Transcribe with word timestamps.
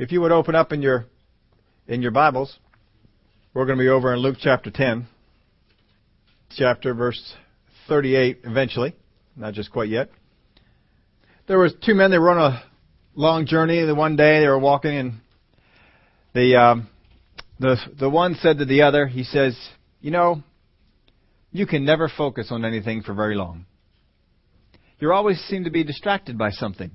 If 0.00 0.12
you 0.12 0.22
would 0.22 0.32
open 0.32 0.54
up 0.54 0.72
in 0.72 0.80
your 0.80 1.04
in 1.86 2.00
your 2.00 2.10
Bibles, 2.10 2.58
we're 3.52 3.66
going 3.66 3.76
to 3.76 3.84
be 3.84 3.90
over 3.90 4.14
in 4.14 4.20
Luke 4.20 4.38
chapter 4.40 4.70
10, 4.70 5.06
chapter 6.56 6.94
verse 6.94 7.34
38 7.86 8.38
eventually, 8.44 8.96
not 9.36 9.52
just 9.52 9.70
quite 9.70 9.90
yet. 9.90 10.08
There 11.48 11.58
was 11.58 11.74
two 11.84 11.94
men 11.94 12.10
They 12.10 12.18
were 12.18 12.30
on 12.30 12.54
a 12.54 12.62
long 13.14 13.44
journey. 13.44 13.84
The 13.84 13.94
one 13.94 14.16
day 14.16 14.40
they 14.40 14.48
were 14.48 14.58
walking 14.58 14.96
and 14.96 15.12
the 16.32 16.56
um, 16.56 16.88
the 17.58 17.76
the 17.98 18.08
one 18.08 18.36
said 18.36 18.56
to 18.56 18.64
the 18.64 18.80
other, 18.80 19.06
he 19.06 19.22
says, 19.22 19.54
"You 20.00 20.12
know, 20.12 20.42
you 21.52 21.66
can 21.66 21.84
never 21.84 22.08
focus 22.08 22.46
on 22.50 22.64
anything 22.64 23.02
for 23.02 23.12
very 23.12 23.34
long. 23.34 23.66
You 24.98 25.12
always 25.12 25.38
seem 25.40 25.64
to 25.64 25.70
be 25.70 25.84
distracted 25.84 26.38
by 26.38 26.52
something." 26.52 26.92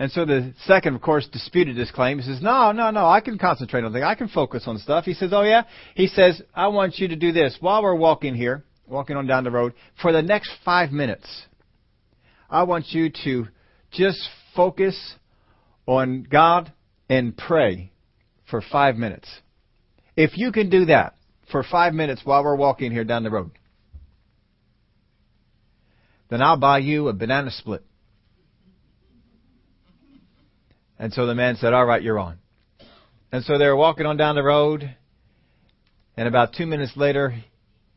And 0.00 0.10
so 0.10 0.24
the 0.24 0.54
second, 0.64 0.94
of 0.94 1.02
course, 1.02 1.28
disputed 1.30 1.76
this 1.76 1.90
claim. 1.90 2.18
He 2.18 2.24
says, 2.24 2.40
No, 2.40 2.72
no, 2.72 2.90
no, 2.90 3.06
I 3.06 3.20
can 3.20 3.36
concentrate 3.36 3.84
on 3.84 3.92
things. 3.92 4.02
I 4.02 4.14
can 4.14 4.28
focus 4.28 4.64
on 4.66 4.78
stuff. 4.78 5.04
He 5.04 5.12
says, 5.12 5.30
Oh, 5.34 5.42
yeah? 5.42 5.64
He 5.94 6.06
says, 6.06 6.40
I 6.54 6.68
want 6.68 6.98
you 6.98 7.08
to 7.08 7.16
do 7.16 7.32
this. 7.32 7.58
While 7.60 7.82
we're 7.82 7.94
walking 7.94 8.34
here, 8.34 8.64
walking 8.86 9.18
on 9.18 9.26
down 9.26 9.44
the 9.44 9.50
road, 9.50 9.74
for 10.00 10.10
the 10.10 10.22
next 10.22 10.52
five 10.64 10.90
minutes, 10.90 11.26
I 12.48 12.62
want 12.62 12.86
you 12.88 13.10
to 13.24 13.48
just 13.90 14.26
focus 14.56 14.96
on 15.84 16.22
God 16.22 16.72
and 17.10 17.36
pray 17.36 17.92
for 18.48 18.62
five 18.72 18.96
minutes. 18.96 19.28
If 20.16 20.38
you 20.38 20.50
can 20.50 20.70
do 20.70 20.86
that 20.86 21.14
for 21.52 21.62
five 21.62 21.92
minutes 21.92 22.22
while 22.24 22.42
we're 22.42 22.56
walking 22.56 22.90
here 22.90 23.04
down 23.04 23.22
the 23.22 23.30
road, 23.30 23.50
then 26.30 26.40
I'll 26.40 26.56
buy 26.56 26.78
you 26.78 27.08
a 27.08 27.12
banana 27.12 27.50
split. 27.50 27.84
And 31.00 31.14
so 31.14 31.24
the 31.24 31.34
man 31.34 31.56
said, 31.56 31.72
All 31.72 31.86
right, 31.86 32.02
you're 32.02 32.18
on. 32.18 32.38
And 33.32 33.42
so 33.42 33.56
they 33.56 33.66
were 33.66 33.74
walking 33.74 34.04
on 34.04 34.18
down 34.18 34.34
the 34.34 34.42
road, 34.42 34.94
and 36.14 36.28
about 36.28 36.52
two 36.52 36.66
minutes 36.66 36.92
later, 36.94 37.34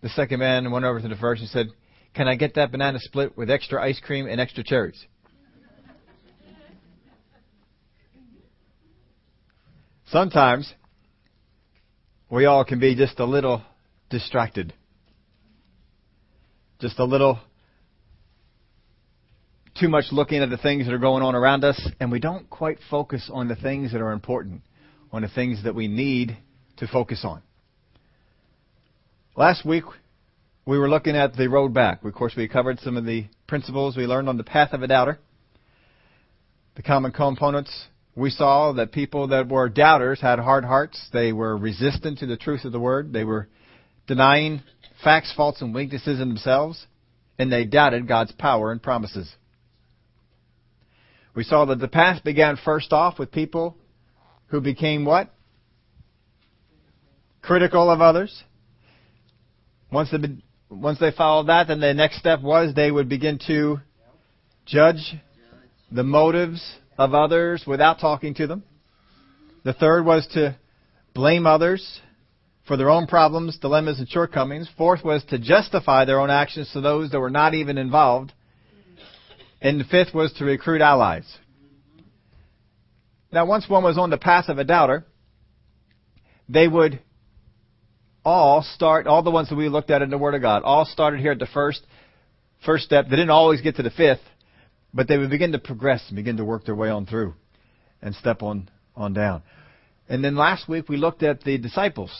the 0.02 0.08
second 0.09 0.39
man 0.39 0.72
went 0.72 0.86
over 0.86 1.02
to 1.02 1.08
the 1.09 1.17
first 1.17 1.42
and 1.42 1.50
said, 1.50 1.67
Can 2.14 2.30
I 2.30 2.36
get 2.36 2.55
that 2.55 2.72
banana 2.72 3.00
split 3.00 3.38
with 3.38 3.52
extra 3.52 3.83
ice 3.83 4.00
cream 4.00 4.25
and 4.25 4.39
extra 4.39 4.64
cherries? 4.64 5.05
Sometimes 10.05 10.73
we 12.30 12.45
all 12.45 12.64
can 12.64 12.80
be 12.80 12.95
just 12.95 13.20
a 13.20 13.25
little 13.25 13.64
distracted. 14.09 14.73
Just 16.80 16.99
a 16.99 17.03
little 17.03 17.39
too 19.79 19.89
much 19.89 20.05
looking 20.11 20.41
at 20.41 20.49
the 20.49 20.57
things 20.57 20.85
that 20.85 20.93
are 20.93 20.99
going 20.99 21.23
on 21.23 21.35
around 21.35 21.63
us, 21.63 21.81
and 21.99 22.11
we 22.11 22.19
don't 22.19 22.49
quite 22.49 22.77
focus 22.89 23.29
on 23.31 23.47
the 23.47 23.55
things 23.55 23.91
that 23.91 24.02
are 24.02 24.11
important, 24.11 24.61
on 25.11 25.23
the 25.23 25.30
things 25.30 25.63
that 25.63 25.75
we 25.75 25.88
need 25.88 26.38
to 26.77 26.88
focus 26.88 27.21
on. 27.23 27.41
Last 29.35 29.65
week, 29.65 29.83
we 30.65 30.77
were 30.77 30.89
looking 30.89 31.15
at 31.15 31.35
the 31.35 31.49
road 31.49 31.73
back. 31.73 32.03
Of 32.03 32.13
course, 32.13 32.33
we 32.38 32.47
covered 32.47 32.80
some 32.80 32.97
of 32.97 33.05
the 33.05 33.25
principles 33.47 33.97
we 33.97 34.05
learned 34.05 34.30
on 34.30 34.38
the 34.38 34.43
path 34.43 34.73
of 34.73 34.83
a 34.83 34.88
doubter. 34.88 35.19
The 36.75 36.83
common 36.83 37.11
components. 37.11 37.85
We 38.15 38.30
saw 38.30 38.73
that 38.73 38.91
people 38.91 39.30
that 39.30 39.49
were 39.49 39.69
doubters 39.69 40.21
had 40.21 40.37
hard 40.37 40.65
hearts. 40.65 41.09
They 41.11 41.33
were 41.33 41.58
resistant 41.58 42.19
to 42.19 42.27
the 42.27 42.37
truth 42.37 42.63
of 42.63 42.71
the 42.71 42.80
word. 42.80 43.11
They 43.11 43.23
were 43.23 43.47
denying 44.05 44.61
facts, 45.03 45.33
faults, 45.35 45.61
and 45.61 45.73
weaknesses 45.73 46.21
in 46.21 46.30
themselves. 46.30 46.85
And 47.39 47.52
they 47.52 47.65
doubted 47.65 48.08
God's 48.08 48.31
power 48.33 48.71
and 48.71 48.81
promises. 48.81 49.33
We 51.36 51.44
saw 51.44 51.66
that 51.66 51.80
the 51.80 51.88
path 51.88 52.23
began 52.23 52.58
first 52.64 52.94
off 52.94 53.17
with 53.17 53.31
people 53.31 53.78
who 54.48 54.62
became 54.62 55.03
what? 55.03 55.34
Critical 57.42 57.89
of 57.89 58.02
others. 58.02 58.44
Once 59.92 60.11
they, 60.11 60.17
once 60.70 60.99
they 60.99 61.11
followed 61.11 61.48
that, 61.48 61.67
then 61.67 61.80
the 61.80 61.93
next 61.93 62.20
step 62.20 62.42
was 62.42 62.73
they 62.73 62.92
would 62.92 63.10
begin 63.10 63.39
to 63.48 63.80
judge 64.66 65.16
the 65.92 66.04
motives 66.04 66.76
of 66.98 67.14
others 67.14 67.64
without 67.66 67.99
talking 67.99 68.33
to 68.36 68.48
them. 68.48 68.64
The 69.64 69.73
third 69.73 70.05
was 70.05 70.27
to 70.33 70.58
blame 71.14 71.45
others 71.45 72.02
for 72.67 72.77
their 72.77 72.89
own 72.89 73.08
problems, 73.08 73.58
dilemmas, 73.60 73.99
and 73.99 74.10
shortcomings. 74.10 74.70
Fourth 74.77 75.04
was 75.04 75.23
to 75.26 75.38
justify 75.38 76.05
their 76.05 76.20
own 76.20 76.30
actions 76.30 76.70
to 76.73 76.82
those 76.82 77.11
that 77.11 77.20
were 77.20 77.30
not 77.30 77.54
even 77.54 77.77
involved. 77.77 78.33
And 79.63 79.79
the 79.79 79.85
fifth 79.85 80.13
was 80.13 80.33
to 80.33 80.45
recruit 80.45 80.81
allies. 80.81 81.25
Now, 83.31 83.45
once 83.45 83.67
one 83.67 83.83
was 83.83 83.97
on 83.97 84.09
the 84.09 84.17
path 84.17 84.49
of 84.49 84.59
a 84.59 84.65
doubter, 84.65 85.05
they 86.49 86.67
would 86.67 86.99
all 88.25 88.61
start, 88.61 89.07
all 89.07 89.23
the 89.23 89.31
ones 89.31 89.49
that 89.49 89.55
we 89.55 89.69
looked 89.69 89.89
at 89.89 90.01
in 90.01 90.09
the 90.09 90.17
Word 90.17 90.35
of 90.35 90.41
God, 90.41 90.63
all 90.63 90.85
started 90.85 91.21
here 91.21 91.31
at 91.31 91.39
the 91.39 91.47
first, 91.47 91.81
first 92.65 92.83
step. 92.83 93.05
They 93.05 93.15
didn't 93.15 93.29
always 93.29 93.61
get 93.61 93.77
to 93.77 93.83
the 93.83 93.89
fifth, 93.89 94.21
but 94.93 95.07
they 95.07 95.17
would 95.17 95.29
begin 95.29 95.53
to 95.53 95.59
progress 95.59 96.03
and 96.09 96.17
begin 96.17 96.37
to 96.37 96.45
work 96.45 96.65
their 96.65 96.75
way 96.75 96.89
on 96.89 97.05
through 97.05 97.33
and 98.01 98.13
step 98.15 98.43
on, 98.43 98.69
on 98.97 99.13
down. 99.13 99.43
And 100.09 100.21
then 100.21 100.35
last 100.35 100.67
week 100.67 100.89
we 100.89 100.97
looked 100.97 101.23
at 101.23 101.41
the 101.41 101.57
disciples. 101.57 102.11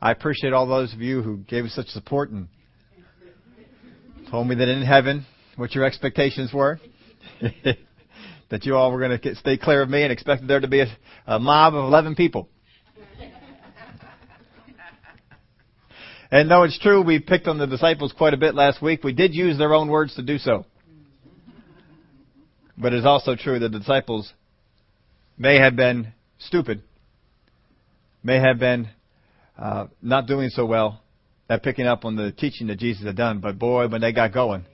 I 0.00 0.12
appreciate 0.12 0.54
all 0.54 0.66
those 0.66 0.94
of 0.94 1.02
you 1.02 1.20
who 1.20 1.36
gave 1.36 1.66
us 1.66 1.74
such 1.74 1.88
support 1.88 2.30
and 2.30 2.48
told 4.30 4.48
me 4.48 4.54
that 4.54 4.68
in 4.68 4.82
heaven 4.82 5.26
what 5.56 5.74
your 5.74 5.84
expectations 5.84 6.52
were. 6.52 6.80
that 8.50 8.64
you 8.64 8.76
all 8.76 8.92
were 8.92 9.00
going 9.00 9.18
to 9.18 9.34
stay 9.36 9.56
clear 9.56 9.82
of 9.82 9.88
me 9.88 10.02
and 10.02 10.12
expected 10.12 10.48
there 10.48 10.60
to 10.60 10.68
be 10.68 10.80
a, 10.80 10.86
a 11.26 11.38
mob 11.38 11.74
of 11.74 11.84
11 11.84 12.14
people. 12.14 12.48
and 16.30 16.50
though 16.50 16.62
it's 16.62 16.78
true 16.78 17.02
we 17.02 17.18
picked 17.18 17.48
on 17.48 17.58
the 17.58 17.66
disciples 17.66 18.12
quite 18.16 18.34
a 18.34 18.36
bit 18.36 18.54
last 18.54 18.82
week, 18.82 19.02
we 19.02 19.12
did 19.12 19.34
use 19.34 19.58
their 19.58 19.74
own 19.74 19.88
words 19.88 20.14
to 20.14 20.22
do 20.22 20.38
so. 20.38 20.66
But 22.76 22.92
it's 22.92 23.06
also 23.06 23.36
true 23.36 23.58
that 23.58 23.70
the 23.70 23.78
disciples 23.78 24.32
may 25.38 25.58
have 25.58 25.76
been 25.76 26.12
stupid, 26.38 26.82
may 28.22 28.40
have 28.40 28.58
been 28.58 28.88
uh, 29.58 29.86
not 30.02 30.26
doing 30.26 30.50
so 30.50 30.66
well 30.66 31.00
at 31.48 31.62
picking 31.62 31.86
up 31.86 32.04
on 32.04 32.16
the 32.16 32.32
teaching 32.32 32.68
that 32.68 32.78
Jesus 32.78 33.04
had 33.04 33.16
done, 33.16 33.40
but 33.40 33.58
boy, 33.58 33.86
when 33.88 34.00
they 34.00 34.12
got 34.12 34.32
going, 34.32 34.64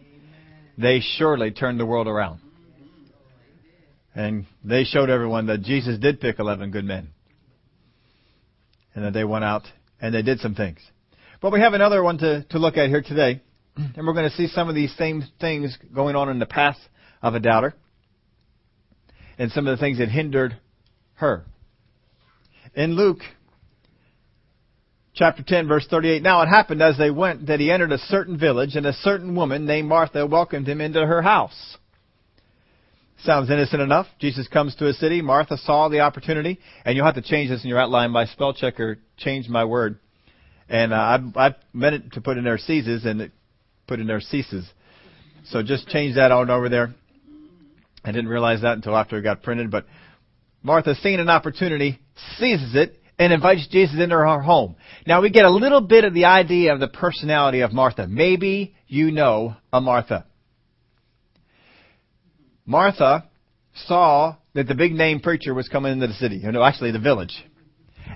they 0.81 1.01
surely 1.01 1.51
turned 1.51 1.79
the 1.79 1.87
world 1.87 2.09
around. 2.09 2.41
And 4.15 4.47
they 4.65 4.85
showed 4.85 5.11
everyone 5.11 5.47
that 5.47 5.63
Jesus 5.63 5.99
did 5.99 6.21
pick 6.21 6.39
11 6.39 6.71
good 6.71 6.85
men. 6.85 7.09
And 8.95 9.05
that 9.05 9.13
they 9.13 9.25
went 9.25 9.45
out 9.45 9.63
and 10.01 10.15
they 10.15 10.23
did 10.23 10.41
some 10.41 10.55
things. 10.55 10.79
But 11.41 11.53
we 11.53 11.61
have 11.61 11.75
another 11.75 12.03
one 12.03 12.19
to, 12.19 12.45
to 12.51 12.59
look 12.59 12.77
at 12.77 12.89
here 12.89 13.03
today. 13.03 13.43
And 13.77 14.07
we're 14.07 14.15
going 14.15 14.29
to 14.29 14.37
see 14.37 14.49
some 14.49 14.69
of 14.69 14.75
these 14.75 14.95
same 14.97 15.23
things 15.41 15.79
going 15.95 16.17
on 16.17 16.29
in 16.29 16.39
the 16.39 16.47
path 16.47 16.77
of 17.23 17.35
a 17.35 17.41
doubter. 17.41 17.75
And 19.39 19.51
some 19.53 19.67
of 19.67 19.79
the 19.79 19.81
things 19.81 19.99
that 19.99 20.09
hindered 20.09 20.59
her. 21.15 21.45
In 22.75 22.95
Luke 22.95 23.21
chapter 25.21 25.43
10 25.43 25.69
verse 25.69 25.87
38, 25.91 26.23
Now 26.23 26.41
it 26.41 26.47
happened 26.47 26.81
as 26.81 26.97
they 26.97 27.11
went 27.11 27.49
that 27.49 27.61
he 27.61 27.71
entered 27.71 27.93
a 27.93 27.99
certain 27.99 28.39
village 28.39 28.75
and 28.75 28.87
a 28.87 28.95
certain 28.95 29.37
woman 29.37 29.67
named 29.67 29.87
Martha 29.87 30.27
welcomed 30.27 30.67
him 30.67 30.81
into 30.81 31.05
her 31.07 31.21
house. 31.21 31.77
Sounds 33.23 33.51
innocent 33.51 33.83
enough. 33.83 34.07
Jesus 34.19 34.49
comes 34.49 34.75
to 34.77 34.89
a 34.89 34.95
city. 34.95 35.21
Martha 35.21 35.59
saw 35.59 35.91
the 35.91 36.01
opportunity, 36.01 36.59
and 36.87 36.97
you'll 36.97 37.05
have 37.05 37.17
to 37.17 37.23
change 37.23 37.51
this 37.51 37.63
in 37.63 37.69
your 37.69 37.79
outline 37.79 38.15
by 38.15 38.25
spell 38.25 38.55
checker. 38.55 38.99
Change 39.19 39.47
my 39.47 39.67
word, 39.67 39.99
and 40.71 40.95
uh, 40.95 40.97
I 40.97 41.49
I 41.49 41.55
meant 41.75 41.97
it 41.97 42.13
to 42.15 42.23
put 42.23 42.39
in 42.39 42.45
there 42.45 42.57
ceases 42.57 43.05
and 43.05 43.21
it 43.21 43.33
put 43.87 44.01
in 44.01 44.07
there 44.07 44.23
ceases. 44.23 44.67
So 45.49 45.63
just 45.63 45.87
change 45.89 46.15
that 46.15 46.33
on 46.33 46.49
over 46.49 46.71
there. 46.71 46.95
I 48.03 48.13
didn't 48.13 48.29
realize 48.29 48.63
that 48.63 48.73
until 48.73 48.97
after 48.97 49.19
it 49.19 49.23
got 49.23 49.43
printed, 49.43 49.71
but 49.71 49.85
Martha, 50.63 50.95
seeing 50.95 51.21
an 51.21 51.28
opportunity, 51.28 52.01
seizes 52.39 52.75
it 52.75 53.00
and 53.21 53.34
invites 53.34 53.69
Jesus 53.69 54.01
into 54.01 54.17
her 54.17 54.41
home. 54.41 54.77
Now 55.07 55.21
we 55.21 55.28
get 55.28 55.45
a 55.45 55.51
little 55.51 55.83
bit 55.83 56.05
of 56.05 56.15
the 56.15 56.25
idea 56.25 56.72
of 56.72 56.81
the 56.81 56.89
personality 56.89 57.61
of 57.61 57.71
Martha. 57.71 58.09
Maybe 58.09 58.75
you 58.89 59.11
know 59.13 59.57
a 59.71 59.81
Martha. 59.81 60.25
Martha 62.65 63.28
saw 63.75 64.37
that 64.55 64.67
the 64.69 64.75
big 64.75 64.93
name 64.93 65.21
preacher 65.21 65.53
was 65.53 65.69
coming 65.69 65.93
into 65.93 66.07
the 66.07 66.15
city, 66.15 66.37
you 66.37 66.51
know, 66.51 66.63
actually 66.63 66.93
the 66.93 66.99
village. 66.99 67.45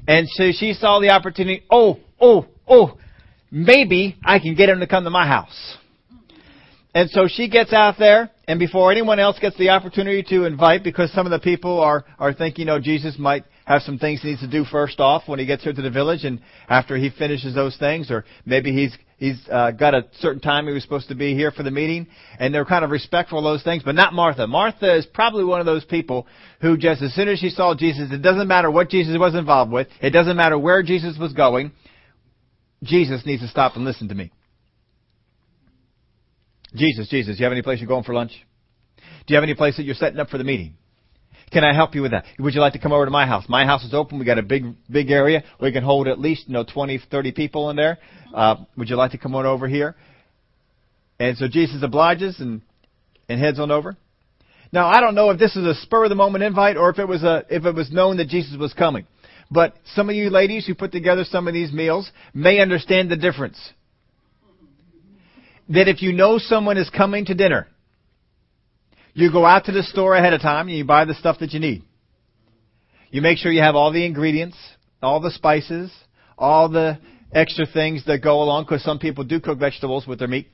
And 0.09 0.27
so 0.27 0.53
she 0.53 0.73
saw 0.73 1.01
the 1.01 1.11
opportunity, 1.11 1.65
oh, 1.71 1.99
oh, 2.19 2.47
oh, 2.67 2.97
maybe 3.50 4.17
I 4.25 4.39
can 4.39 4.55
get 4.55 4.71
him 4.71 4.81
to 4.81 4.87
come 4.87 5.05
to 5.05 5.11
my 5.11 5.27
house. 5.27 5.77
And 6.95 7.11
so 7.11 7.29
she 7.29 7.50
gets 7.50 7.75
out 7.75 7.97
there, 7.99 8.31
and 8.49 8.59
before 8.59 8.91
anyone 8.91 9.19
else 9.19 9.39
gets 9.39 9.59
the 9.59 9.69
opportunity 9.69 10.23
to 10.31 10.45
invite, 10.45 10.83
because 10.83 11.12
some 11.12 11.27
of 11.27 11.31
the 11.31 11.41
people 11.41 11.81
are, 11.81 12.07
are 12.19 12.33
thinking, 12.33 12.71
oh, 12.71 12.81
Jesus 12.81 13.17
might 13.19 13.45
have 13.64 13.82
some 13.82 13.99
things 13.99 14.20
he 14.22 14.28
needs 14.28 14.40
to 14.40 14.49
do 14.49 14.64
first 14.64 15.00
off 15.00 15.22
when 15.26 15.38
he 15.38 15.46
gets 15.46 15.64
here 15.64 15.72
to 15.72 15.82
the 15.82 15.90
village 15.90 16.25
and 16.25 16.40
after 16.69 16.96
he 16.96 17.11
finishes 17.11 17.55
those 17.55 17.76
things 17.78 18.11
or 18.11 18.25
maybe 18.44 18.72
he's 18.72 18.96
he's 19.16 19.40
uh, 19.50 19.70
got 19.70 19.94
a 19.94 20.06
certain 20.19 20.40
time 20.40 20.66
he 20.66 20.72
was 20.72 20.82
supposed 20.82 21.08
to 21.08 21.14
be 21.14 21.34
here 21.34 21.50
for 21.50 21.62
the 21.62 21.70
meeting 21.70 22.06
and 22.38 22.55
they're 22.55 22.64
kind 22.64 22.84
of 22.84 22.90
respectful 22.90 23.38
of 23.38 23.44
those 23.44 23.62
things 23.62 23.82
but 23.82 23.94
not 23.94 24.12
Martha. 24.12 24.46
Martha 24.46 24.96
is 24.96 25.06
probably 25.06 25.44
one 25.44 25.61
of 25.61 25.66
those 25.66 25.84
people 25.84 26.26
who 26.61 26.76
just 26.76 27.02
as 27.02 27.14
soon 27.14 27.28
as 27.28 27.38
she 27.38 27.50
saw 27.50 27.75
Jesus 27.75 28.11
it 28.12 28.22
doesn't 28.22 28.49
matter 28.49 28.70
what 28.70 28.90
Jesus 28.90 29.16
was 29.19 29.34
involved 29.34 29.72
with, 29.72 29.88
it 30.00 30.11
doesn't 30.11 30.37
matter 30.37 30.58
where 30.58 30.82
Jesus 30.82 31.16
was 31.19 31.32
going, 31.32 31.72
Jesus 32.82 33.25
needs 33.25 33.43
to 33.43 33.49
stop 33.49 33.76
and 33.76 33.84
listen 33.84 34.08
to 34.08 34.14
me. 34.14 34.31
Jesus, 36.75 37.08
Jesus, 37.08 37.37
do 37.37 37.40
you 37.40 37.44
have 37.44 37.52
any 37.52 37.62
place 37.62 37.78
you're 37.78 37.88
going 37.88 38.05
for 38.05 38.14
lunch? 38.14 38.32
Do 39.26 39.32
you 39.32 39.37
have 39.37 39.44
any 39.44 39.55
place 39.55 39.76
that 39.76 39.84
you're 39.84 39.94
setting 39.94 40.19
up 40.19 40.28
for 40.28 40.38
the 40.38 40.44
meeting? 40.44 40.76
Can 41.52 41.64
I 41.64 41.75
help 41.75 41.94
you 41.94 42.02
with 42.02 42.11
that? 42.12 42.25
Would 42.38 42.55
you 42.55 42.61
like 42.61 42.73
to 42.73 42.79
come 42.79 42.93
over 42.93 43.05
to 43.05 43.11
my 43.11 43.26
house? 43.26 43.44
My 43.49 43.64
house 43.64 43.85
is 43.85 43.94
open. 43.94 44.19
We 44.19 44.25
got 44.25 44.38
a 44.38 44.43
big, 44.43 44.64
big 44.91 45.11
area. 45.11 45.44
We 45.61 45.73
can 45.73 45.85
hold 45.85 46.08
at 46.08 46.19
least, 46.19 46.49
you 46.49 46.55
know, 46.55 46.64
20, 46.64 47.00
30 47.11 47.32
people 47.32 47.70
in 47.70 47.76
there. 47.76 47.99
Uh, 48.35 48.56
would 48.76 48.88
you 48.88 48.96
like 48.96 49.12
to 49.12 49.19
come 49.19 49.35
on 49.35 49.46
over 49.46 49.69
here? 49.69 49.94
And 51.19 51.37
so 51.37 51.46
Jesus 51.49 51.82
obliges 51.82 52.41
and, 52.41 52.62
and 53.29 53.41
heads 53.41 53.61
on 53.61 53.70
over. 53.70 53.96
Now, 54.73 54.88
I 54.88 55.00
don't 55.00 55.14
know 55.14 55.31
if 55.31 55.38
this 55.38 55.55
is 55.55 55.64
a 55.64 55.75
spur 55.82 56.05
of 56.05 56.11
the 56.11 56.17
moment 56.17 56.43
invite 56.43 56.76
or 56.76 56.91
if 56.91 56.99
it 56.99 57.06
was 57.06 57.23
a, 57.23 57.44
if 57.49 57.64
it 57.64 57.75
was 57.75 57.93
known 57.93 58.17
that 58.17 58.29
Jesus 58.29 58.56
was 58.58 58.73
coming. 58.73 59.06
But 59.50 59.75
some 59.94 60.08
of 60.08 60.17
you 60.17 60.31
ladies 60.31 60.67
who 60.67 60.75
put 60.75 60.90
together 60.90 61.25
some 61.25 61.47
of 61.47 61.55
these 61.55 61.73
meals 61.73 62.11
may 62.32 62.58
understand 62.58 63.11
the 63.11 63.17
difference. 63.17 63.58
That 65.69 65.88
if 65.88 66.02
you 66.02 66.12
know 66.12 66.38
someone 66.38 66.76
is 66.76 66.90
coming 66.90 67.25
to 67.26 67.35
dinner, 67.35 67.69
you 69.14 69.32
go 69.32 69.46
out 69.46 69.64
to 69.66 69.72
the 69.72 69.82
store 69.82 70.14
ahead 70.14 70.32
of 70.32 70.40
time 70.40 70.69
and 70.69 70.76
you 70.76 70.84
buy 70.84 71.05
the 71.05 71.14
stuff 71.14 71.38
that 71.40 71.52
you 71.52 71.61
need. 71.61 71.82
You 73.11 73.22
make 73.22 73.38
sure 73.38 73.52
you 73.52 73.62
have 73.62 73.76
all 73.76 73.93
the 73.93 74.05
ingredients, 74.05 74.56
all 75.00 75.20
the 75.20 75.31
spices, 75.31 75.93
all 76.37 76.69
the 76.69 76.99
extra 77.32 77.64
things 77.66 78.05
that 78.06 78.22
go 78.22 78.43
along 78.43 78.64
because 78.64 78.82
some 78.82 78.99
people 78.99 79.25
do 79.25 79.40
cook 79.40 79.58
vegetables 79.58 80.06
with 80.06 80.19
their 80.19 80.28
meat. 80.28 80.49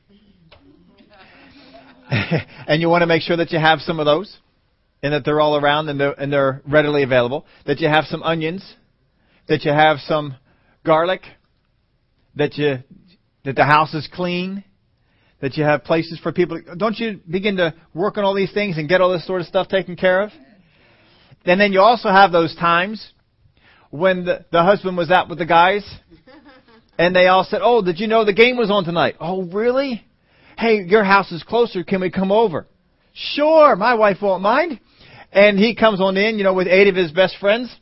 and 2.11 2.83
you 2.83 2.89
want 2.89 3.03
to 3.03 3.07
make 3.07 3.23
sure 3.23 3.37
that 3.37 3.51
you 3.51 3.59
have 3.59 3.81
some 3.81 3.99
of 3.99 4.07
those 4.07 4.37
and 5.03 5.13
that 5.15 5.25
they're 5.25 5.41
all 5.41 5.57
around 5.57 5.89
and 5.89 5.99
they're, 5.99 6.13
and 6.13 6.33
they're 6.33 6.61
readily 6.67 7.03
available. 7.03 7.47
That 7.67 7.81
you 7.81 7.89
have 7.89 8.05
some 8.05 8.23
onions, 8.23 8.75
that 9.49 9.65
you 9.65 9.73
have 9.73 9.99
some 10.01 10.37
garlic, 10.85 11.23
that 12.37 12.57
you 12.59 12.79
that 13.45 13.57
the 13.57 13.65
house 13.65 13.95
is 13.95 14.09
clean, 14.13 14.65
that 15.41 15.57
you 15.57 15.65
have 15.65 15.85
places 15.85 16.19
for 16.23 16.33
people. 16.33 16.61
Don't 16.77 16.99
you 16.99 17.21
begin 17.29 17.57
to 17.57 17.75
work 17.95 18.19
on 18.19 18.25
all 18.25 18.35
these 18.35 18.53
things 18.53 18.77
and 18.77 18.89
get 18.89 19.01
all 19.01 19.11
this 19.11 19.27
sort 19.27 19.41
of 19.41 19.47
stuff 19.47 19.69
taken 19.69 19.97
care 19.97 20.23
of? 20.23 20.31
And 21.45 21.61
then 21.61 21.73
you 21.73 21.81
also 21.81 22.11
have 22.11 22.33
those 22.33 22.55
times 22.57 23.13
when 23.91 24.25
the, 24.25 24.45
the 24.53 24.63
husband 24.63 24.97
was 24.97 25.11
out 25.11 25.29
with 25.29 25.39
the 25.39 25.47
guys 25.47 25.85
and 26.99 27.17
they 27.17 27.27
all 27.27 27.45
said, 27.45 27.61
Oh, 27.63 27.83
did 27.83 27.99
you 27.99 28.07
know 28.07 28.25
the 28.25 28.35
game 28.35 28.57
was 28.57 28.71
on 28.71 28.85
tonight? 28.85 29.17
Oh, 29.19 29.45
really? 29.45 30.05
Hey, 30.59 30.83
your 30.83 31.05
house 31.05 31.33
is 31.33 31.43
closer. 31.43 31.83
Can 31.85 32.03
we 32.03 32.11
come 32.11 32.31
over? 32.31 32.67
Sure, 33.15 33.75
my 33.77 33.95
wife 33.95 34.19
won't 34.21 34.43
mind. 34.43 34.79
And 35.33 35.59
he 35.59 35.75
comes 35.75 36.01
on 36.01 36.17
in, 36.17 36.37
you 36.37 36.45
know, 36.45 36.55
with 36.55 36.67
eight 36.67 36.89
of 36.89 36.97
his 36.97 37.13
best 37.13 37.37
friends. 37.41 37.75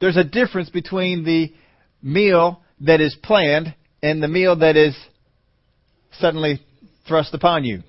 There's 0.00 0.16
a 0.16 0.24
difference 0.24 0.68
between 0.68 1.24
the 1.24 1.52
meal 2.02 2.62
that 2.80 3.00
is 3.00 3.16
planned 3.22 3.74
and 4.02 4.22
the 4.22 4.28
meal 4.28 4.56
that 4.56 4.76
is 4.76 4.96
suddenly 6.20 6.60
thrust 7.06 7.34
upon 7.34 7.64
you. 7.64 7.82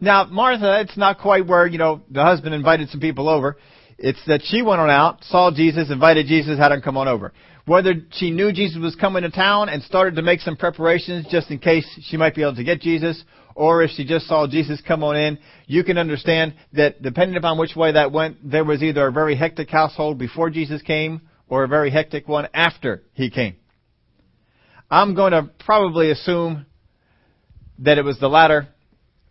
Now, 0.00 0.24
Martha, 0.24 0.80
it's 0.80 0.96
not 0.96 1.18
quite 1.18 1.46
where, 1.46 1.66
you 1.66 1.78
know, 1.78 2.00
the 2.10 2.22
husband 2.22 2.54
invited 2.54 2.88
some 2.88 3.00
people 3.00 3.28
over. 3.28 3.58
It's 3.98 4.24
that 4.26 4.40
she 4.44 4.62
went 4.62 4.80
on 4.80 4.88
out, 4.88 5.22
saw 5.24 5.50
Jesus, 5.54 5.90
invited 5.90 6.26
Jesus, 6.26 6.58
had 6.58 6.72
him 6.72 6.80
come 6.80 6.96
on 6.96 7.06
over. 7.06 7.32
Whether 7.66 7.94
she 8.12 8.30
knew 8.30 8.50
Jesus 8.50 8.78
was 8.80 8.96
coming 8.96 9.22
to 9.22 9.30
town 9.30 9.68
and 9.68 9.82
started 9.82 10.16
to 10.16 10.22
make 10.22 10.40
some 10.40 10.56
preparations 10.56 11.26
just 11.30 11.50
in 11.50 11.58
case 11.58 11.86
she 12.04 12.16
might 12.16 12.34
be 12.34 12.40
able 12.40 12.56
to 12.56 12.64
get 12.64 12.80
Jesus, 12.80 13.22
or 13.54 13.82
if 13.82 13.90
she 13.90 14.06
just 14.06 14.26
saw 14.26 14.46
Jesus 14.46 14.80
come 14.86 15.04
on 15.04 15.16
in, 15.16 15.38
you 15.66 15.84
can 15.84 15.98
understand 15.98 16.54
that 16.72 17.02
depending 17.02 17.36
upon 17.36 17.58
which 17.58 17.76
way 17.76 17.92
that 17.92 18.10
went, 18.10 18.38
there 18.42 18.64
was 18.64 18.82
either 18.82 19.06
a 19.06 19.12
very 19.12 19.36
hectic 19.36 19.68
household 19.68 20.18
before 20.18 20.48
Jesus 20.48 20.80
came 20.80 21.20
or 21.46 21.64
a 21.64 21.68
very 21.68 21.90
hectic 21.90 22.26
one 22.26 22.48
after 22.54 23.02
he 23.12 23.28
came. 23.28 23.56
I'm 24.90 25.14
going 25.14 25.32
to 25.32 25.50
probably 25.58 26.10
assume 26.10 26.64
that 27.80 27.98
it 27.98 28.04
was 28.04 28.18
the 28.18 28.28
latter, 28.28 28.68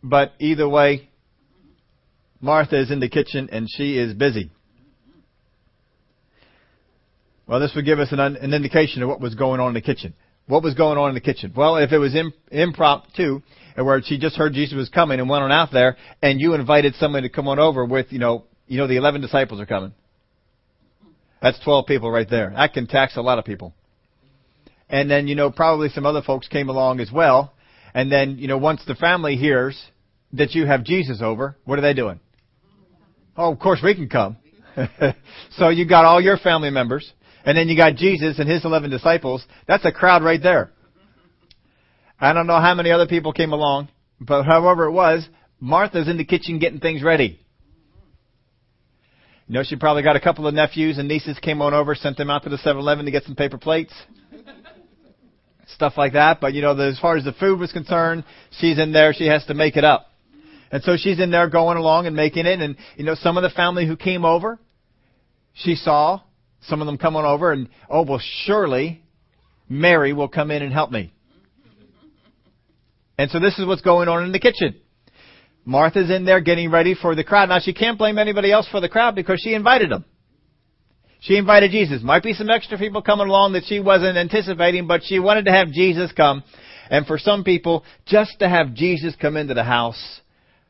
but 0.03 0.33
either 0.39 0.67
way, 0.67 1.09
Martha 2.41 2.79
is 2.79 2.91
in 2.91 2.99
the 2.99 3.09
kitchen 3.09 3.49
and 3.51 3.67
she 3.69 3.97
is 3.97 4.13
busy. 4.13 4.51
Well, 7.47 7.59
this 7.59 7.73
would 7.75 7.85
give 7.85 7.99
us 7.99 8.11
an, 8.11 8.19
an 8.19 8.53
indication 8.53 9.01
of 9.01 9.09
what 9.09 9.19
was 9.19 9.35
going 9.35 9.59
on 9.59 9.69
in 9.69 9.73
the 9.73 9.81
kitchen. 9.81 10.13
What 10.45 10.63
was 10.63 10.73
going 10.73 10.97
on 10.97 11.09
in 11.09 11.15
the 11.15 11.21
kitchen? 11.21 11.53
Well, 11.55 11.77
if 11.77 11.91
it 11.91 11.97
was 11.97 12.15
imp, 12.15 12.33
impromptu, 12.51 13.41
where 13.75 14.01
she 14.03 14.17
just 14.17 14.35
heard 14.35 14.53
Jesus 14.53 14.75
was 14.75 14.89
coming 14.89 15.19
and 15.19 15.29
went 15.29 15.43
on 15.43 15.51
out 15.51 15.71
there, 15.71 15.97
and 16.21 16.39
you 16.39 16.53
invited 16.53 16.95
somebody 16.95 17.27
to 17.27 17.33
come 17.33 17.47
on 17.47 17.59
over 17.59 17.85
with, 17.85 18.07
you 18.11 18.19
know, 18.19 18.45
you 18.67 18.77
know, 18.77 18.87
the 18.87 18.97
eleven 18.97 19.21
disciples 19.21 19.59
are 19.59 19.65
coming. 19.65 19.93
That's 21.41 21.59
twelve 21.63 21.85
people 21.85 22.11
right 22.11 22.29
there. 22.29 22.51
That 22.55 22.73
can 22.73 22.87
tax 22.87 23.15
a 23.15 23.21
lot 23.21 23.39
of 23.39 23.45
people. 23.45 23.73
And 24.89 25.09
then, 25.09 25.27
you 25.27 25.35
know, 25.35 25.51
probably 25.51 25.89
some 25.89 26.05
other 26.05 26.21
folks 26.21 26.47
came 26.47 26.69
along 26.69 26.99
as 26.99 27.11
well, 27.11 27.53
and 27.93 28.11
then, 28.11 28.37
you 28.37 28.47
know, 28.47 28.57
once 28.57 28.81
the 28.85 28.95
family 28.95 29.35
hears 29.35 29.79
that 30.33 30.53
you 30.53 30.65
have 30.65 30.83
Jesus 30.83 31.21
over, 31.21 31.57
what 31.65 31.79
are 31.79 31.81
they 31.81 31.93
doing? 31.93 32.19
Oh, 33.35 33.51
of 33.51 33.59
course 33.59 33.79
we 33.83 33.95
can 33.95 34.09
come. 34.09 34.37
so 35.51 35.69
you 35.69 35.87
got 35.87 36.05
all 36.05 36.21
your 36.21 36.37
family 36.37 36.69
members, 36.69 37.11
and 37.45 37.57
then 37.57 37.67
you 37.67 37.75
got 37.75 37.95
Jesus 37.95 38.39
and 38.39 38.49
his 38.49 38.65
11 38.65 38.89
disciples. 38.89 39.43
That's 39.67 39.85
a 39.85 39.91
crowd 39.91 40.23
right 40.23 40.41
there. 40.41 40.71
I 42.19 42.33
don't 42.33 42.47
know 42.47 42.59
how 42.59 42.75
many 42.75 42.91
other 42.91 43.07
people 43.07 43.31
came 43.31 43.53
along, 43.53 43.89
but 44.19 44.43
however 44.43 44.85
it 44.85 44.91
was, 44.91 45.27
Martha's 45.59 46.07
in 46.07 46.17
the 46.17 46.25
kitchen 46.25 46.59
getting 46.59 46.79
things 46.79 47.01
ready. 47.01 47.39
You 49.47 49.55
know, 49.55 49.63
she 49.63 49.77
probably 49.77 50.03
got 50.03 50.15
a 50.15 50.19
couple 50.19 50.45
of 50.45 50.53
nephews 50.53 50.97
and 50.97 51.07
nieces 51.07 51.39
came 51.39 51.61
on 51.61 51.73
over, 51.73 51.95
sent 51.95 52.17
them 52.17 52.29
out 52.29 52.43
to 52.43 52.49
the 52.49 52.57
7-Eleven 52.57 53.05
to 53.05 53.11
get 53.11 53.23
some 53.23 53.35
paper 53.35 53.57
plates 53.57 53.93
stuff 55.73 55.93
like 55.97 56.13
that. 56.13 56.39
But 56.41 56.53
you 56.53 56.61
know, 56.61 56.77
as 56.77 56.99
far 56.99 57.17
as 57.17 57.23
the 57.23 57.33
food 57.33 57.59
was 57.59 57.71
concerned, 57.71 58.23
she's 58.59 58.79
in 58.79 58.91
there. 58.91 59.13
She 59.13 59.27
has 59.27 59.45
to 59.45 59.53
make 59.53 59.75
it 59.75 59.83
up. 59.83 60.07
And 60.71 60.83
so 60.83 60.97
she's 60.97 61.19
in 61.19 61.31
there 61.31 61.49
going 61.49 61.77
along 61.77 62.05
and 62.05 62.15
making 62.15 62.45
it. 62.45 62.59
And 62.59 62.77
you 62.95 63.05
know, 63.05 63.15
some 63.15 63.37
of 63.37 63.43
the 63.43 63.49
family 63.49 63.87
who 63.87 63.95
came 63.95 64.25
over, 64.25 64.59
she 65.53 65.75
saw 65.75 66.21
some 66.61 66.81
of 66.81 66.85
them 66.85 66.97
coming 66.97 67.23
over, 67.23 67.51
and 67.51 67.69
oh 67.89 68.03
well, 68.03 68.21
surely 68.43 69.01
Mary 69.67 70.13
will 70.13 70.27
come 70.27 70.51
in 70.51 70.61
and 70.61 70.73
help 70.73 70.91
me. 70.91 71.13
And 73.17 73.29
so 73.31 73.39
this 73.39 73.57
is 73.59 73.65
what's 73.65 73.81
going 73.81 74.07
on 74.07 74.23
in 74.23 74.31
the 74.31 74.39
kitchen. 74.39 74.75
Martha's 75.65 76.09
in 76.09 76.25
there 76.25 76.39
getting 76.39 76.71
ready 76.71 76.95
for 76.95 77.15
the 77.15 77.23
crowd. 77.23 77.49
Now 77.49 77.59
she 77.59 77.73
can't 77.73 77.97
blame 77.97 78.17
anybody 78.17 78.51
else 78.51 78.67
for 78.69 78.79
the 78.79 78.89
crowd 78.89 79.13
because 79.13 79.41
she 79.43 79.53
invited 79.53 79.91
them. 79.91 80.05
She 81.21 81.35
invited 81.35 81.71
Jesus. 81.71 82.01
Might 82.01 82.23
be 82.23 82.33
some 82.33 82.49
extra 82.49 82.77
people 82.77 83.01
coming 83.01 83.27
along 83.27 83.53
that 83.53 83.65
she 83.65 83.79
wasn't 83.79 84.17
anticipating, 84.17 84.87
but 84.87 85.03
she 85.03 85.19
wanted 85.19 85.45
to 85.45 85.51
have 85.51 85.71
Jesus 85.71 86.11
come. 86.13 86.43
And 86.89 87.05
for 87.05 87.17
some 87.17 87.43
people, 87.43 87.83
just 88.05 88.39
to 88.39 88.49
have 88.49 88.73
Jesus 88.73 89.15
come 89.19 89.37
into 89.37 89.53
the 89.53 89.63
house, 89.63 90.21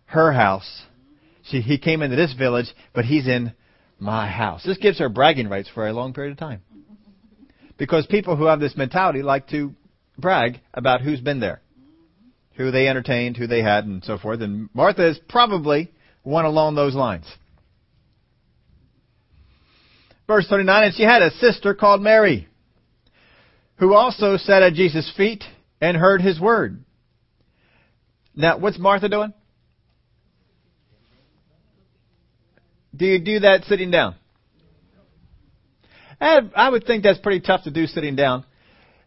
her 0.05 0.33
house, 0.33 0.83
she, 1.43 1.61
he 1.61 1.77
came 1.77 2.01
into 2.01 2.15
this 2.15 2.33
village, 2.33 2.73
but 2.93 3.05
he's 3.05 3.27
in 3.27 3.53
my 3.99 4.27
house. 4.27 4.63
This 4.65 4.77
gives 4.77 4.99
her 4.99 5.09
bragging 5.09 5.49
rights 5.49 5.69
for 5.73 5.87
a 5.87 5.93
long 5.93 6.13
period 6.13 6.31
of 6.31 6.37
time. 6.37 6.61
Because 7.77 8.05
people 8.07 8.35
who 8.35 8.45
have 8.45 8.59
this 8.59 8.75
mentality 8.75 9.21
like 9.21 9.47
to 9.49 9.73
brag 10.17 10.59
about 10.73 11.01
who's 11.01 11.21
been 11.21 11.39
there, 11.39 11.61
who 12.55 12.71
they 12.71 12.87
entertained, 12.87 13.37
who 13.37 13.47
they 13.47 13.61
had, 13.61 13.85
and 13.85 14.03
so 14.03 14.17
forth. 14.17 14.41
And 14.41 14.69
Martha 14.73 15.07
is 15.07 15.19
probably 15.29 15.91
one 16.23 16.45
along 16.45 16.75
those 16.75 16.95
lines. 16.95 17.25
Verse 20.29 20.45
39, 20.47 20.83
and 20.83 20.93
she 20.93 21.01
had 21.01 21.23
a 21.23 21.31
sister 21.37 21.73
called 21.73 22.03
Mary, 22.03 22.47
who 23.77 23.95
also 23.95 24.37
sat 24.37 24.61
at 24.61 24.73
Jesus' 24.73 25.11
feet 25.17 25.43
and 25.81 25.97
heard 25.97 26.21
his 26.21 26.39
word. 26.39 26.83
Now, 28.35 28.59
what's 28.59 28.77
Martha 28.77 29.09
doing? 29.09 29.33
Do 32.95 33.07
you 33.07 33.17
do 33.17 33.39
that 33.39 33.63
sitting 33.63 33.89
down? 33.89 34.17
I 36.21 36.69
would 36.69 36.85
think 36.85 37.01
that's 37.01 37.17
pretty 37.17 37.39
tough 37.39 37.63
to 37.63 37.71
do 37.71 37.87
sitting 37.87 38.15
down, 38.15 38.45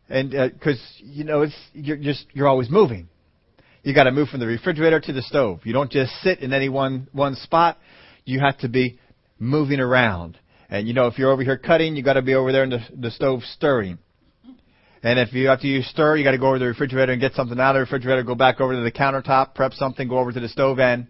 and 0.09 0.31
because 0.31 0.81
uh, 0.81 1.05
you 1.05 1.23
know 1.23 1.43
it's 1.43 1.55
you're 1.73 1.99
just 1.99 2.27
you're 2.33 2.49
always 2.49 2.69
moving. 2.69 3.09
You 3.85 3.95
got 3.95 4.05
to 4.05 4.11
move 4.11 4.29
from 4.29 4.41
the 4.41 4.47
refrigerator 4.49 4.99
to 4.99 5.13
the 5.13 5.23
stove. 5.23 5.61
You 5.63 5.73
don't 5.73 5.93
just 5.93 6.11
sit 6.23 6.41
in 6.41 6.53
any 6.53 6.69
one 6.69 7.07
one 7.13 7.37
spot. 7.37 7.79
You 8.25 8.41
have 8.41 8.59
to 8.59 8.69
be 8.69 8.99
moving 9.39 9.79
around. 9.79 10.37
And 10.73 10.89
you 10.89 10.95
know, 10.95 11.07
if 11.07 11.19
you're 11.19 11.31
over 11.31 11.45
here 11.45 11.59
cutting, 11.59 11.97
you 11.97 12.03
got 12.03 12.15
to 12.15 12.23
be 12.23 12.35
over 12.35 12.51
there 12.51 12.65
in 12.65 12.71
the, 12.71 12.81
the 12.97 13.11
stove 13.11 13.43
stirring. 13.43 13.99
And 15.03 15.19
if 15.19 15.35
you 15.35 15.51
after 15.51 15.67
you 15.67 15.83
stir, 15.83 16.17
you 16.17 16.25
got 16.25 16.31
to 16.31 16.39
go 16.39 16.47
over 16.47 16.57
to 16.57 16.61
the 16.61 16.69
refrigerator 16.69 17.13
and 17.13 17.21
get 17.21 17.35
something 17.35 17.61
out 17.61 17.73
of 17.73 17.75
the 17.75 17.81
refrigerator, 17.81 18.23
go 18.23 18.35
back 18.35 18.59
over 18.59 18.73
to 18.75 18.81
the 18.81 18.91
countertop, 18.91 19.55
prep 19.55 19.75
something, 19.75 20.09
go 20.09 20.17
over 20.17 20.33
to 20.33 20.41
the 20.41 20.49
stove 20.49 20.79
and 20.79 21.09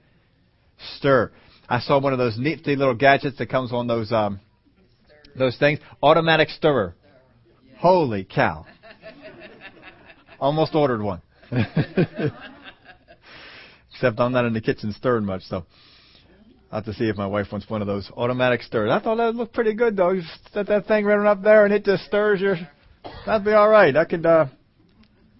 stir. 0.96 1.30
I 1.68 1.78
saw 1.78 2.00
one 2.00 2.12
of 2.12 2.18
those 2.18 2.36
neat 2.38 2.66
little 2.66 2.96
gadgets 2.96 3.38
that 3.38 3.50
comes 3.50 3.72
on 3.72 3.86
those 3.86 4.10
um, 4.10 4.40
Those 5.38 5.56
things. 5.58 5.78
Automatic 6.02 6.48
stirrer. 6.48 6.96
Holy 7.78 8.24
cow. 8.24 8.66
Almost 10.40 10.74
ordered 10.74 11.02
one. 11.02 11.22
Except 13.92 14.18
I'm 14.18 14.32
not 14.32 14.44
in 14.44 14.54
the 14.54 14.60
kitchen 14.60 14.92
stirring 14.92 15.24
much, 15.24 15.42
so 15.42 15.66
I'll 16.72 16.78
have 16.78 16.86
to 16.86 16.94
see 16.94 17.04
if 17.04 17.16
my 17.18 17.26
wife 17.26 17.48
wants 17.52 17.68
one 17.68 17.82
of 17.82 17.86
those 17.86 18.10
automatic 18.16 18.62
stirrers. 18.62 18.90
I 18.90 18.98
thought 18.98 19.16
that 19.16 19.34
looked 19.34 19.52
pretty 19.52 19.74
good 19.74 19.94
though. 19.94 20.12
You 20.12 20.22
set 20.54 20.68
that 20.68 20.86
thing 20.86 21.04
running 21.04 21.26
up 21.26 21.42
there 21.42 21.66
and 21.66 21.74
it 21.74 21.84
just 21.84 22.04
stirs 22.04 22.40
your. 22.40 22.56
That'd 23.26 23.44
be 23.44 23.52
all 23.52 23.68
right. 23.68 23.92
That 23.92 24.08
could 24.08 24.24
uh, 24.24 24.46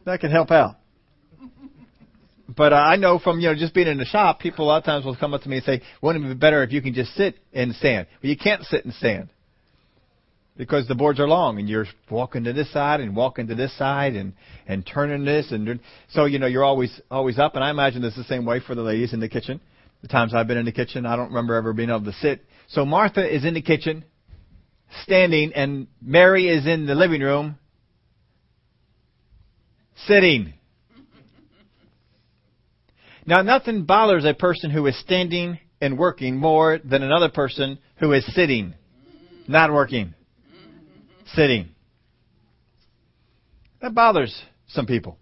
that 0.05 0.21
could 0.21 0.31
help 0.31 0.51
out. 0.51 0.77
But 2.55 2.75
uh, 2.75 2.77
I 2.77 2.97
know 2.97 3.19
from 3.19 3.41
you 3.41 3.49
know 3.49 3.55
just 3.55 3.73
being 3.73 3.87
in 3.87 3.97
the 3.97 4.05
shop, 4.05 4.41
people 4.41 4.67
a 4.67 4.69
lot 4.69 4.77
of 4.77 4.85
times 4.85 5.07
will 5.07 5.17
come 5.17 5.33
up 5.33 5.41
to 5.43 5.49
me 5.49 5.57
and 5.57 5.65
say, 5.65 5.81
"Wouldn't 6.03 6.23
it 6.23 6.29
be 6.29 6.35
better 6.35 6.63
if 6.65 6.71
you 6.71 6.83
can 6.83 6.93
just 6.93 7.15
sit 7.15 7.37
and 7.55 7.75
stand?" 7.75 8.09
Well, 8.23 8.29
you 8.29 8.37
can't 8.37 8.63
sit 8.65 8.85
and 8.85 8.93
stand 8.93 9.31
because 10.59 10.87
the 10.87 10.95
boards 10.95 11.19
are 11.19 11.27
long 11.27 11.59
and 11.59 11.67
you're 11.67 11.87
walking 12.11 12.45
to 12.45 12.53
this 12.53 12.71
side 12.75 13.01
and 13.01 13.17
walking 13.17 13.47
to 13.47 13.55
this 13.55 13.75
side 13.79 14.17
and 14.17 14.35
and 14.69 14.87
turning 14.87 15.25
this 15.25 15.51
and 15.51 15.81
so 16.11 16.27
you 16.27 16.39
know 16.39 16.47
you're 16.47 16.65
always 16.65 17.01
always 17.11 17.39
up. 17.39 17.55
And 17.55 17.65
I 17.65 17.71
imagine 17.71 18.05
it's 18.05 18.17
the 18.17 18.25
same 18.25 18.45
way 18.45 18.61
for 18.61 18.75
the 18.75 18.83
ladies 18.83 19.15
in 19.15 19.21
the 19.21 19.31
kitchen. 19.31 19.63
The 20.03 20.09
times 20.09 20.35
I've 20.35 20.49
been 20.49 20.59
in 20.59 20.65
the 20.65 20.73
kitchen, 20.73 21.07
I 21.07 21.15
don't 21.17 21.29
remember 21.29 21.55
ever 21.55 21.73
being 21.73 21.89
able 21.89 22.05
to 22.05 22.13
sit. 22.15 22.45
So 22.69 22.85
Martha 22.85 23.25
is 23.25 23.45
in 23.45 23.55
the 23.55 23.63
kitchen, 23.63 24.05
standing, 25.05 25.53
and 25.55 25.87
Mary 26.01 26.49
is 26.49 26.67
in 26.67 26.87
the 26.87 26.95
living 26.95 27.21
room, 27.21 27.57
sitting. 30.07 30.55
Now, 33.25 33.43
nothing 33.43 33.85
bothers 33.85 34.25
a 34.25 34.35
person 34.35 34.73
who 34.73 34.87
is 34.87 34.99
standing 34.99 35.61
and 35.81 35.97
working 35.97 36.37
more 36.37 36.79
than 36.79 37.05
another 37.05 37.29
person 37.29 37.79
who 37.97 38.13
is 38.13 38.27
sitting, 38.35 38.75
not 39.47 39.73
working, 39.73 40.15
sitting. 41.35 41.69
That 43.81 43.95
bothers 43.95 44.43
some 44.67 44.87
people. 44.87 45.19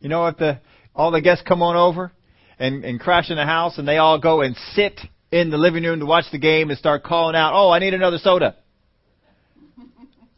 You 0.00 0.08
know, 0.08 0.26
if 0.26 0.36
the 0.38 0.60
all 0.94 1.12
the 1.12 1.20
guests 1.20 1.44
come 1.46 1.62
on 1.62 1.76
over 1.76 2.12
and, 2.58 2.84
and 2.84 3.00
crash 3.00 3.30
in 3.30 3.36
the 3.36 3.44
house 3.44 3.78
and 3.78 3.86
they 3.86 3.98
all 3.98 4.18
go 4.18 4.42
and 4.42 4.56
sit 4.72 5.00
in 5.30 5.50
the 5.50 5.58
living 5.58 5.82
room 5.84 6.00
to 6.00 6.06
watch 6.06 6.24
the 6.32 6.38
game 6.38 6.70
and 6.70 6.78
start 6.78 7.02
calling 7.02 7.34
out, 7.34 7.52
"Oh, 7.54 7.70
I 7.70 7.78
need 7.78 7.94
another 7.94 8.18
soda." 8.18 8.56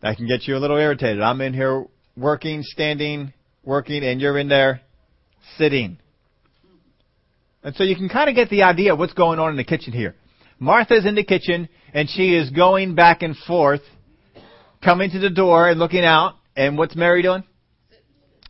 That 0.02 0.16
can 0.16 0.26
get 0.26 0.46
you 0.46 0.56
a 0.56 0.58
little 0.58 0.76
irritated. 0.76 1.20
I'm 1.22 1.40
in 1.40 1.52
here 1.54 1.86
working, 2.16 2.62
standing, 2.62 3.32
working, 3.64 4.04
and 4.04 4.20
you're 4.20 4.38
in 4.38 4.48
there 4.48 4.80
sitting. 5.58 5.98
And 7.62 7.74
so 7.74 7.82
you 7.82 7.96
can 7.96 8.08
kind 8.08 8.28
of 8.28 8.36
get 8.36 8.48
the 8.48 8.62
idea 8.62 8.92
of 8.92 8.98
what's 8.98 9.14
going 9.14 9.38
on 9.38 9.50
in 9.50 9.56
the 9.56 9.64
kitchen 9.64 9.92
here. 9.92 10.14
Martha's 10.58 11.04
in 11.04 11.14
the 11.14 11.24
kitchen 11.24 11.68
and 11.92 12.08
she 12.08 12.34
is 12.34 12.50
going 12.50 12.94
back 12.94 13.22
and 13.22 13.36
forth, 13.36 13.80
coming 14.82 15.10
to 15.10 15.18
the 15.18 15.30
door 15.30 15.68
and 15.68 15.78
looking 15.78 16.04
out. 16.04 16.34
And 16.56 16.78
what's 16.78 16.94
Mary 16.94 17.22
doing? 17.22 17.42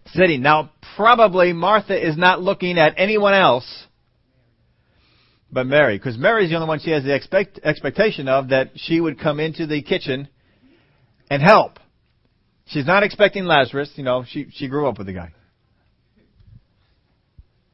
Sitting. 0.08 0.42
Now, 0.42 0.70
probably 0.96 1.52
Martha 1.52 1.94
is 1.96 2.16
not 2.16 2.42
looking 2.42 2.78
at 2.78 2.94
anyone 2.96 3.34
else 3.34 3.86
but 5.50 5.66
Mary, 5.66 5.96
because 5.96 6.18
Mary 6.18 6.44
is 6.44 6.50
the 6.50 6.56
only 6.56 6.68
one 6.68 6.80
she 6.80 6.90
has 6.90 7.04
the 7.04 7.14
expect, 7.14 7.60
expectation 7.62 8.28
of 8.28 8.48
that 8.48 8.72
she 8.74 9.00
would 9.00 9.18
come 9.18 9.40
into 9.40 9.66
the 9.66 9.80
kitchen 9.82 10.28
and 11.30 11.42
help. 11.42 11.78
She's 12.66 12.86
not 12.86 13.04
expecting 13.04 13.44
Lazarus. 13.44 13.90
You 13.94 14.04
know, 14.04 14.24
she 14.28 14.48
she 14.52 14.68
grew 14.68 14.88
up 14.88 14.98
with 14.98 15.06
the 15.06 15.12
guy. 15.12 15.32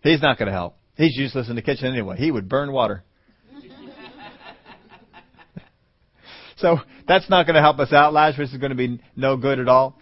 He's 0.02 0.21
not 0.21 0.38
going 0.38 0.47
to 0.47 0.52
help. 0.52 0.76
He's 0.97 1.17
useless 1.17 1.49
in 1.49 1.57
the 1.57 1.62
kitchen 1.62 1.87
anyway. 1.87 2.19
He 2.19 2.31
would 2.31 2.49
burn 2.49 2.73
water. 2.73 3.05
so 6.59 6.79
that's 7.09 7.31
not 7.31 7.47
going 7.47 7.55
to 7.55 7.62
help 7.62 7.79
us 7.79 7.93
out. 7.93 8.12
Lazarus 8.12 8.52
is 8.52 8.59
going 8.59 8.71
to 8.71 8.76
be 8.76 9.00
no 9.17 9.37
good 9.37 9.59
at 9.59 9.69
all. 9.69 9.99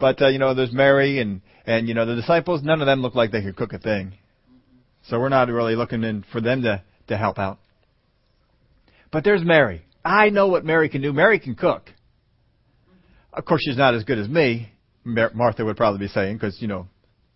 But 0.00 0.20
uh, 0.20 0.28
you 0.28 0.38
know, 0.38 0.54
there's 0.54 0.72
Mary 0.72 1.20
and 1.20 1.40
and 1.66 1.88
you 1.88 1.94
know 1.94 2.06
the 2.06 2.16
disciples. 2.16 2.62
None 2.62 2.80
of 2.80 2.86
them 2.86 3.02
look 3.02 3.14
like 3.14 3.30
they 3.30 3.42
could 3.42 3.56
cook 3.56 3.72
a 3.72 3.78
thing. 3.78 4.14
So 5.04 5.18
we're 5.18 5.28
not 5.28 5.48
really 5.48 5.76
looking 5.76 6.04
in 6.04 6.24
for 6.32 6.40
them 6.40 6.62
to 6.62 6.82
to 7.08 7.16
help 7.16 7.38
out. 7.38 7.58
But 9.10 9.24
there's 9.24 9.44
Mary. 9.44 9.82
I 10.04 10.30
know 10.30 10.48
what 10.48 10.64
Mary 10.64 10.88
can 10.88 11.02
do. 11.02 11.12
Mary 11.12 11.38
can 11.38 11.54
cook. 11.54 11.90
Of 13.32 13.44
course, 13.44 13.62
she's 13.64 13.76
not 13.76 13.94
as 13.94 14.04
good 14.04 14.18
as 14.18 14.28
me. 14.28 14.70
Martha 15.04 15.64
would 15.64 15.76
probably 15.76 15.98
be 15.98 16.08
saying 16.08 16.36
because 16.36 16.60
you 16.60 16.68
know 16.68 16.86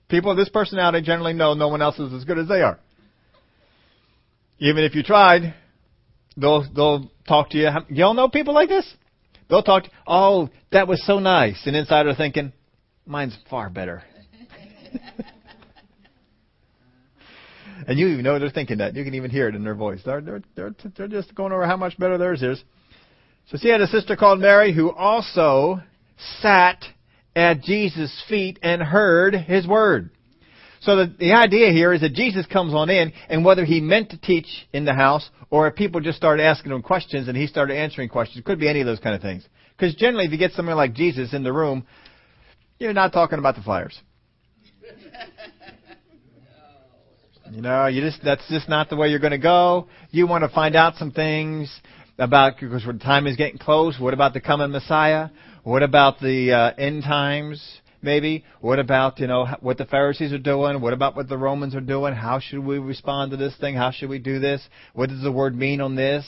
people 0.08 0.30
of 0.30 0.36
this 0.36 0.48
personality 0.48 1.04
generally 1.04 1.32
know 1.32 1.54
no 1.54 1.68
one 1.68 1.82
else 1.82 1.98
is 1.98 2.12
as 2.12 2.24
good 2.24 2.38
as 2.38 2.48
they 2.48 2.62
are. 2.62 2.78
Even 4.58 4.84
if 4.84 4.94
you 4.94 5.02
tried, 5.02 5.54
they'll 6.36 6.64
they'll 6.74 7.10
talk 7.26 7.50
to 7.50 7.58
you. 7.58 7.68
Y'all 7.88 8.14
know 8.14 8.28
people 8.28 8.54
like 8.54 8.68
this? 8.68 8.90
They'll 9.48 9.62
talk. 9.62 9.84
Oh, 10.06 10.48
that 10.72 10.88
was 10.88 11.04
so 11.04 11.18
nice, 11.18 11.66
and 11.66 11.76
inside 11.76 12.04
they're 12.04 12.14
thinking, 12.14 12.52
mine's 13.06 13.36
far 13.50 13.70
better. 13.70 14.02
and 17.86 17.98
you 17.98 18.08
even 18.08 18.24
know 18.24 18.38
they're 18.38 18.50
thinking 18.50 18.78
that. 18.78 18.94
You 18.94 19.04
can 19.04 19.14
even 19.14 19.30
hear 19.30 19.48
it 19.48 19.54
in 19.54 19.64
their 19.64 19.74
voice. 19.74 20.00
They're 20.04 20.20
they're 20.20 20.42
they're 20.54 20.74
they're 20.96 21.08
just 21.08 21.34
going 21.34 21.52
over 21.52 21.66
how 21.66 21.76
much 21.76 21.98
better 21.98 22.18
theirs 22.18 22.42
is. 22.42 22.62
So 23.50 23.58
she 23.58 23.68
had 23.68 23.80
a 23.80 23.86
sister 23.86 24.16
called 24.16 24.40
Mary 24.40 24.74
who 24.74 24.90
also 24.90 25.80
sat 26.40 26.82
at 27.36 27.62
Jesus' 27.62 28.24
feet 28.28 28.58
and 28.62 28.82
heard 28.82 29.34
his 29.34 29.66
word. 29.66 30.10
So 30.80 30.96
the, 30.96 31.14
the 31.18 31.32
idea 31.32 31.72
here 31.72 31.92
is 31.92 32.00
that 32.00 32.12
Jesus 32.12 32.46
comes 32.46 32.74
on 32.74 32.90
in, 32.90 33.12
and 33.28 33.44
whether 33.44 33.64
he 33.64 33.80
meant 33.80 34.10
to 34.10 34.18
teach 34.18 34.46
in 34.72 34.84
the 34.84 34.94
house 34.94 35.28
or 35.50 35.68
if 35.68 35.74
people 35.74 36.00
just 36.00 36.18
started 36.18 36.42
asking 36.42 36.72
him 36.72 36.82
questions 36.82 37.28
and 37.28 37.36
he 37.36 37.46
started 37.46 37.76
answering 37.76 38.08
questions, 38.08 38.38
it 38.38 38.44
could 38.44 38.58
be 38.58 38.68
any 38.68 38.80
of 38.80 38.86
those 38.86 38.98
kind 38.98 39.14
of 39.14 39.22
things. 39.22 39.46
Because 39.76 39.94
generally, 39.94 40.26
if 40.26 40.32
you 40.32 40.38
get 40.38 40.52
someone 40.52 40.76
like 40.76 40.94
Jesus 40.94 41.34
in 41.34 41.42
the 41.42 41.52
room, 41.52 41.86
you're 42.78 42.92
not 42.92 43.12
talking 43.12 43.38
about 43.38 43.56
the 43.56 43.62
flyers. 43.62 43.98
You 47.52 47.62
know, 47.62 47.86
you 47.86 48.00
just 48.00 48.18
that's 48.24 48.42
just 48.48 48.68
not 48.68 48.90
the 48.90 48.96
way 48.96 49.08
you're 49.08 49.20
going 49.20 49.30
to 49.30 49.38
go. 49.38 49.86
You 50.10 50.26
want 50.26 50.42
to 50.42 50.48
find 50.48 50.74
out 50.74 50.96
some 50.96 51.12
things 51.12 51.72
about 52.18 52.54
because 52.58 52.84
the 52.84 52.92
time 52.94 53.28
is 53.28 53.36
getting 53.36 53.56
close. 53.56 54.00
What 54.00 54.14
about 54.14 54.34
the 54.34 54.40
coming 54.40 54.72
Messiah? 54.72 55.28
What 55.62 55.84
about 55.84 56.18
the 56.18 56.52
uh, 56.52 56.74
end 56.76 57.04
times? 57.04 57.80
maybe? 58.02 58.44
What 58.60 58.78
about, 58.78 59.18
you 59.18 59.26
know, 59.26 59.46
what 59.60 59.78
the 59.78 59.84
Pharisees 59.84 60.32
are 60.32 60.38
doing? 60.38 60.80
What 60.80 60.92
about 60.92 61.16
what 61.16 61.28
the 61.28 61.36
Romans 61.36 61.74
are 61.74 61.80
doing? 61.80 62.14
How 62.14 62.38
should 62.40 62.60
we 62.60 62.78
respond 62.78 63.32
to 63.32 63.36
this 63.36 63.54
thing? 63.56 63.74
How 63.74 63.90
should 63.90 64.08
we 64.08 64.18
do 64.18 64.38
this? 64.38 64.66
What 64.94 65.10
does 65.10 65.22
the 65.22 65.32
word 65.32 65.56
mean 65.56 65.80
on 65.80 65.96
this? 65.96 66.24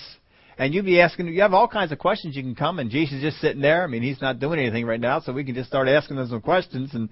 And 0.59 0.75
you'd 0.75 0.85
be 0.85 1.01
asking, 1.01 1.29
you 1.29 1.43
have 1.43 1.55
all 1.55 1.69
kinds 1.69 1.93
of 1.93 1.99
questions 1.99 2.35
you 2.35 2.43
can 2.43 2.57
come, 2.57 2.81
and 2.81 2.91
Jesus 2.91 3.19
is 3.19 3.23
just 3.23 3.41
sitting 3.41 3.63
there. 3.63 3.85
I 3.85 3.87
mean, 3.87 4.03
he's 4.03 4.21
not 4.21 4.41
doing 4.41 4.59
anything 4.59 4.85
right 4.87 5.01
now, 5.01 5.21
so 5.21 5.33
we 5.33 5.45
can 5.45 5.55
just 5.55 5.69
start 5.69 5.87
asking 5.87 6.17
him 6.17 6.27
some 6.27 6.41
questions, 6.41 6.91
and 6.95 7.09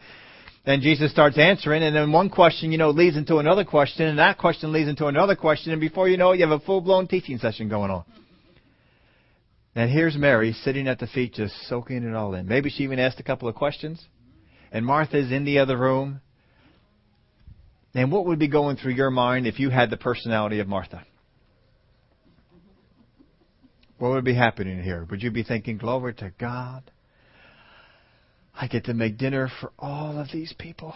then 0.67 0.83
Jesus 0.83 1.11
starts 1.11 1.39
answering, 1.39 1.83
and 1.83 1.97
then 1.97 2.13
one 2.13 2.29
question, 2.29 2.73
you 2.73 2.79
know, 2.79 2.91
leads 2.91 3.17
into 3.17 3.39
another 3.39 3.65
question, 3.65 4.07
and 4.07 4.19
that 4.19 4.37
question 4.37 4.73
leads 4.73 4.89
into 4.89 5.07
another 5.07 5.37
question, 5.37 5.73
and 5.73 5.81
before 5.81 6.09
you 6.09 6.19
know 6.19 6.33
it, 6.33 6.41
you 6.41 6.47
have 6.47 6.61
a 6.61 6.65
full-blown 6.65 7.07
teaching 7.07 7.39
session 7.39 7.69
going 7.69 7.91
on. 7.91 8.05
And 9.75 9.91
here's 9.91 10.17
Mary 10.17 10.53
sitting 10.53 10.89
at 10.89 10.99
the 10.99 11.07
feet, 11.07 11.35
just 11.35 11.55
soaking 11.69 12.03
it 12.03 12.15
all 12.15 12.35
in. 12.35 12.47
Maybe 12.47 12.69
she 12.69 12.83
even 12.83 12.99
asked 12.99 13.21
a 13.21 13.23
couple 13.23 13.49
of 13.49 13.55
questions 13.55 14.05
and 14.73 14.85
Martha's 14.85 15.33
in 15.33 15.45
the 15.45 15.59
other 15.59 15.77
room. 15.77 16.21
And 17.95 18.13
what 18.13 18.27
would 18.27 18.39
be 18.39 18.49
going 18.49 18.77
through 18.77 18.93
your 18.93 19.11
mind 19.11 19.47
if 19.47 19.59
you 19.59 19.71
had 19.71 19.91
the 19.91 19.97
personality 19.97 20.61
of 20.61 20.69
Martha? 20.69 21.03
What 23.99 24.11
would 24.11 24.25
be 24.25 24.35
happening 24.35 24.83
here? 24.83 25.07
Would 25.11 25.23
you 25.23 25.31
be 25.31 25.43
thinking, 25.43 25.79
Glory 25.79 26.13
to 26.15 26.31
God? 26.39 26.91
I 28.59 28.69
get 28.69 28.85
to 28.87 28.95
make 28.95 29.19
dinner 29.19 29.51
for 29.61 29.71
all 29.79 30.19
of 30.19 30.29
these 30.33 30.55
people. 30.59 30.95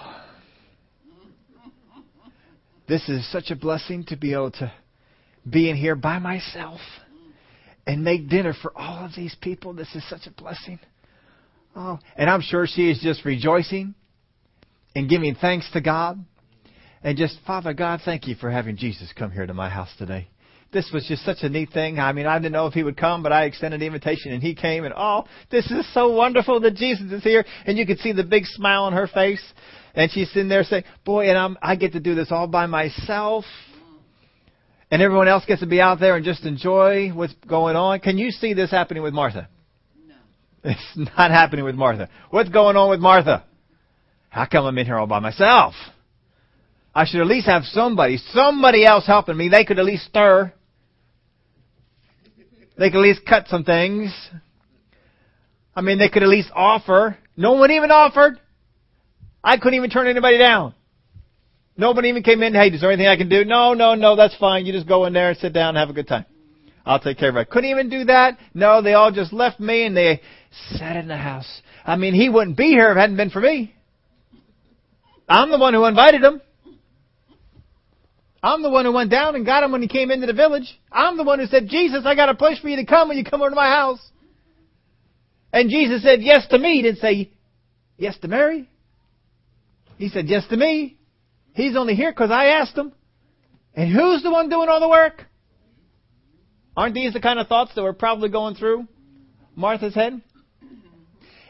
This 2.89 3.09
is 3.09 3.31
such 3.31 3.51
a 3.51 3.57
blessing 3.57 4.05
to 4.09 4.17
be 4.17 4.33
able 4.33 4.51
to 4.53 4.73
be 5.49 5.71
in 5.71 5.77
here 5.77 5.95
by 5.95 6.19
myself 6.19 6.81
and 7.87 8.03
make 8.03 8.29
dinner 8.29 8.55
for 8.61 8.77
all 8.77 9.05
of 9.05 9.13
these 9.15 9.37
people. 9.41 9.73
This 9.73 9.95
is 9.95 10.09
such 10.09 10.27
a 10.27 10.31
blessing. 10.31 10.79
Oh, 11.77 11.99
and 12.17 12.29
I'm 12.29 12.41
sure 12.41 12.67
she 12.67 12.91
is 12.91 13.01
just 13.01 13.25
rejoicing 13.25 13.95
and 14.97 15.09
giving 15.09 15.35
thanks 15.35 15.71
to 15.73 15.81
God. 15.81 16.25
And 17.03 17.17
just, 17.17 17.39
Father 17.47 17.73
God, 17.73 18.01
thank 18.05 18.27
you 18.27 18.35
for 18.35 18.51
having 18.51 18.77
Jesus 18.77 19.13
come 19.17 19.31
here 19.31 19.47
to 19.47 19.55
my 19.55 19.71
house 19.71 19.91
today. 19.97 20.29
This 20.73 20.91
was 20.93 21.05
just 21.07 21.25
such 21.25 21.39
a 21.43 21.49
neat 21.49 21.71
thing. 21.71 21.99
I 21.99 22.13
mean, 22.13 22.27
I 22.27 22.39
didn't 22.39 22.53
know 22.53 22.67
if 22.67 22.75
he 22.75 22.85
would 22.85 22.97
come, 22.97 23.25
but 23.25 23.33
I 23.33 23.45
extended 23.45 23.81
the 23.81 23.87
invitation 23.87 24.33
and 24.33 24.41
he 24.41 24.55
came 24.55 24.85
and 24.85 24.95
oh, 24.97 25.25
this 25.51 25.69
is 25.71 25.93
so 25.93 26.13
wonderful 26.13 26.61
that 26.61 26.77
Jesus 26.77 27.11
is 27.11 27.25
here. 27.25 27.45
And 27.67 27.77
you 27.77 27.87
could 27.87 27.99
see 27.99 28.13
the 28.13 28.23
big 28.23 28.45
smile 28.47 28.85
on 28.85 28.93
her 28.93 29.09
face. 29.09 29.43
And 29.95 30.11
she's 30.13 30.29
sitting 30.29 30.49
there 30.49 30.63
saying, 30.63 30.85
boy, 31.05 31.29
and 31.29 31.37
I'm, 31.37 31.59
I 31.61 31.75
get 31.75 31.93
to 31.95 32.01
do 32.01 32.15
this 32.15 32.31
all 32.31 32.47
by 32.47 32.67
myself. 32.67 33.45
And 34.93 35.03
everyone 35.03 35.27
else 35.27 35.45
gets 35.45 35.61
to 35.61 35.67
be 35.67 35.81
out 35.81 35.99
there 35.99 36.15
and 36.15 36.25
just 36.25 36.45
enjoy 36.45 37.09
what's 37.11 37.35
going 37.49 37.75
on. 37.75 37.99
Can 38.01 38.17
you 38.19 38.31
see 38.31 38.55
this 38.55 38.71
happening 38.71 39.03
with 39.03 39.13
Martha? 39.13 39.49
No. 40.07 40.15
It's 40.71 40.97
not 40.97 41.33
happening 41.33 41.65
with 41.65 41.75
Martha. 41.75 42.09
What's 42.31 42.49
going 42.49 42.77
on 42.77 42.91
with 42.91 43.01
Martha? 43.01 43.45
How 44.29 44.47
come 44.47 44.67
I'm 44.67 44.79
in 44.79 44.87
here 44.87 44.97
all 44.97 45.09
by 45.09 45.19
myself? 45.19 45.75
I 46.95 47.05
should 47.07 47.21
at 47.21 47.27
least 47.27 47.47
have 47.47 47.65
somebody, 47.65 48.19
somebody 48.33 48.85
else 48.85 49.07
helping 49.07 49.37
me. 49.37 49.49
They 49.49 49.65
could 49.65 49.79
at 49.79 49.85
least 49.85 50.07
stir. 50.07 50.53
They 52.81 52.89
could 52.89 52.97
at 52.97 53.03
least 53.03 53.27
cut 53.27 53.47
some 53.49 53.63
things. 53.63 54.11
I 55.77 55.83
mean, 55.83 55.99
they 55.99 56.09
could 56.09 56.23
at 56.23 56.31
least 56.31 56.49
offer. 56.55 57.19
No 57.37 57.53
one 57.53 57.71
even 57.71 57.91
offered. 57.91 58.41
I 59.45 59.59
couldn't 59.59 59.75
even 59.75 59.91
turn 59.91 60.07
anybody 60.07 60.39
down. 60.39 60.75
Nobody 61.77 62.09
even 62.09 62.23
came 62.23 62.43
in, 62.43 62.55
hey, 62.55 62.69
is 62.69 62.81
there 62.81 62.91
anything 62.91 63.07
I 63.07 63.19
can 63.19 63.29
do? 63.29 63.45
No, 63.45 63.75
no, 63.75 63.95
no, 63.97 64.17
that's 64.17 64.35
fine. 64.39 64.65
You 64.65 64.73
just 64.73 64.89
go 64.89 65.05
in 65.05 65.13
there 65.13 65.29
and 65.29 65.39
sit 65.39 65.53
down 65.53 65.77
and 65.77 65.77
have 65.77 65.91
a 65.91 65.93
good 65.93 66.09
time. 66.09 66.25
I'll 66.87 66.99
take 66.99 67.19
care 67.19 67.29
of 67.29 67.37
it. 67.37 67.51
Couldn't 67.51 67.69
even 67.69 67.91
do 67.91 68.05
that. 68.05 68.39
No, 68.55 68.81
they 68.81 68.95
all 68.95 69.13
just 69.13 69.31
left 69.31 69.61
me 69.61 69.85
and 69.85 69.95
they 69.95 70.23
sat 70.77 70.97
in 70.97 71.07
the 71.07 71.19
house. 71.19 71.61
I 71.85 71.97
mean, 71.97 72.15
he 72.15 72.31
wouldn't 72.31 72.57
be 72.57 72.69
here 72.69 72.91
if 72.93 72.97
it 72.97 73.01
hadn't 73.01 73.19
been 73.19 73.29
for 73.29 73.43
me. 73.43 73.75
I'm 75.29 75.51
the 75.51 75.59
one 75.59 75.75
who 75.75 75.85
invited 75.85 76.25
him. 76.25 76.41
I'm 78.43 78.63
the 78.63 78.71
one 78.71 78.87
who 78.87 78.93
went 78.93 79.11
down 79.11 79.35
and 79.35 79.45
got 79.45 79.63
him 79.63 79.73
when 79.73 79.83
he 79.83 79.89
came 79.89 80.11
into 80.11 80.27
the 80.27 80.33
village. 80.33 80.79
I'm 80.91 81.17
the 81.17 81.25
one 81.25 81.41
who 81.41 81.47
said, 81.47 81.69
Jesus, 81.69 82.03
I 82.07 82.15
got 82.15 82.31
a 82.31 82.35
place 82.35 82.59
for 82.59 82.69
you 82.69 82.77
to 82.77 82.87
come 82.87 83.09
when 83.09 83.19
you 83.19 83.25
come 83.25 83.43
over 83.43 83.51
to 83.51 83.57
my 83.57 83.69
house. 83.69 84.01
And 85.53 85.69
Jesus 85.69 86.03
said 86.03 86.23
yes 86.23 86.47
to 86.49 86.59
me. 86.59 86.77
He 86.77 86.83
didn't 86.83 87.01
say 87.01 87.31
yes 87.99 88.17
to 88.23 88.29
Mary. 88.29 88.69
He 89.99 90.09
said 90.09 90.29
yes 90.29 90.47
to 90.49 90.57
me. 90.57 90.97
He's 91.55 91.77
only 91.77 91.95
here 91.95 92.13
because 92.13 92.31
I 92.31 92.47
asked 92.47 92.77
him. 92.77 92.93
And 93.75 93.93
who's 93.93 94.23
the 94.23 94.31
one 94.31 94.49
doing 94.49 94.69
all 94.69 94.81
the 94.81 94.89
work? 94.89 95.27
Aren't 96.77 96.95
these 96.95 97.13
the 97.13 97.21
kind 97.21 97.39
of 97.39 97.47
thoughts 97.47 97.73
that 97.75 97.83
were 97.83 97.93
probably 97.93 98.31
going 98.31 98.55
through 98.55 98.87
Martha's 99.55 99.95
head? 99.95 100.23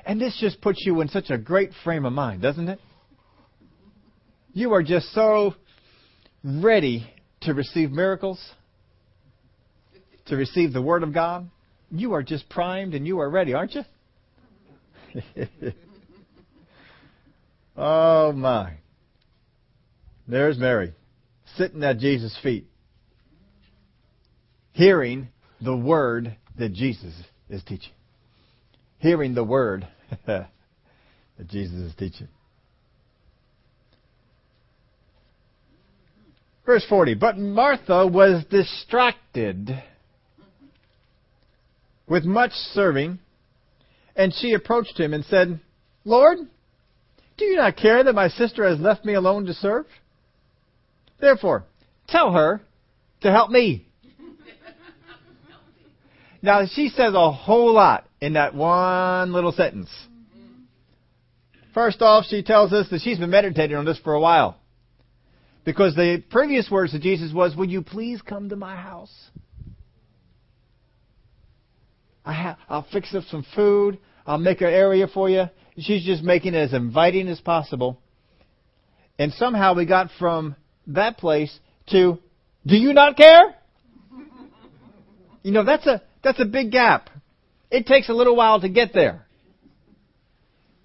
And 0.05 0.21
this 0.21 0.37
just 0.41 0.61
puts 0.61 0.85
you 0.85 1.01
in 1.03 1.09
such 1.09 1.31
a 1.31 1.39
great 1.39 1.71
frame 1.85 2.05
of 2.05 2.13
mind, 2.13 2.43
doesn't 2.43 2.69
it? 2.69 2.81
You 4.53 4.73
are 4.73 4.83
just 4.83 5.13
so 5.13 5.55
ready 6.45 7.07
to 7.43 7.55
receive 7.55 7.91
miracles, 7.91 8.41
to 10.27 10.37
receive 10.37 10.73
the 10.73 10.83
Word 10.83 11.03
of 11.03 11.13
God. 11.13 11.51
You 11.91 12.15
are 12.15 12.23
just 12.23 12.49
primed 12.49 12.95
and 12.95 13.07
you 13.07 13.19
are 13.21 13.29
ready, 13.29 13.55
aren't 13.55 13.75
you? 13.75 13.83
oh 17.77 18.33
my. 18.33 18.75
There's 20.29 20.59
Mary, 20.59 20.93
sitting 21.57 21.83
at 21.83 21.99
Jesus' 21.99 22.39
feet, 22.41 22.67
hearing 24.73 25.29
the 25.61 25.77
word 25.77 26.37
that 26.57 26.73
Jesus 26.73 27.13
is 27.49 27.63
teaching. 27.65 27.93
Hearing 28.99 29.35
the 29.35 29.43
word 29.43 29.89
that 30.27 30.51
Jesus 31.49 31.75
is 31.75 31.95
teaching. 31.97 32.29
Verse 36.71 36.87
40 36.89 37.15
But 37.15 37.37
Martha 37.37 38.07
was 38.07 38.45
distracted 38.49 39.83
with 42.07 42.25
much 42.25 42.53
serving, 42.53 43.19
and 44.15 44.33
she 44.33 44.53
approached 44.53 44.97
him 44.97 45.13
and 45.13 45.25
said, 45.25 45.59
Lord, 46.05 46.39
do 47.37 47.45
you 47.45 47.57
not 47.57 47.77
care 47.77 48.05
that 48.05 48.15
my 48.15 48.29
sister 48.29 48.69
has 48.69 48.79
left 48.79 49.05
me 49.05 49.15
alone 49.15 49.47
to 49.47 49.55
serve? 49.55 49.85
Therefore, 51.21 51.65
tell 52.07 52.31
her 52.31 52.61
to 53.23 53.33
help 53.33 53.51
me. 53.51 53.89
now, 56.43 56.67
she 56.73 56.89
says 56.89 57.15
a 57.15 57.33
whole 57.33 57.75
lot 57.75 58.07
in 58.21 58.35
that 58.35 58.55
one 58.55 59.33
little 59.33 59.51
sentence. 59.51 59.91
Mm-hmm. 60.39 60.63
First 61.75 62.01
off, 62.01 62.27
she 62.29 62.45
tells 62.45 62.73
us 62.73 62.89
that 62.91 63.01
she's 63.01 63.19
been 63.19 63.31
meditating 63.31 63.77
on 63.77 63.85
this 63.85 63.99
for 64.05 64.13
a 64.13 64.21
while. 64.21 64.61
Because 65.65 65.95
the 65.95 66.23
previous 66.31 66.71
words 66.71 66.95
of 66.95 67.03
Jesus 67.03 67.33
was, 67.33 67.55
Will 67.55 67.69
you 67.69 67.83
please 67.83 68.23
come 68.23 68.49
to 68.49 68.57
my 68.57 68.77
house? 68.77 69.13
I 72.25 72.33
ha- 72.33 72.59
I'll 72.69 72.87
fix 72.93 73.15
up 73.15 73.25
some 73.31 73.45
food. 73.55 73.99
I'll 74.27 74.39
make 74.39 74.61
an 74.61 74.69
area 74.69 75.07
for 75.07 75.29
you. 75.29 75.45
She's 75.79 76.05
just 76.05 76.23
making 76.23 76.55
it 76.55 76.59
as 76.59 76.73
inviting 76.73 77.29
as 77.29 77.41
possible. 77.41 78.01
And 79.19 79.33
somehow 79.33 79.75
we 79.75 79.87
got 79.87 80.11
from 80.19 80.57
that 80.89 81.19
place 81.19 81.59
to, 81.91 82.19
do 82.67 82.77
you 82.77 82.93
not 82.93 83.17
care? 83.17 83.55
You 85.43 85.53
know, 85.53 85.65
that's 85.65 85.87
a, 85.87 86.03
that's 86.23 86.39
a 86.39 86.45
big 86.45 86.71
gap. 86.71 87.09
It 87.71 87.87
takes 87.87 88.11
a 88.11 88.13
little 88.13 88.37
while 88.37 88.61
to 88.61 88.69
get 88.69 88.93
there. 88.93 89.25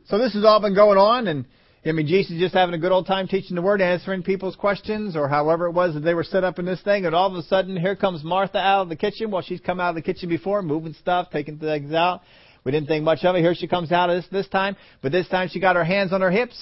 So 0.08 0.18
this 0.18 0.34
has 0.34 0.46
all 0.46 0.62
been 0.62 0.76
going 0.76 0.98
on 0.98 1.28
and 1.28 1.46
I 1.88 1.92
mean, 1.92 2.08
Jesus 2.08 2.40
just 2.40 2.56
having 2.56 2.74
a 2.74 2.80
good 2.80 2.92
old 2.92 3.06
time 3.06 3.28
teaching 3.28 3.56
the 3.56 3.62
word, 3.62 3.80
answering 3.80 4.24
people's 4.24 4.56
questions, 4.56 5.16
or 5.16 5.30
however 5.30 5.68
it 5.68 5.72
was 5.72 5.94
that 5.94 6.00
they 6.00 6.16
were 6.16 6.24
set 6.24 6.44
up 6.44 6.58
in 6.58 6.66
this 6.66 6.82
thing, 6.82 7.06
and 7.06 7.14
all 7.14 7.28
of 7.28 7.36
a 7.36 7.44
sudden, 7.44 7.78
here 7.78 7.96
comes 7.96 8.24
Martha 8.24 8.58
out 8.58 8.82
of 8.82 8.90
the 8.90 8.96
kitchen. 8.96 9.30
Well, 9.30 9.44
she's 9.44 9.60
come 9.60 9.80
out 9.80 9.90
of 9.90 9.96
the 9.96 10.02
kitchen 10.02 10.28
before, 10.28 10.64
moving 10.64 10.94
stuff, 10.94 11.30
taking 11.32 11.60
things 11.60 11.94
out. 11.94 12.22
We 12.64 12.72
didn't 12.72 12.88
think 12.88 13.04
much 13.04 13.24
of 13.24 13.36
it. 13.36 13.42
Here 13.42 13.54
she 13.54 13.68
comes 13.68 13.92
out 13.92 14.10
of 14.10 14.16
this 14.16 14.26
this 14.32 14.48
time, 14.48 14.76
but 15.04 15.12
this 15.12 15.28
time 15.28 15.48
she 15.50 15.60
got 15.60 15.76
her 15.76 15.84
hands 15.84 16.12
on 16.12 16.22
her 16.22 16.32
hips. 16.32 16.60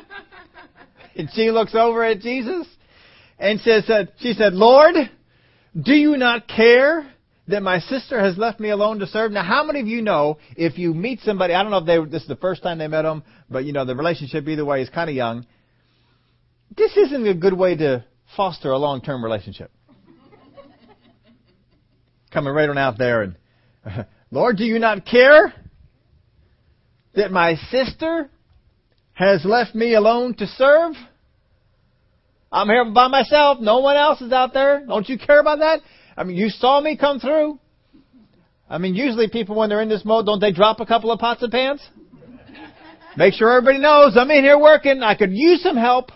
and 1.16 1.30
she 1.32 1.50
looks 1.50 1.74
over 1.74 2.04
at 2.04 2.20
Jesus 2.20 2.66
and 3.38 3.58
says, 3.60 3.88
uh, 3.88 4.04
she 4.18 4.34
said, 4.34 4.52
Lord, 4.52 4.96
do 5.80 5.94
you 5.94 6.18
not 6.18 6.46
care 6.46 7.10
that 7.48 7.62
my 7.62 7.80
sister 7.80 8.20
has 8.20 8.38
left 8.38 8.60
me 8.60 8.70
alone 8.70 9.00
to 9.00 9.06
serve. 9.06 9.32
Now, 9.32 9.42
how 9.42 9.64
many 9.64 9.80
of 9.80 9.86
you 9.86 10.02
know 10.02 10.38
if 10.56 10.78
you 10.78 10.94
meet 10.94 11.20
somebody, 11.20 11.54
I 11.54 11.62
don't 11.62 11.72
know 11.72 11.78
if 11.78 11.86
they, 11.86 12.10
this 12.10 12.22
is 12.22 12.28
the 12.28 12.36
first 12.36 12.62
time 12.62 12.78
they 12.78 12.88
met 12.88 13.02
them, 13.02 13.22
but 13.48 13.64
you 13.64 13.72
know, 13.72 13.84
the 13.84 13.96
relationship 13.96 14.46
either 14.46 14.64
way 14.64 14.82
is 14.82 14.88
kind 14.88 15.10
of 15.10 15.16
young. 15.16 15.46
This 16.76 16.96
isn't 16.96 17.26
a 17.26 17.34
good 17.34 17.54
way 17.54 17.76
to 17.76 18.04
foster 18.36 18.70
a 18.70 18.78
long-term 18.78 19.24
relationship. 19.24 19.70
Coming 22.32 22.52
right 22.52 22.68
on 22.68 22.78
out 22.78 22.98
there 22.98 23.22
and, 23.22 23.36
Lord, 24.30 24.56
do 24.56 24.64
you 24.64 24.78
not 24.78 25.04
care 25.04 25.52
that 27.14 27.32
my 27.32 27.56
sister 27.70 28.30
has 29.14 29.44
left 29.44 29.74
me 29.74 29.94
alone 29.94 30.34
to 30.34 30.46
serve? 30.46 30.92
I'm 32.52 32.68
here 32.68 32.84
by 32.92 33.08
myself. 33.08 33.58
No 33.60 33.80
one 33.80 33.96
else 33.96 34.20
is 34.20 34.32
out 34.32 34.52
there. 34.52 34.84
Don't 34.86 35.08
you 35.08 35.18
care 35.18 35.40
about 35.40 35.60
that? 35.60 35.80
I 36.20 36.22
mean, 36.22 36.36
you 36.36 36.50
saw 36.50 36.82
me 36.82 36.98
come 36.98 37.18
through. 37.18 37.58
I 38.68 38.76
mean, 38.76 38.94
usually 38.94 39.28
people, 39.28 39.56
when 39.56 39.70
they're 39.70 39.80
in 39.80 39.88
this 39.88 40.04
mode, 40.04 40.26
don't 40.26 40.38
they 40.38 40.52
drop 40.52 40.78
a 40.78 40.84
couple 40.84 41.10
of 41.10 41.18
pots 41.18 41.42
and 41.42 41.50
pans? 41.50 41.80
Make 43.16 43.32
sure 43.32 43.50
everybody 43.50 43.78
knows 43.78 44.18
I'm 44.18 44.30
in 44.30 44.44
here 44.44 44.58
working. 44.58 45.02
I 45.02 45.14
could 45.14 45.32
use 45.32 45.62
some 45.62 45.78
help. 45.78 46.12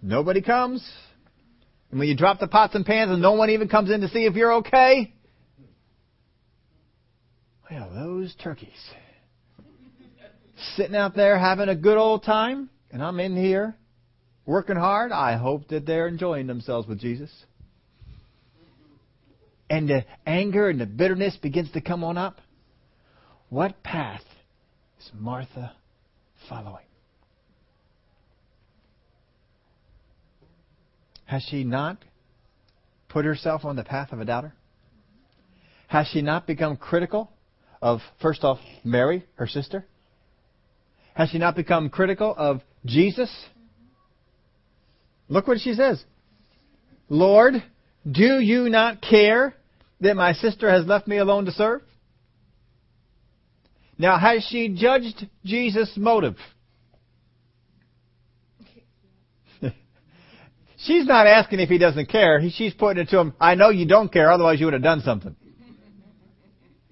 Nobody 0.00 0.40
comes. 0.40 0.82
And 1.90 1.98
when 2.00 2.08
you 2.08 2.16
drop 2.16 2.40
the 2.40 2.48
pots 2.48 2.74
and 2.74 2.86
pans 2.86 3.10
and 3.10 3.20
no 3.20 3.32
one 3.32 3.50
even 3.50 3.68
comes 3.68 3.90
in 3.90 4.00
to 4.00 4.08
see 4.08 4.24
if 4.24 4.34
you're 4.34 4.54
okay, 4.54 5.12
well, 7.70 7.90
those 7.94 8.34
turkeys. 8.42 8.70
Sitting 10.74 10.96
out 10.96 11.14
there 11.14 11.38
having 11.38 11.68
a 11.68 11.76
good 11.76 11.98
old 11.98 12.24
time, 12.24 12.70
and 12.90 13.02
I'm 13.02 13.20
in 13.20 13.36
here 13.36 13.76
working 14.46 14.76
hard. 14.76 15.12
I 15.12 15.36
hope 15.36 15.68
that 15.68 15.86
they're 15.86 16.08
enjoying 16.08 16.46
themselves 16.46 16.86
with 16.88 17.00
Jesus. 17.00 17.30
And 19.70 19.88
the 19.88 20.04
anger 20.26 20.68
and 20.68 20.80
the 20.80 20.86
bitterness 20.86 21.36
begins 21.36 21.70
to 21.72 21.80
come 21.80 22.04
on 22.04 22.18
up. 22.18 22.40
What 23.48 23.82
path 23.82 24.22
is 25.00 25.10
Martha 25.14 25.72
following? 26.48 26.84
Has 31.24 31.42
she 31.50 31.64
not 31.64 32.04
put 33.08 33.24
herself 33.24 33.64
on 33.64 33.76
the 33.76 33.84
path 33.84 34.12
of 34.12 34.20
a 34.20 34.24
doubter? 34.24 34.52
Has 35.88 36.06
she 36.08 36.20
not 36.20 36.46
become 36.46 36.76
critical 36.76 37.30
of, 37.80 38.00
first 38.20 38.44
off, 38.44 38.58
Mary, 38.84 39.24
her 39.36 39.46
sister? 39.46 39.86
Has 41.14 41.30
she 41.30 41.38
not 41.38 41.56
become 41.56 41.88
critical 41.88 42.34
of 42.36 42.60
Jesus? 42.84 43.30
Look 45.28 45.46
what 45.48 45.60
she 45.60 45.74
says. 45.74 46.02
Lord, 47.08 47.54
do 48.10 48.38
you 48.40 48.68
not 48.68 49.00
care 49.00 49.54
that 50.00 50.16
my 50.16 50.32
sister 50.34 50.70
has 50.70 50.86
left 50.86 51.06
me 51.06 51.18
alone 51.18 51.46
to 51.46 51.52
serve? 51.52 51.82
Now, 53.96 54.18
has 54.18 54.44
she 54.48 54.68
judged 54.68 55.26
Jesus' 55.44 55.92
motive? 55.96 56.36
She's 60.78 61.06
not 61.06 61.26
asking 61.26 61.60
if 61.60 61.68
he 61.68 61.78
doesn't 61.78 62.08
care. 62.08 62.40
She's 62.50 62.74
putting 62.74 63.02
it 63.02 63.08
to 63.10 63.20
him, 63.20 63.34
I 63.40 63.54
know 63.54 63.70
you 63.70 63.86
don't 63.86 64.12
care, 64.12 64.32
otherwise 64.32 64.58
you 64.58 64.66
would 64.66 64.74
have 64.74 64.82
done 64.82 65.00
something. 65.00 65.36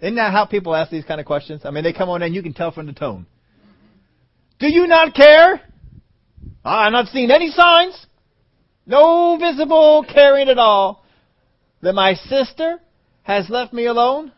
Isn't 0.01 0.17
that 0.17 0.33
how 0.33 0.47
people 0.47 0.75
ask 0.75 0.91
these 0.91 1.05
kind 1.05 1.21
of 1.21 1.27
questions? 1.27 1.63
I 1.65 1.71
mean, 1.71 1.85
they 1.85 1.93
come 1.93 2.09
on 2.09 2.23
and 2.23 2.35
you 2.35 2.43
can 2.43 2.55
tell 2.55 2.73
from 2.73 2.87
the 2.87 2.93
tone. 2.93 3.27
Do 4.59 4.69
you 4.69 4.87
not 4.87 5.15
care? 5.15 5.61
I'm 6.65 6.93
not 6.93 7.09
seeing 7.09 7.31
any 7.31 7.51
signs. 7.51 8.07
No 8.87 9.39
visible 9.39 10.05
caring 10.13 10.49
at 10.49 10.59
all 10.59 11.05
that 11.83 11.95
my 11.95 12.15
sister 12.15 12.81
has 13.23 13.49
left 13.49 13.73
me 13.73 13.87
alone. 13.87 14.33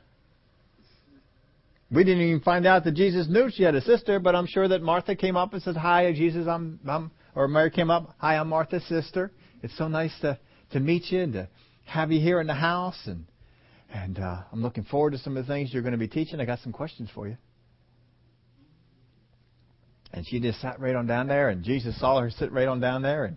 We 1.91 2.05
didn't 2.05 2.23
even 2.23 2.41
find 2.41 2.67
out 2.67 2.85
that 2.85 2.95
Jesus 2.95 3.29
knew 3.29 3.51
she 3.51 3.63
had 3.63 3.75
a 3.75 3.81
sister, 3.81 4.19
but 4.19 4.35
I'm 4.35 4.47
sure 4.47 4.67
that 4.69 4.83
Martha 4.83 5.15
came 5.15 5.37
up 5.37 5.53
and 5.53 5.63
said, 5.63 5.77
Hi, 5.77 6.13
Jesus, 6.13 6.47
I'm, 6.49 6.81
I'm, 6.87 7.11
or 7.35 7.47
Mary 7.49 7.71
came 7.71 7.91
up, 7.91 8.15
Hi, 8.19 8.37
I'm 8.37 8.49
Martha's 8.49 8.87
sister. 8.89 9.31
It's 9.63 9.77
so 9.79 9.89
nice 9.89 10.13
to, 10.21 10.39
to 10.73 10.81
meet 10.81 11.11
you 11.11 11.21
and 11.23 11.33
to 11.35 11.49
have 11.85 12.11
you 12.11 12.21
here 12.21 12.41
in 12.41 12.47
the 12.47 12.55
house. 12.55 12.99
And 13.07 13.27
And 13.93 14.19
uh, 14.19 14.43
I'm 14.53 14.63
looking 14.63 14.85
forward 14.85 15.13
to 15.13 15.19
some 15.19 15.37
of 15.37 15.47
the 15.47 15.53
things 15.53 15.73
you're 15.73 15.83
going 15.83 15.93
to 15.93 15.99
be 15.99 16.09
teaching. 16.09 16.41
I 16.41 16.45
got 16.45 16.59
some 16.61 16.73
questions 16.73 17.09
for 17.15 17.29
you. 17.29 17.37
And 20.13 20.27
she 20.27 20.41
just 20.41 20.61
sat 20.61 20.81
right 20.81 20.95
on 20.95 21.07
down 21.07 21.29
there, 21.29 21.49
and 21.49 21.63
Jesus 21.65 21.99
saw 21.99 22.21
her 22.21 22.31
sit 22.31 22.53
right 22.53 22.69
on 22.69 22.81
down 22.81 23.03
there. 23.03 23.25
And 23.25 23.37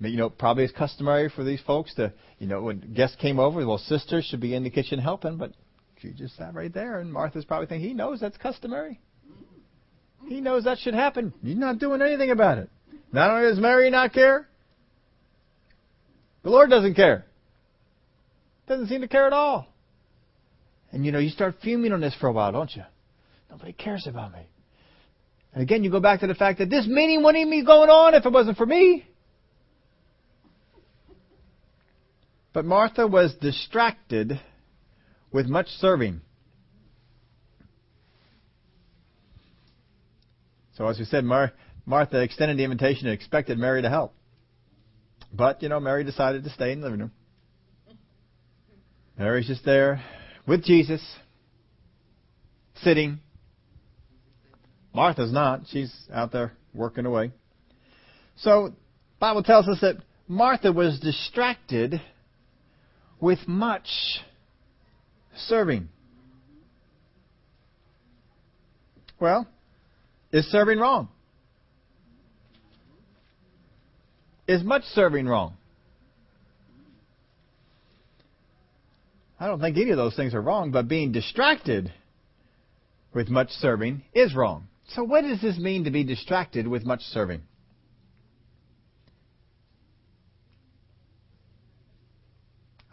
you 0.00 0.16
know, 0.16 0.28
probably 0.30 0.64
it's 0.64 0.72
customary 0.72 1.30
for 1.34 1.44
these 1.44 1.60
folks 1.66 1.94
to, 1.94 2.12
you 2.38 2.46
know, 2.46 2.62
when 2.62 2.94
guests 2.94 3.16
came 3.16 3.38
over, 3.38 3.64
well, 3.66 3.78
sisters 3.78 4.24
should 4.24 4.40
be 4.40 4.54
in 4.54 4.64
the 4.64 4.70
kitchen 4.70 4.98
helping, 4.98 5.36
but 5.36 5.52
she 6.00 6.10
just 6.10 6.36
sat 6.36 6.54
right 6.54 6.72
there, 6.72 6.98
and 6.98 7.12
Martha's 7.12 7.44
probably 7.44 7.66
thinking, 7.66 7.88
he 7.88 7.94
knows 7.94 8.20
that's 8.20 8.36
customary. 8.36 9.00
He 10.28 10.40
knows 10.40 10.64
that 10.64 10.78
should 10.78 10.94
happen. 10.94 11.32
He's 11.42 11.56
not 11.56 11.78
doing 11.78 12.02
anything 12.02 12.30
about 12.30 12.58
it. 12.58 12.70
Not 13.12 13.30
only 13.30 13.48
does 13.48 13.60
Mary 13.60 13.90
not 13.90 14.12
care, 14.12 14.48
the 16.42 16.50
Lord 16.50 16.70
doesn't 16.70 16.94
care. 16.94 17.24
Doesn't 18.66 18.88
seem 18.88 19.02
to 19.02 19.08
care 19.08 19.26
at 19.26 19.32
all. 19.32 19.66
And 20.92 21.04
you 21.04 21.12
know, 21.12 21.18
you 21.18 21.30
start 21.30 21.56
fuming 21.62 21.92
on 21.92 22.00
this 22.00 22.14
for 22.20 22.28
a 22.28 22.32
while, 22.32 22.52
don't 22.52 22.74
you? 22.74 22.82
Nobody 23.50 23.72
cares 23.72 24.06
about 24.06 24.32
me. 24.32 24.40
And 25.52 25.62
again, 25.62 25.84
you 25.84 25.90
go 25.90 26.00
back 26.00 26.20
to 26.20 26.26
the 26.26 26.34
fact 26.34 26.58
that 26.58 26.70
this 26.70 26.86
meeting 26.86 27.22
wouldn't 27.22 27.40
even 27.40 27.50
be 27.50 27.64
going 27.64 27.90
on 27.90 28.14
if 28.14 28.26
it 28.26 28.32
wasn't 28.32 28.56
for 28.56 28.66
me. 28.66 29.06
But 32.54 32.64
Martha 32.64 33.06
was 33.06 33.34
distracted 33.34 34.40
with 35.32 35.46
much 35.46 35.66
serving. 35.66 36.20
So, 40.76 40.86
as 40.86 40.98
we 40.98 41.04
said, 41.04 41.24
Mar- 41.24 41.52
Martha 41.84 42.22
extended 42.22 42.56
the 42.56 42.62
invitation 42.62 43.08
and 43.08 43.14
expected 43.14 43.58
Mary 43.58 43.82
to 43.82 43.90
help. 43.90 44.14
But, 45.32 45.64
you 45.64 45.68
know, 45.68 45.80
Mary 45.80 46.04
decided 46.04 46.44
to 46.44 46.50
stay 46.50 46.70
in 46.70 46.80
the 46.80 46.86
living 46.86 47.00
room. 47.00 47.12
Mary's 49.18 49.48
just 49.48 49.64
there 49.64 50.02
with 50.46 50.64
Jesus, 50.64 51.02
sitting. 52.82 53.18
Martha's 54.92 55.32
not. 55.32 55.62
She's 55.70 55.92
out 56.12 56.30
there 56.30 56.52
working 56.72 57.04
away. 57.04 57.32
So, 58.36 58.74
Bible 59.18 59.42
tells 59.42 59.66
us 59.66 59.80
that 59.80 59.96
Martha 60.28 60.72
was 60.72 61.00
distracted 61.00 62.00
with 63.20 63.38
much 63.46 63.88
serving. 65.36 65.88
Well, 69.20 69.46
is 70.32 70.46
serving 70.46 70.78
wrong? 70.78 71.08
Is 74.46 74.62
much 74.62 74.82
serving 74.92 75.26
wrong? 75.26 75.56
I 79.40 79.46
don't 79.46 79.60
think 79.60 79.76
any 79.76 79.90
of 79.90 79.96
those 79.96 80.14
things 80.14 80.34
are 80.34 80.40
wrong, 80.40 80.70
but 80.70 80.88
being 80.88 81.12
distracted 81.12 81.92
with 83.14 83.28
much 83.28 83.50
serving 83.50 84.02
is 84.14 84.34
wrong. 84.34 84.68
So, 84.88 85.02
what 85.04 85.22
does 85.22 85.40
this 85.40 85.58
mean 85.58 85.84
to 85.84 85.90
be 85.90 86.04
distracted 86.04 86.66
with 86.68 86.84
much 86.84 87.00
serving? 87.00 87.42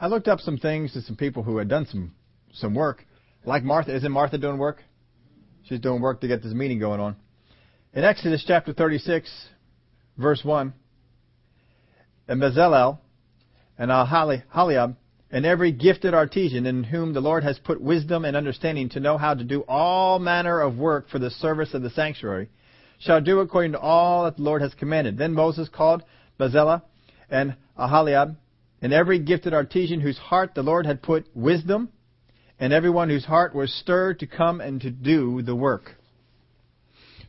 I 0.02 0.08
looked 0.08 0.28
up 0.28 0.40
some 0.40 0.58
things 0.58 0.94
to 0.94 1.02
some 1.04 1.16
people 1.16 1.44
who 1.44 1.58
had 1.58 1.70
done 1.70 1.86
some 1.86 2.16
some 2.54 2.74
work, 2.74 3.06
like 3.46 3.64
Martha. 3.64 3.96
Isn't 3.96 4.12
Martha 4.12 4.40
doing 4.40 4.58
work? 4.58 4.82
She's 5.66 5.80
doing 5.80 6.02
work 6.02 6.22
to 6.22 6.28
get 6.28 6.42
this 6.42 6.56
meeting 6.56 6.80
going 6.80 7.00
on. 7.00 7.16
In 7.94 8.04
Exodus 8.04 8.44
chapter 8.46 8.74
36, 8.74 9.30
verse 10.18 10.44
1, 10.44 10.74
and 12.28 12.42
Bezalel 12.42 12.98
and 13.78 13.92
Aholiab 13.92 14.96
and 15.30 15.46
every 15.46 15.72
gifted 15.72 16.16
artisan 16.16 16.66
in 16.66 16.84
whom 16.84 17.14
the 17.14 17.22
Lord 17.22 17.44
has 17.44 17.60
put 17.60 17.80
wisdom 17.80 18.26
and 18.26 18.36
understanding 18.36 18.90
to 18.90 19.00
know 19.00 19.20
how 19.20 19.36
to 19.36 19.44
do 19.44 19.62
all 19.68 20.18
manner 20.18 20.62
of 20.62 20.80
work 20.80 21.10
for 21.10 21.20
the 21.20 21.30
service 21.30 21.76
of 21.76 21.84
the 21.84 21.92
sanctuary, 21.92 22.50
shall 23.00 23.22
do 23.22 23.40
according 23.40 23.74
to 23.74 23.80
all 23.80 24.24
that 24.24 24.38
the 24.38 24.42
Lord 24.42 24.64
has 24.64 24.74
commanded. 24.74 25.20
Then 25.20 25.34
Moses 25.34 25.70
called 25.70 26.02
Bezalel 26.40 26.82
and 27.30 27.56
Aholiab 27.78 28.36
and 28.82 28.94
every 28.94 29.20
gifted 29.20 29.54
artisan 29.54 30.02
whose 30.02 30.18
heart 30.18 30.56
the 30.56 30.64
Lord 30.64 30.86
had 30.86 31.02
put 31.02 31.28
wisdom, 31.36 31.90
and 32.60 32.74
everyone 32.74 33.10
whose 33.10 33.26
heart 33.26 33.56
was 33.56 33.74
stirred 33.74 34.20
to 34.20 34.28
come 34.28 34.62
and 34.62 34.82
to 34.82 34.92
do 34.92 35.42
the 35.42 35.56
work. 35.56 35.96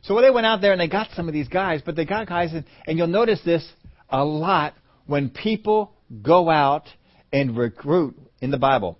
So 0.03 0.19
they 0.19 0.29
went 0.29 0.45
out 0.45 0.61
there 0.61 0.73
and 0.73 0.81
they 0.81 0.87
got 0.87 1.09
some 1.15 1.27
of 1.27 1.33
these 1.33 1.47
guys, 1.47 1.81
but 1.85 1.95
they 1.95 2.05
got 2.05 2.27
guys, 2.27 2.53
and, 2.53 2.65
and 2.85 2.97
you'll 2.97 3.07
notice 3.07 3.39
this 3.45 3.67
a 4.09 4.23
lot 4.23 4.73
when 5.05 5.29
people 5.29 5.93
go 6.21 6.49
out 6.49 6.87
and 7.31 7.57
recruit 7.57 8.15
in 8.41 8.51
the 8.51 8.57
Bible 8.57 8.97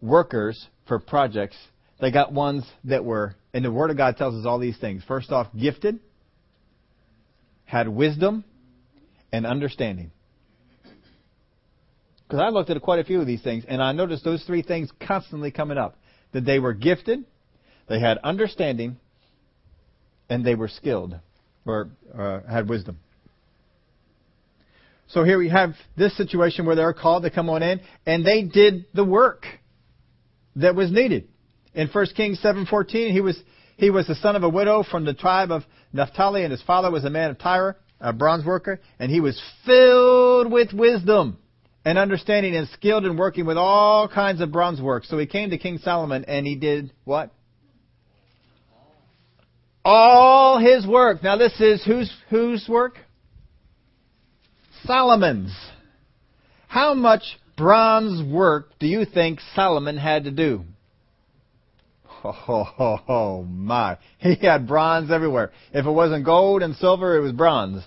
workers 0.00 0.66
for 0.88 0.98
projects. 0.98 1.56
They 2.00 2.10
got 2.10 2.32
ones 2.32 2.64
that 2.84 3.04
were, 3.04 3.36
and 3.54 3.64
the 3.64 3.70
Word 3.70 3.90
of 3.90 3.96
God 3.96 4.16
tells 4.16 4.34
us 4.34 4.44
all 4.44 4.58
these 4.58 4.76
things. 4.76 5.04
First 5.06 5.30
off, 5.30 5.46
gifted, 5.58 6.00
had 7.64 7.88
wisdom, 7.88 8.44
and 9.32 9.46
understanding. 9.46 10.10
Because 12.32 12.46
I 12.46 12.48
looked 12.48 12.70
at 12.70 12.80
quite 12.80 12.98
a 12.98 13.04
few 13.04 13.20
of 13.20 13.26
these 13.26 13.42
things, 13.42 13.66
and 13.68 13.82
I 13.82 13.92
noticed 13.92 14.24
those 14.24 14.42
three 14.44 14.62
things 14.62 14.88
constantly 15.06 15.50
coming 15.50 15.76
up. 15.76 15.98
That 16.32 16.46
they 16.46 16.58
were 16.60 16.72
gifted, 16.72 17.26
they 17.90 18.00
had 18.00 18.16
understanding, 18.24 18.96
and 20.30 20.42
they 20.42 20.54
were 20.54 20.68
skilled, 20.68 21.14
or 21.66 21.90
uh, 22.18 22.40
had 22.50 22.70
wisdom. 22.70 22.98
So 25.08 25.24
here 25.24 25.36
we 25.36 25.50
have 25.50 25.74
this 25.94 26.16
situation 26.16 26.64
where 26.64 26.74
they're 26.74 26.94
called 26.94 27.24
to 27.24 27.30
come 27.30 27.50
on 27.50 27.62
in, 27.62 27.82
and 28.06 28.24
they 28.24 28.44
did 28.44 28.86
the 28.94 29.04
work 29.04 29.44
that 30.56 30.74
was 30.74 30.90
needed. 30.90 31.28
In 31.74 31.88
1 31.88 32.06
Kings 32.16 32.40
7:14, 32.42 33.12
he 33.12 33.20
was 33.20 33.38
he 33.76 33.90
was 33.90 34.06
the 34.06 34.14
son 34.14 34.36
of 34.36 34.42
a 34.42 34.48
widow 34.48 34.82
from 34.90 35.04
the 35.04 35.12
tribe 35.12 35.50
of 35.50 35.64
Naphtali, 35.92 36.44
and 36.44 36.50
his 36.50 36.62
father 36.62 36.90
was 36.90 37.04
a 37.04 37.10
man 37.10 37.28
of 37.28 37.38
Tyre, 37.38 37.76
a 38.00 38.14
bronze 38.14 38.46
worker, 38.46 38.80
and 38.98 39.10
he 39.10 39.20
was 39.20 39.38
filled 39.66 40.50
with 40.50 40.72
wisdom 40.72 41.36
and 41.84 41.98
understanding 41.98 42.54
and 42.54 42.68
skilled 42.68 43.04
in 43.04 43.16
working 43.16 43.46
with 43.46 43.56
all 43.56 44.08
kinds 44.08 44.40
of 44.40 44.52
bronze 44.52 44.80
work. 44.80 45.04
So 45.04 45.18
he 45.18 45.26
came 45.26 45.50
to 45.50 45.58
King 45.58 45.78
Solomon 45.78 46.24
and 46.26 46.46
he 46.46 46.54
did 46.54 46.92
what? 47.04 47.30
All 49.84 50.58
his 50.58 50.86
work. 50.86 51.22
Now 51.22 51.36
this 51.36 51.60
is 51.60 51.84
whose 51.84 52.12
whose 52.30 52.66
work? 52.68 52.98
Solomon's. 54.84 55.52
How 56.68 56.94
much 56.94 57.22
bronze 57.56 58.22
work 58.32 58.70
do 58.78 58.86
you 58.86 59.04
think 59.04 59.40
Solomon 59.54 59.96
had 59.96 60.24
to 60.24 60.30
do? 60.30 60.64
Oh, 62.24 63.44
my. 63.48 63.98
He 64.18 64.36
had 64.36 64.68
bronze 64.68 65.10
everywhere. 65.10 65.50
If 65.72 65.86
it 65.86 65.90
wasn't 65.90 66.24
gold 66.24 66.62
and 66.62 66.76
silver, 66.76 67.16
it 67.16 67.20
was 67.20 67.32
bronze 67.32 67.82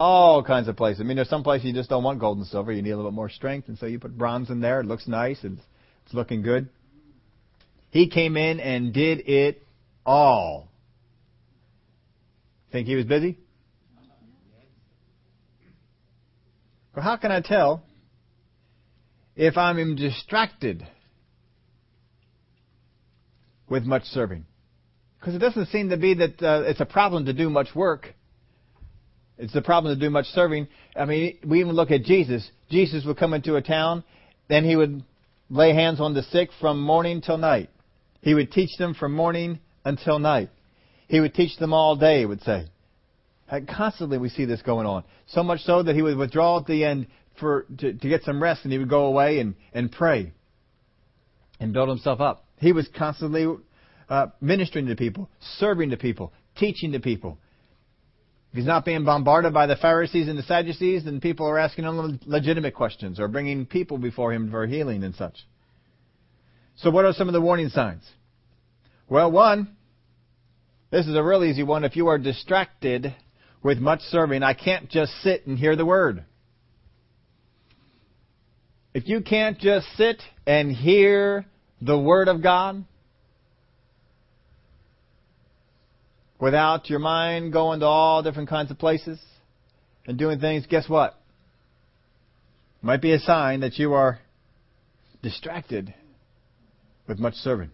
all 0.00 0.42
kinds 0.42 0.66
of 0.66 0.76
places. 0.76 1.02
I 1.02 1.04
mean, 1.04 1.16
there's 1.16 1.28
some 1.28 1.42
places 1.42 1.66
you 1.66 1.74
just 1.74 1.90
don't 1.90 2.02
want 2.02 2.18
gold 2.18 2.38
and 2.38 2.46
silver. 2.46 2.72
You 2.72 2.80
need 2.80 2.90
a 2.90 2.96
little 2.96 3.10
bit 3.10 3.14
more 3.14 3.28
strength, 3.28 3.68
and 3.68 3.78
so 3.78 3.84
you 3.84 3.98
put 4.00 4.16
bronze 4.16 4.48
in 4.48 4.60
there. 4.60 4.80
It 4.80 4.86
looks 4.86 5.06
nice. 5.06 5.38
It's, 5.44 5.60
it's 6.06 6.14
looking 6.14 6.40
good. 6.40 6.70
He 7.90 8.08
came 8.08 8.36
in 8.38 8.60
and 8.60 8.94
did 8.94 9.28
it 9.28 9.62
all. 10.06 10.68
Think 12.72 12.86
he 12.86 12.96
was 12.96 13.04
busy? 13.04 13.36
Well, 16.96 17.04
how 17.04 17.16
can 17.16 17.30
I 17.30 17.40
tell 17.40 17.82
if 19.36 19.58
I'm 19.58 19.96
distracted 19.96 20.86
with 23.68 23.84
much 23.84 24.04
serving? 24.04 24.46
Because 25.18 25.34
it 25.34 25.38
doesn't 25.40 25.66
seem 25.66 25.90
to 25.90 25.98
be 25.98 26.14
that 26.14 26.42
uh, 26.42 26.62
it's 26.64 26.80
a 26.80 26.86
problem 26.86 27.26
to 27.26 27.34
do 27.34 27.50
much 27.50 27.74
work. 27.74 28.14
It's 29.40 29.54
the 29.54 29.62
problem 29.62 29.94
to 29.94 30.00
do 30.00 30.10
much 30.10 30.26
serving. 30.26 30.68
I 30.94 31.06
mean, 31.06 31.38
we 31.46 31.60
even 31.60 31.72
look 31.72 31.90
at 31.90 32.02
Jesus. 32.02 32.48
Jesus 32.70 33.06
would 33.06 33.16
come 33.16 33.32
into 33.32 33.56
a 33.56 33.62
town, 33.62 34.04
then 34.48 34.64
he 34.64 34.76
would 34.76 35.02
lay 35.48 35.72
hands 35.72 35.98
on 35.98 36.12
the 36.12 36.22
sick 36.24 36.50
from 36.60 36.80
morning 36.82 37.22
till 37.22 37.38
night. 37.38 37.70
He 38.20 38.34
would 38.34 38.52
teach 38.52 38.76
them 38.78 38.92
from 38.94 39.14
morning 39.14 39.58
until 39.84 40.18
night. 40.18 40.50
He 41.08 41.20
would 41.20 41.34
teach 41.34 41.56
them 41.56 41.72
all 41.72 41.96
day, 41.96 42.20
he 42.20 42.26
would 42.26 42.42
say. 42.42 42.66
And 43.48 43.66
constantly 43.66 44.18
we 44.18 44.28
see 44.28 44.44
this 44.44 44.60
going 44.60 44.86
on. 44.86 45.04
So 45.28 45.42
much 45.42 45.60
so 45.62 45.82
that 45.82 45.96
he 45.96 46.02
would 46.02 46.18
withdraw 46.18 46.60
at 46.60 46.66
the 46.66 46.84
end 46.84 47.06
for 47.40 47.66
to, 47.78 47.94
to 47.94 48.08
get 48.08 48.22
some 48.24 48.42
rest 48.42 48.60
and 48.64 48.72
he 48.72 48.78
would 48.78 48.90
go 48.90 49.06
away 49.06 49.40
and, 49.40 49.54
and 49.72 49.90
pray 49.90 50.32
and 51.58 51.72
build 51.72 51.88
himself 51.88 52.20
up. 52.20 52.44
He 52.58 52.72
was 52.72 52.86
constantly 52.96 53.46
uh, 54.08 54.26
ministering 54.40 54.86
to 54.86 54.96
people, 54.96 55.30
serving 55.58 55.90
to 55.90 55.96
people, 55.96 56.32
teaching 56.56 56.92
to 56.92 57.00
people. 57.00 57.38
If 58.50 58.56
he's 58.56 58.66
not 58.66 58.84
being 58.84 59.04
bombarded 59.04 59.54
by 59.54 59.66
the 59.66 59.76
Pharisees 59.76 60.28
and 60.28 60.36
the 60.36 60.42
Sadducees, 60.42 61.04
then 61.04 61.20
people 61.20 61.46
are 61.46 61.58
asking 61.58 61.84
him 61.84 62.18
legitimate 62.26 62.74
questions 62.74 63.20
or 63.20 63.28
bringing 63.28 63.64
people 63.64 63.96
before 63.96 64.32
him 64.32 64.50
for 64.50 64.66
healing 64.66 65.04
and 65.04 65.14
such. 65.14 65.36
So, 66.76 66.90
what 66.90 67.04
are 67.04 67.12
some 67.12 67.28
of 67.28 67.32
the 67.32 67.40
warning 67.40 67.68
signs? 67.68 68.02
Well, 69.08 69.30
one, 69.30 69.76
this 70.90 71.06
is 71.06 71.14
a 71.14 71.22
real 71.22 71.44
easy 71.44 71.62
one. 71.62 71.84
If 71.84 71.94
you 71.94 72.08
are 72.08 72.18
distracted 72.18 73.14
with 73.62 73.78
much 73.78 74.00
serving, 74.02 74.42
I 74.42 74.54
can't 74.54 74.88
just 74.90 75.12
sit 75.22 75.46
and 75.46 75.56
hear 75.58 75.76
the 75.76 75.86
word. 75.86 76.24
if 78.94 79.06
you 79.08 79.20
can't 79.20 79.58
just 79.58 79.86
sit 79.96 80.20
and 80.46 80.72
hear 80.72 81.46
the 81.80 81.98
Word 81.98 82.28
of 82.28 82.42
God 82.42 82.84
without 86.40 86.88
your 86.88 86.98
mind 86.98 87.52
going 87.52 87.80
to 87.80 87.86
all 87.86 88.22
different 88.22 88.48
kinds 88.48 88.70
of 88.70 88.78
places 88.78 89.20
and 90.06 90.18
doing 90.18 90.40
things, 90.40 90.66
guess 90.66 90.88
what? 90.88 91.14
Might 92.82 93.02
be 93.02 93.12
a 93.12 93.18
sign 93.18 93.60
that 93.60 93.78
you 93.78 93.92
are 93.92 94.18
distracted 95.22 95.92
with 97.06 97.18
much 97.18 97.34
serving. 97.34 97.70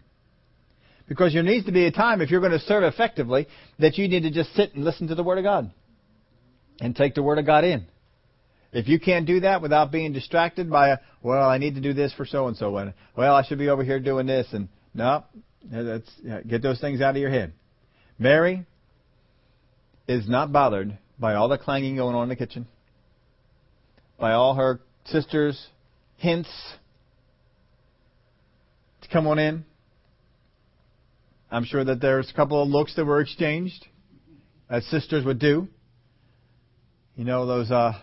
Because 1.07 1.31
there 1.31 1.43
needs 1.43 1.65
to 1.67 1.71
be 1.71 1.85
a 1.85 1.91
time, 1.91 2.21
if 2.21 2.29
you're 2.29 2.41
going 2.41 2.51
to 2.51 2.59
serve 2.59 2.83
effectively, 2.83 3.47
that 3.79 3.97
you 3.97 4.09
need 4.09 4.23
to 4.23 4.31
just 4.31 4.53
sit 4.55 4.75
and 4.75 4.83
listen 4.83 5.07
to 5.07 5.15
the 5.15 5.23
Word 5.23 5.37
of 5.37 5.45
God 5.45 5.71
and 6.81 6.93
take 6.93 7.15
the 7.15 7.23
Word 7.23 7.39
of 7.39 7.45
God 7.45 7.63
in. 7.63 7.85
If 8.73 8.89
you 8.89 8.99
can't 8.99 9.25
do 9.25 9.39
that 9.39 9.61
without 9.61 9.91
being 9.91 10.11
distracted 10.11 10.69
by, 10.69 10.89
a, 10.89 10.97
well, 11.23 11.47
I 11.49 11.57
need 11.57 11.75
to 11.75 11.81
do 11.81 11.93
this 11.93 12.11
for 12.13 12.25
so 12.25 12.47
and 12.47 12.57
so, 12.57 12.75
and 12.75 12.93
well, 13.15 13.33
I 13.33 13.43
should 13.43 13.57
be 13.57 13.69
over 13.69 13.83
here 13.83 14.01
doing 14.01 14.27
this, 14.27 14.47
and 14.51 14.67
no, 14.93 15.23
that's 15.63 16.09
get 16.45 16.61
those 16.61 16.81
things 16.81 16.99
out 16.99 17.15
of 17.15 17.21
your 17.21 17.29
head. 17.29 17.53
Mary 18.19 18.65
is 20.07 20.27
not 20.27 20.51
bothered 20.51 20.97
by 21.19 21.35
all 21.35 21.47
the 21.47 21.57
clanging 21.57 21.97
going 21.97 22.15
on 22.15 22.23
in 22.23 22.29
the 22.29 22.35
kitchen, 22.35 22.67
by 24.19 24.33
all 24.33 24.55
her 24.55 24.79
sisters' 25.05 25.67
hints 26.17 26.49
to 29.01 29.07
come 29.09 29.27
on 29.27 29.39
in. 29.39 29.65
I'm 31.51 31.63
sure 31.63 31.83
that 31.83 32.01
there's 32.01 32.29
a 32.29 32.33
couple 32.33 32.61
of 32.61 32.67
looks 32.67 32.95
that 32.95 33.05
were 33.05 33.21
exchanged, 33.21 33.85
as 34.69 34.85
sisters 34.87 35.23
would 35.23 35.39
do. 35.39 35.67
You 37.15 37.23
know 37.23 37.45
those 37.45 37.71
uh, 37.71 37.93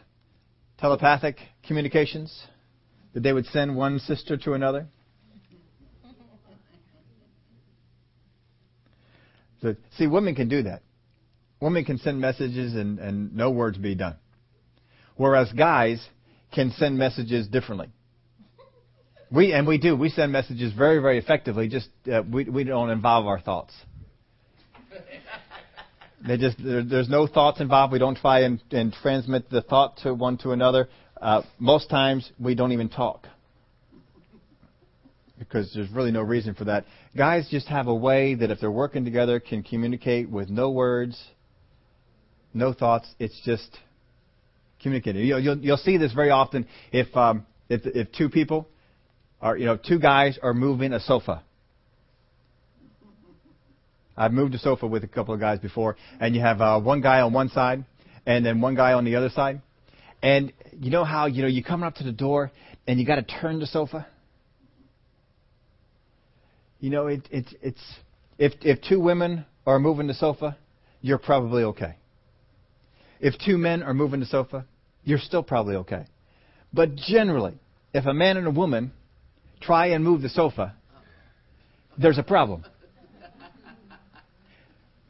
telepathic 0.79 1.38
communications 1.66 2.46
that 3.12 3.22
they 3.22 3.33
would 3.33 3.46
send 3.46 3.77
one 3.77 3.98
sister 3.98 4.37
to 4.38 4.55
another. 4.55 4.87
So, 9.64 9.74
see, 9.96 10.07
women 10.07 10.35
can 10.35 10.50
do 10.50 10.64
that. 10.64 10.83
Women 11.59 11.87
can 11.87 11.96
send 11.96 12.20
messages 12.20 12.74
and, 12.74 12.98
and 12.98 13.35
no 13.35 13.50
words 13.50 13.79
be 13.79 13.94
done. 13.94 14.16
Whereas 15.16 15.50
guys 15.53 16.07
can 16.53 16.70
send 16.72 16.98
messages 16.98 17.48
differently. 17.48 17.88
We 19.31 19.55
and 19.55 19.66
we 19.66 19.79
do. 19.79 19.96
We 19.96 20.11
send 20.11 20.33
messages 20.33 20.74
very, 20.74 20.98
very 20.98 21.16
effectively. 21.16 21.68
Just 21.68 21.88
uh, 22.12 22.22
we 22.31 22.44
we 22.44 22.64
don't 22.64 22.90
involve 22.90 23.27
our 23.27 23.40
thoughts. 23.40 23.72
They 26.27 26.37
just 26.37 26.62
there, 26.62 26.85
there's 26.85 27.09
no 27.09 27.27
thoughts 27.27 27.62
involved. 27.62 27.90
We 27.90 27.98
don't 27.98 28.18
try 28.18 28.40
and, 28.40 28.62
and 28.70 28.92
transmit 28.92 29.48
the 29.48 29.62
thought 29.62 29.96
to 30.03 30.12
one 30.12 30.37
to 30.38 30.50
another. 30.50 30.88
Uh, 31.20 31.40
most 31.59 31.88
times 31.88 32.31
we 32.38 32.55
don't 32.55 32.72
even 32.72 32.90
talk 32.90 33.27
because 35.48 35.72
there's 35.74 35.90
really 35.90 36.11
no 36.11 36.22
reason 36.22 36.54
for 36.54 36.64
that. 36.64 36.85
Guys 37.16 37.48
just 37.50 37.66
have 37.68 37.87
a 37.87 37.94
way 37.94 38.35
that 38.35 38.50
if 38.50 38.61
they're 38.61 38.70
working 38.70 39.04
together 39.04 39.40
can 39.40 39.62
communicate 39.62 40.28
with 40.28 40.48
no 40.48 40.70
words, 40.70 41.22
no 42.52 42.72
thoughts. 42.72 43.12
It's 43.18 43.40
just 43.44 43.78
communicating. 44.83 45.24
You'll, 45.24 45.40
you'll, 45.40 45.59
you'll 45.59 45.76
see 45.76 45.96
this 45.96 46.12
very 46.12 46.30
often 46.30 46.66
if 46.92 47.14
um, 47.16 47.46
if 47.68 47.83
if 47.85 48.12
two 48.12 48.28
people 48.28 48.68
are 49.40 49.57
you 49.57 49.66
know 49.66 49.76
two 49.76 49.98
guys 49.98 50.38
are 50.42 50.54
moving 50.54 50.92
a 50.92 51.00
sofa 51.00 51.42
I've 54.16 54.33
moved 54.33 54.54
a 54.54 54.59
sofa 54.59 54.87
with 54.87 55.02
a 55.04 55.09
couple 55.09 55.35
of 55.35 55.40
guys 55.40 55.59
before, 55.59 55.96
and 56.20 56.35
you 56.35 56.40
have 56.40 56.61
uh, 56.61 56.80
one 56.80 57.00
guy 57.00 57.20
on 57.20 57.33
one 57.33 57.48
side, 57.48 57.85
and 58.26 58.46
then 58.46 58.61
one 58.61 58.74
guy 58.74 58.92
on 58.92 59.04
the 59.04 59.16
other 59.16 59.28
side. 59.30 59.61
And 60.22 60.52
you 60.78 60.90
know 60.90 61.04
how 61.04 61.26
you 61.26 61.42
know 61.42 61.48
you 61.48 61.62
come 61.62 61.83
up 61.83 61.96
to 61.96 62.04
the 62.04 62.12
door 62.12 62.50
and 62.87 62.98
you 62.98 63.07
got 63.07 63.16
to 63.16 63.22
turn 63.22 63.59
the 63.59 63.66
sofa. 63.66 64.07
You 66.80 66.90
know 66.90 67.06
it, 67.06 67.28
it, 67.30 67.46
it's 67.62 67.82
if 68.38 68.52
if 68.62 68.80
two 68.82 69.00
women 69.00 69.46
are 69.66 69.78
moving 69.78 70.06
the 70.06 70.14
sofa, 70.14 70.56
you're 71.00 71.18
probably 71.18 71.64
okay. 71.64 71.96
If 73.20 73.34
two 73.38 73.56
men 73.56 73.82
are 73.82 73.94
moving 73.94 74.20
the 74.20 74.26
sofa, 74.26 74.66
you're 75.04 75.18
still 75.18 75.42
probably 75.42 75.76
okay. 75.76 76.06
But 76.72 76.96
generally, 76.96 77.54
if 77.92 78.06
a 78.06 78.12
man 78.12 78.37
and 78.37 78.46
a 78.46 78.50
woman 78.50 78.92
try 79.60 79.88
and 79.88 80.04
move 80.04 80.20
the 80.20 80.28
sofa, 80.28 80.74
there's 81.96 82.18
a 82.18 82.22
problem. 82.22 82.64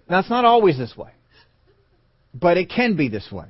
Now, 0.08 0.18
it's 0.18 0.28
not 0.28 0.44
always 0.44 0.76
this 0.76 0.94
way, 0.96 1.10
but 2.34 2.58
it 2.58 2.70
can 2.70 2.94
be 2.94 3.08
this 3.08 3.32
way. 3.32 3.46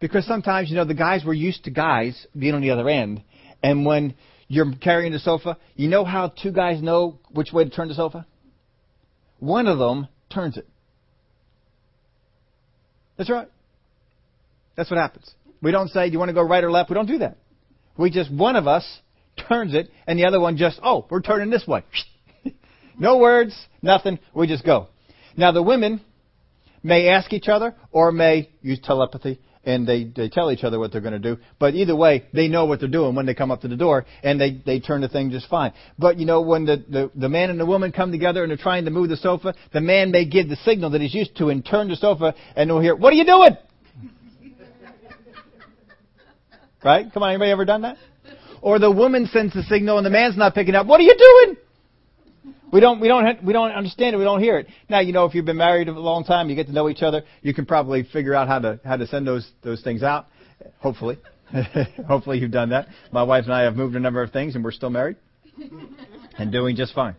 Because 0.00 0.26
sometimes, 0.26 0.68
you 0.68 0.76
know, 0.76 0.84
the 0.84 0.94
guys 0.94 1.24
were 1.24 1.32
used 1.32 1.64
to 1.64 1.70
guys 1.70 2.26
being 2.36 2.54
on 2.54 2.60
the 2.60 2.70
other 2.70 2.88
end, 2.88 3.22
and 3.62 3.86
when 3.86 4.14
you're 4.48 4.72
carrying 4.80 5.12
the 5.12 5.18
sofa, 5.18 5.56
you 5.74 5.88
know 5.88 6.04
how 6.04 6.28
two 6.28 6.52
guys 6.52 6.82
know 6.82 7.18
which 7.30 7.52
way 7.52 7.64
to 7.64 7.70
turn 7.70 7.88
the 7.88 7.94
sofa? 7.94 8.26
One 9.38 9.66
of 9.66 9.78
them 9.78 10.08
turns 10.30 10.56
it. 10.56 10.68
That's 13.16 13.30
right. 13.30 13.48
That's 14.76 14.90
what 14.90 14.98
happens. 14.98 15.30
We 15.62 15.70
don't 15.70 15.88
say, 15.88 16.06
do 16.08 16.12
you 16.12 16.18
want 16.18 16.30
to 16.30 16.34
go 16.34 16.42
right 16.42 16.62
or 16.62 16.70
left? 16.70 16.90
We 16.90 16.94
don't 16.94 17.06
do 17.06 17.18
that. 17.18 17.38
We 17.96 18.10
just, 18.10 18.30
one 18.30 18.56
of 18.56 18.66
us 18.66 18.84
turns 19.48 19.74
it, 19.74 19.90
and 20.06 20.18
the 20.18 20.26
other 20.26 20.40
one 20.40 20.56
just, 20.56 20.80
oh, 20.82 21.06
we're 21.10 21.22
turning 21.22 21.50
this 21.50 21.66
way. 21.66 21.84
no 22.98 23.18
words, 23.18 23.56
nothing. 23.82 24.18
We 24.34 24.46
just 24.46 24.64
go. 24.64 24.88
Now, 25.36 25.52
the 25.52 25.62
women 25.62 26.00
may 26.82 27.08
ask 27.08 27.32
each 27.32 27.48
other 27.48 27.74
or 27.92 28.12
may 28.12 28.50
use 28.62 28.80
telepathy 28.82 29.40
and 29.66 29.86
they, 29.86 30.04
they 30.04 30.28
tell 30.28 30.50
each 30.50 30.64
other 30.64 30.78
what 30.78 30.92
they're 30.92 31.00
going 31.00 31.20
to 31.20 31.28
do. 31.34 31.40
But 31.58 31.74
either 31.74 31.96
way, 31.96 32.26
they 32.32 32.48
know 32.48 32.66
what 32.66 32.80
they're 32.80 32.88
doing 32.88 33.14
when 33.14 33.26
they 33.26 33.34
come 33.34 33.50
up 33.50 33.62
to 33.62 33.68
the 33.68 33.76
door 33.76 34.06
and 34.22 34.40
they, 34.40 34.62
they 34.64 34.80
turn 34.80 35.00
the 35.00 35.08
thing 35.08 35.30
just 35.30 35.48
fine. 35.48 35.72
But 35.98 36.18
you 36.18 36.26
know, 36.26 36.40
when 36.40 36.64
the, 36.64 36.84
the, 36.88 37.10
the 37.14 37.28
man 37.28 37.50
and 37.50 37.58
the 37.58 37.66
woman 37.66 37.92
come 37.92 38.12
together 38.12 38.42
and 38.42 38.50
they're 38.50 38.56
trying 38.56 38.84
to 38.84 38.90
move 38.90 39.08
the 39.08 39.16
sofa, 39.16 39.54
the 39.72 39.80
man 39.80 40.10
may 40.10 40.24
give 40.24 40.48
the 40.48 40.56
signal 40.56 40.90
that 40.90 41.00
he's 41.00 41.14
used 41.14 41.36
to 41.38 41.48
and 41.48 41.64
turn 41.64 41.88
the 41.88 41.96
sofa 41.96 42.34
and 42.56 42.70
they'll 42.70 42.80
hear, 42.80 42.94
what 42.94 43.12
are 43.12 43.16
you 43.16 43.24
doing? 43.24 43.56
right? 46.84 47.12
Come 47.12 47.22
on, 47.22 47.30
anybody 47.30 47.50
ever 47.50 47.64
done 47.64 47.82
that? 47.82 47.96
Or 48.60 48.78
the 48.78 48.90
woman 48.90 49.28
sends 49.32 49.52
the 49.52 49.62
signal 49.64 49.98
and 49.98 50.06
the 50.06 50.10
man's 50.10 50.38
not 50.38 50.54
picking 50.54 50.74
up, 50.74 50.86
what 50.86 51.00
are 51.00 51.04
you 51.04 51.14
doing? 51.16 51.56
We 52.74 52.80
don't, 52.80 52.98
we 52.98 53.06
don't, 53.06 53.44
we 53.44 53.52
don't 53.52 53.70
understand 53.70 54.16
it. 54.16 54.18
We 54.18 54.24
don't 54.24 54.40
hear 54.40 54.58
it. 54.58 54.66
Now, 54.88 54.98
you 54.98 55.12
know, 55.12 55.26
if 55.26 55.34
you've 55.36 55.44
been 55.44 55.58
married 55.58 55.86
a 55.86 55.92
long 55.92 56.24
time, 56.24 56.50
you 56.50 56.56
get 56.56 56.66
to 56.66 56.72
know 56.72 56.88
each 56.88 57.02
other. 57.02 57.22
You 57.40 57.54
can 57.54 57.66
probably 57.66 58.02
figure 58.02 58.34
out 58.34 58.48
how 58.48 58.58
to 58.58 58.80
how 58.84 58.96
to 58.96 59.06
send 59.06 59.28
those 59.28 59.48
those 59.62 59.80
things 59.82 60.02
out. 60.02 60.26
Hopefully, 60.80 61.18
hopefully 62.08 62.38
you've 62.40 62.50
done 62.50 62.70
that. 62.70 62.88
My 63.12 63.22
wife 63.22 63.44
and 63.44 63.54
I 63.54 63.62
have 63.62 63.76
moved 63.76 63.94
a 63.94 64.00
number 64.00 64.24
of 64.24 64.32
things, 64.32 64.56
and 64.56 64.64
we're 64.64 64.72
still 64.72 64.90
married 64.90 65.14
and 66.36 66.50
doing 66.50 66.74
just 66.74 66.96
fine. 66.96 67.14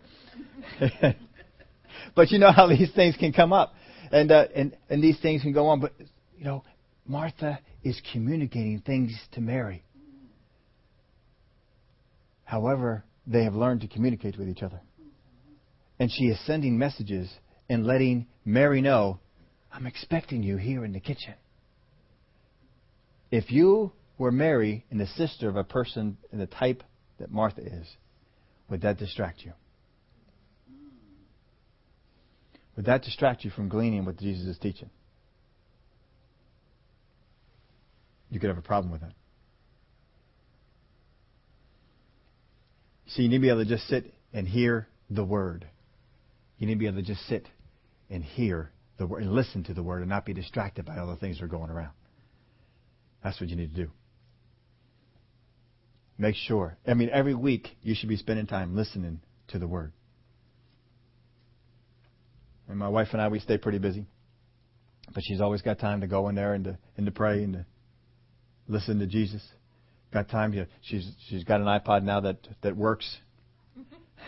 but 2.16 2.32
you 2.32 2.38
know 2.38 2.52
how 2.52 2.68
these 2.68 2.92
things 2.94 3.16
can 3.16 3.32
come 3.32 3.54
up, 3.54 3.76
and 4.12 4.34
uh, 4.34 4.48
and 4.54 4.76
and 4.90 5.02
these 5.02 5.18
things 5.22 5.42
can 5.42 5.54
go 5.54 5.68
on. 5.68 5.80
But 5.80 5.94
you 6.38 6.44
know, 6.44 6.66
Martha 7.08 7.60
is 7.82 8.02
communicating 8.12 8.82
things 8.82 9.18
to 9.32 9.40
Mary. 9.40 9.86
However, 12.44 13.06
they 13.26 13.46
have 13.46 13.54
learned 13.56 13.80
to 13.82 13.88
communicate 13.88 14.38
with 14.38 14.50
each 14.50 14.62
other. 14.62 14.82
And 16.00 16.12
she 16.12 16.26
is 16.26 16.40
sending 16.46 16.78
messages 16.78 17.32
and 17.70 17.86
letting 17.86 18.28
Mary 18.44 18.82
know, 18.82 19.20
I'm 19.72 19.86
expecting 19.86 20.44
you 20.44 20.58
here 20.58 20.86
in 20.86 20.94
the 20.94 21.00
kitchen. 21.00 21.34
If 23.32 23.52
you 23.52 23.92
were 24.18 24.32
Mary 24.32 24.86
and 24.92 25.00
the 25.00 25.08
sister 25.08 25.50
of 25.50 25.56
a 25.56 25.64
person 25.64 26.18
in 26.32 26.40
the 26.40 26.48
type 26.48 26.84
that 27.20 27.32
Martha 27.32 27.62
is, 27.62 27.88
would 28.70 28.82
that 28.82 28.98
distract 28.98 29.44
you? 29.44 29.54
Would 32.76 32.86
that 32.86 33.04
distract 33.04 33.46
you 33.46 33.52
from 33.52 33.70
gleaning 33.70 34.06
what 34.06 34.18
Jesus 34.18 34.48
is 34.48 34.58
teaching? 34.58 34.90
You 38.30 38.40
could 38.40 38.50
have 38.50 38.58
a 38.58 38.62
problem 38.62 38.92
with 38.92 39.02
that. 39.02 39.14
See, 43.08 43.24
you 43.24 43.30
need 43.30 43.38
to 43.38 43.42
be 43.42 43.50
able 43.50 43.64
to 43.64 43.70
just 43.70 43.88
sit 43.88 44.14
and 44.34 44.48
hear 44.48 44.88
the 45.10 45.24
Word. 45.24 45.68
You 46.58 46.68
need 46.68 46.76
to 46.76 46.80
be 46.80 46.88
able 46.88 46.98
to 46.98 47.04
just 47.04 47.26
sit 47.28 47.48
and 48.10 48.24
hear 48.24 48.72
the 48.98 49.06
word 49.06 49.24
and 49.24 49.34
listen 49.34 49.64
to 49.66 49.74
the 49.74 49.84
word 49.84 50.02
and 50.02 50.10
not 50.10 50.26
be 50.26 50.34
distracted 50.34 50.86
by 50.86 50.98
all 50.98 51.08
the 51.08 51.16
things 51.18 51.40
that 51.40 51.46
are 51.46 51.50
going 51.50 51.70
around. 51.70 51.92
That's 53.24 53.40
what 53.40 53.50
you 53.50 53.56
need 53.56 53.76
to 53.76 53.86
do. 53.86 53.92
Make 56.18 56.36
sure. 56.36 56.78
I 56.88 56.94
mean, 56.94 57.10
every 57.12 57.34
week 57.34 57.68
you 57.82 57.94
should 57.96 58.08
be 58.08 58.16
spending 58.16 58.48
time 58.48 58.76
listening 58.76 59.20
to 59.50 59.60
the 59.60 59.68
word. 59.68 59.92
And 62.70 62.80
my 62.80 62.88
wife 62.88 63.10
and 63.12 63.22
I, 63.22 63.28
we 63.28 63.40
stay 63.40 63.58
pretty 63.58 63.80
busy. 63.80 64.06
But 65.14 65.24
she's 65.26 65.42
always 65.42 65.62
got 65.62 65.80
time 65.80 66.02
to 66.02 66.08
go 66.08 66.30
in 66.30 66.36
there 66.36 66.54
and 66.54 66.64
to, 66.66 66.78
and 66.98 67.06
to 67.06 67.12
pray 67.12 67.44
and 67.44 67.54
to 67.54 67.66
listen 68.68 69.00
to 69.00 69.08
Jesus. 69.08 69.42
Got 70.14 70.30
time. 70.30 70.52
To, 70.54 70.68
she's 70.82 71.10
she's 71.28 71.44
got 71.44 71.62
an 71.62 71.68
iPod 71.68 72.04
now 72.04 72.22
that 72.22 72.38
that 72.64 72.76
works. 72.76 73.18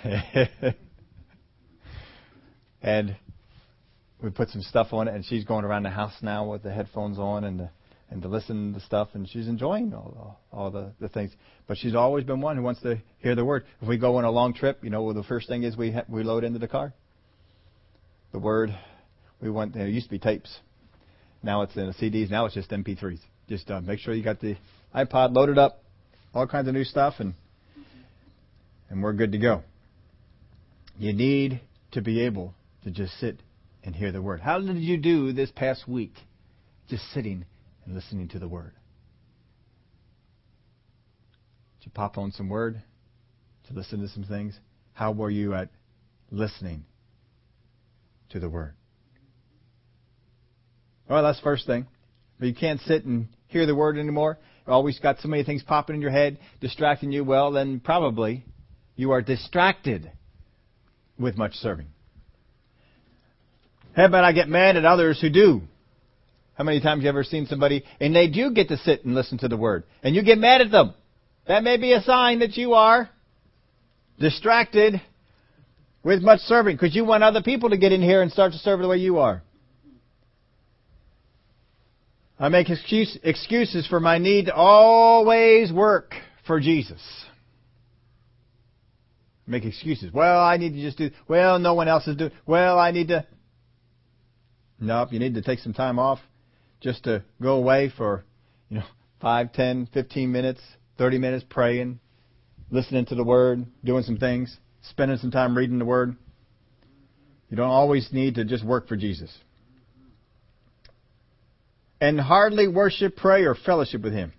and 2.88 3.16
we 4.24 4.30
put 4.30 4.50
some 4.50 4.62
stuff 4.62 4.94
on 4.94 5.08
it, 5.08 5.14
and 5.14 5.26
she's 5.26 5.44
going 5.44 5.66
around 5.66 5.84
the 5.84 5.90
house 5.90 6.14
now 6.22 6.50
with 6.50 6.64
the 6.64 6.72
headphones 6.72 7.20
on 7.20 7.44
and 7.44 7.60
the 7.60 7.70
and 8.10 8.22
to 8.22 8.30
listen 8.30 8.74
to 8.74 8.80
stuff, 8.80 9.10
and 9.16 9.28
she's 9.28 9.50
enjoying 9.50 9.94
all, 9.94 10.40
all, 10.54 10.72
the, 10.72 10.94
the 11.02 11.10
things. 11.10 11.30
But 11.68 11.78
she's 11.78 11.94
always 11.94 12.24
been 12.24 12.40
one 12.40 12.56
who 12.56 12.64
wants 12.64 12.82
to 12.84 13.02
hear 13.20 13.36
the 13.36 13.44
word. 13.44 13.66
If 13.82 13.90
we 13.90 13.98
go 13.98 14.16
on 14.16 14.24
a 14.24 14.32
long 14.32 14.54
trip, 14.54 14.80
you 14.82 14.90
know, 14.90 15.04
well, 15.04 15.14
the 15.14 15.24
first 15.24 15.50
thing 15.50 15.64
is 15.64 15.76
we 15.76 15.92
ha- 15.92 16.06
we 16.08 16.24
load 16.24 16.46
into 16.46 16.58
the 16.58 16.70
car 16.70 16.94
the 18.32 18.40
word. 18.40 18.78
We 19.42 19.50
want 19.50 19.74
there 19.74 19.88
used 19.88 20.06
to 20.06 20.12
be 20.12 20.20
tapes. 20.20 20.58
Now 21.44 21.64
it's 21.64 21.76
in 21.76 21.92
CDs. 21.94 22.30
Now 22.30 22.46
it's 22.46 22.56
just 22.56 22.70
MP3s. 22.70 23.20
Just 23.50 23.70
uh, 23.70 23.82
make 23.82 24.00
sure 24.00 24.14
you 24.14 24.24
got 24.24 24.40
the 24.40 24.56
iPod 24.96 25.36
loaded 25.36 25.58
up, 25.58 25.84
all 26.34 26.48
kinds 26.48 26.68
of 26.70 26.74
new 26.74 26.86
stuff, 26.86 27.16
and 27.20 27.34
and 28.90 29.04
we're 29.04 29.14
good 29.14 29.34
to 29.34 29.38
go. 29.38 29.64
You 30.98 31.12
need 31.12 31.60
to 31.92 32.02
be 32.02 32.22
able 32.22 32.54
to 32.88 32.94
just 32.94 33.20
sit 33.20 33.42
and 33.84 33.96
hear 33.96 34.12
the 34.12 34.22
word. 34.22 34.40
How 34.40 34.60
did 34.60 34.78
you 34.78 34.98
do 34.98 35.34
this 35.34 35.52
past 35.52 35.88
week? 35.88 36.14
Just 36.90 37.04
sitting 37.14 37.46
and 37.86 37.96
listening 37.96 38.30
to 38.30 38.40
the 38.40 38.48
word. 38.48 38.74
Did 41.80 41.88
you 41.88 41.92
pop 41.94 42.18
on 42.18 42.32
some 42.32 42.50
word 42.50 42.82
to 43.68 43.74
listen 43.74 44.02
to 44.02 44.08
some 44.08 44.24
things? 44.24 44.58
How 44.94 45.12
were 45.12 45.30
you 45.30 45.54
at 45.54 45.70
listening 46.32 46.86
to 48.30 48.40
the 48.40 48.50
word? 48.50 48.74
Well, 51.10 51.24
that's 51.24 51.40
the 51.40 51.44
first 51.44 51.66
thing. 51.66 51.88
But 52.40 52.48
you 52.48 52.56
can't 52.56 52.82
sit 52.82 53.06
and 53.06 53.28
hear 53.48 53.66
the 53.66 53.76
word 53.76 53.98
anymore. 53.98 54.38
You've 54.62 54.74
always 54.74 55.00
got 55.00 55.20
so 55.20 55.28
many 55.28 55.44
things 55.44 55.64
popping 55.64 55.96
in 55.96 56.02
your 56.02 56.12
head, 56.12 56.40
distracting 56.62 57.12
you. 57.12 57.24
Well, 57.24 57.52
then 57.52 57.80
probably 57.80 58.46
you 58.96 59.12
are 59.12 59.22
distracted 59.22 60.12
with 61.20 61.38
much 61.38 61.54
serving. 61.56 61.88
How 63.98 64.06
about 64.06 64.24
I 64.24 64.32
get 64.32 64.48
mad 64.48 64.78
at 64.78 64.86
others 64.86 65.20
who 65.20 65.32
do? 65.32 65.62
How 66.54 66.64
many 66.64 66.80
times 66.80 67.02
you 67.02 67.10
ever 67.10 67.24
seen 67.24 67.48
somebody 67.48 67.84
and 68.00 68.16
they 68.16 68.28
do 68.28 68.52
get 68.52 68.68
to 68.68 68.78
sit 68.78 69.04
and 69.04 69.16
listen 69.16 69.40
to 69.40 69.48
the 69.48 69.58
word 69.58 69.86
and 70.04 70.16
you 70.16 70.24
get 70.24 70.38
mad 70.38 70.62
at 70.62 70.70
them? 70.70 70.94
That 71.48 71.64
may 71.64 71.78
be 71.78 71.94
a 71.94 72.02
sign 72.04 72.40
that 72.40 72.58
you 72.58 72.74
are 72.76 73.10
distracted 74.20 75.02
with 76.04 76.22
much 76.22 76.42
serving 76.42 76.76
because 76.76 76.96
you 76.96 77.06
want 77.06 77.24
other 77.24 77.42
people 77.42 77.72
to 77.72 77.78
get 77.78 77.92
in 77.92 78.04
here 78.04 78.22
and 78.22 78.32
start 78.32 78.52
to 78.52 78.60
serve 78.60 78.82
the 78.82 78.88
way 78.88 78.98
you 78.98 79.18
are. 79.18 79.42
I 82.40 82.50
make 82.50 82.70
excuse, 82.70 83.18
excuses 83.24 83.88
for 83.88 84.00
my 84.00 84.20
need 84.20 84.46
to 84.46 84.54
always 84.54 85.74
work 85.74 86.14
for 86.46 86.60
Jesus. 86.60 87.02
Make 89.48 89.66
excuses. 89.66 90.14
Well, 90.14 90.40
I 90.40 90.58
need 90.58 90.74
to 90.74 90.82
just 90.84 91.00
do. 91.00 91.10
Well, 91.28 91.58
no 91.58 91.74
one 91.74 91.88
else 91.88 92.06
is 92.08 92.16
doing. 92.16 92.32
Well, 92.46 92.78
I 92.78 92.92
need 92.92 93.08
to. 93.08 93.26
Nope, 94.80 95.12
you 95.12 95.20
need 95.20 95.34
to 95.34 95.42
take 95.42 95.60
some 95.60 95.74
time 95.74 95.98
off 95.98 96.20
just 96.82 97.04
to 97.06 97.24
go 97.42 97.56
away 97.56 97.92
for, 97.96 98.24
you 98.70 98.78
know, 98.78 98.86
five, 99.20 99.52
ten, 99.54 99.88
fifteen 99.92 100.32
minutes, 100.32 100.62
30 100.98 101.18
minutes 101.18 101.46
praying, 101.50 102.00
listening 102.70 103.06
to 103.08 103.16
the 103.16 103.24
Word, 103.24 103.66
doing 103.84 104.04
some 104.04 104.18
things, 104.18 104.56
spending 104.90 105.18
some 105.18 105.32
time 105.32 105.58
reading 105.58 105.80
the 105.80 105.86
Word. 105.86 106.16
You 107.50 107.58
don't 107.58 107.70
always 107.70 108.10
need 108.12 108.36
to 108.36 108.46
just 108.46 108.64
work 108.64 108.88
for 108.88 108.96
Jesus. 108.96 109.36
And 112.00 112.20
hardly 112.20 112.68
worship, 112.68 113.16
pray, 113.16 113.46
or 113.46 113.56
fellowship 113.56 114.04
with 114.04 114.14
Him. 114.14 114.34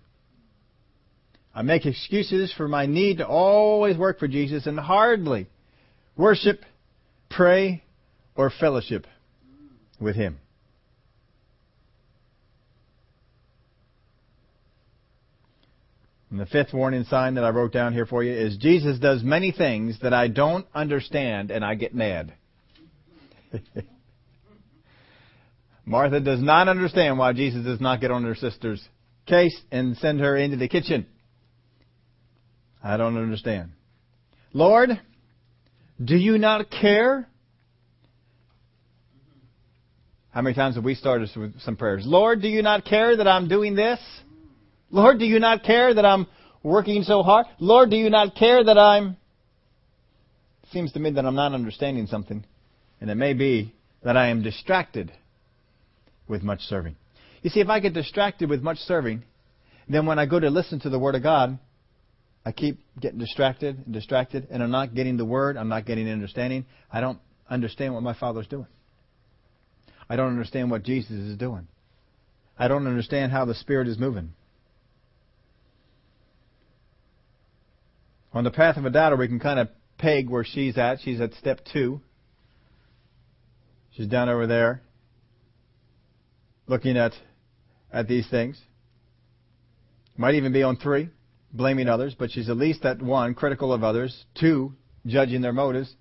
I 1.53 1.63
make 1.63 1.85
excuses 1.85 2.53
for 2.55 2.69
my 2.69 2.85
need 2.85 3.17
to 3.17 3.27
always 3.27 3.97
work 3.97 4.19
for 4.19 4.29
Jesus 4.29 4.65
and 4.65 4.79
hardly 4.79 5.47
worship, 6.15 6.63
pray, 7.29 7.83
or 8.35 8.49
fellowship 8.49 9.05
with 9.99 10.15
Him. 10.15 10.39
And 16.31 16.39
the 16.39 16.45
fifth 16.45 16.73
warning 16.73 17.05
sign 17.05 17.35
that 17.35 17.43
I 17.43 17.49
wrote 17.49 17.73
down 17.73 17.93
here 17.93 18.05
for 18.05 18.23
you 18.23 18.31
is 18.31 18.57
Jesus 18.57 18.99
does 18.99 19.23
many 19.23 19.51
things 19.51 19.97
that 20.01 20.13
I 20.13 20.27
don't 20.27 20.65
understand 20.75 21.49
and 21.49 21.65
I 21.65 21.73
get 21.75 21.95
mad. 21.95 22.33
Martha 25.85 26.19
does 26.19 26.41
not 26.41 26.67
understand 26.67 27.17
why 27.17 27.33
Jesus 27.33 27.65
does 27.65 27.81
not 27.81 27.99
get 27.99 28.11
on 28.11 28.23
her 28.23 28.35
sister's 28.35 28.87
case 29.25 29.59
and 29.71 29.97
send 29.97 30.19
her 30.19 30.37
into 30.37 30.57
the 30.57 30.67
kitchen. 30.67 31.07
I 32.83 32.97
don't 32.97 33.17
understand. 33.17 33.71
Lord, 34.53 34.89
do 36.03 36.15
you 36.15 36.37
not 36.37 36.69
care? 36.69 37.28
How 40.39 40.43
many 40.43 40.55
times 40.55 40.75
have 40.75 40.85
we 40.85 40.95
started 40.95 41.29
with 41.35 41.59
some 41.59 41.75
prayers? 41.75 42.05
Lord, 42.07 42.41
do 42.41 42.47
you 42.47 42.61
not 42.61 42.85
care 42.85 43.17
that 43.17 43.27
I'm 43.27 43.49
doing 43.49 43.75
this? 43.75 43.99
Lord, 44.89 45.19
do 45.19 45.25
you 45.25 45.37
not 45.37 45.63
care 45.63 45.93
that 45.93 46.05
I'm 46.05 46.27
working 46.63 47.03
so 47.03 47.23
hard? 47.23 47.45
Lord, 47.59 47.89
do 47.89 47.97
you 47.97 48.09
not 48.09 48.35
care 48.35 48.63
that 48.63 48.77
I'm. 48.77 49.17
It 50.63 50.69
seems 50.71 50.93
to 50.93 50.99
me 51.01 51.11
that 51.11 51.25
I'm 51.25 51.35
not 51.35 51.51
understanding 51.51 52.07
something. 52.07 52.45
And 53.01 53.09
it 53.09 53.15
may 53.15 53.33
be 53.33 53.75
that 54.01 54.15
I 54.15 54.29
am 54.29 54.41
distracted 54.41 55.11
with 56.29 56.41
much 56.41 56.61
serving. 56.61 56.95
You 57.41 57.49
see, 57.49 57.59
if 57.59 57.67
I 57.67 57.81
get 57.81 57.93
distracted 57.93 58.49
with 58.49 58.61
much 58.61 58.77
serving, 58.77 59.23
then 59.89 60.05
when 60.05 60.19
I 60.19 60.25
go 60.25 60.39
to 60.39 60.49
listen 60.49 60.79
to 60.79 60.89
the 60.89 60.99
Word 60.99 61.15
of 61.15 61.21
God, 61.21 61.59
I 62.45 62.53
keep 62.53 62.79
getting 62.97 63.19
distracted 63.19 63.83
and 63.83 63.93
distracted, 63.93 64.47
and 64.49 64.63
I'm 64.63 64.71
not 64.71 64.95
getting 64.95 65.17
the 65.17 65.25
Word, 65.25 65.57
I'm 65.57 65.67
not 65.67 65.85
getting 65.85 66.09
understanding. 66.09 66.65
I 66.89 67.01
don't 67.01 67.19
understand 67.49 67.93
what 67.93 68.03
my 68.03 68.13
Father's 68.13 68.47
doing. 68.47 68.67
I 70.09 70.15
don't 70.15 70.29
understand 70.29 70.71
what 70.71 70.83
Jesus 70.83 71.11
is 71.11 71.37
doing. 71.37 71.67
I 72.57 72.67
don't 72.67 72.87
understand 72.87 73.31
how 73.31 73.45
the 73.45 73.55
Spirit 73.55 73.87
is 73.87 73.97
moving. 73.97 74.33
On 78.33 78.43
the 78.43 78.51
path 78.51 78.77
of 78.77 78.85
a 78.85 78.89
doubter, 78.89 79.15
we 79.15 79.27
can 79.27 79.39
kind 79.39 79.59
of 79.59 79.69
peg 79.97 80.29
where 80.29 80.43
she's 80.43 80.77
at. 80.77 80.99
She's 81.01 81.21
at 81.21 81.33
step 81.35 81.61
two. 81.71 82.01
She's 83.91 84.07
down 84.07 84.29
over 84.29 84.47
there 84.47 84.81
looking 86.69 86.97
at, 86.97 87.13
at 87.91 88.07
these 88.07 88.27
things. 88.29 88.61
Might 90.15 90.35
even 90.35 90.53
be 90.53 90.63
on 90.63 90.77
three, 90.77 91.09
blaming 91.51 91.89
others, 91.89 92.15
but 92.17 92.31
she's 92.31 92.49
at 92.49 92.57
least 92.57 92.85
at 92.85 93.01
one, 93.01 93.33
critical 93.33 93.73
of 93.73 93.83
others, 93.83 94.25
two, 94.39 94.73
judging 95.05 95.41
their 95.41 95.53
motives. 95.53 95.93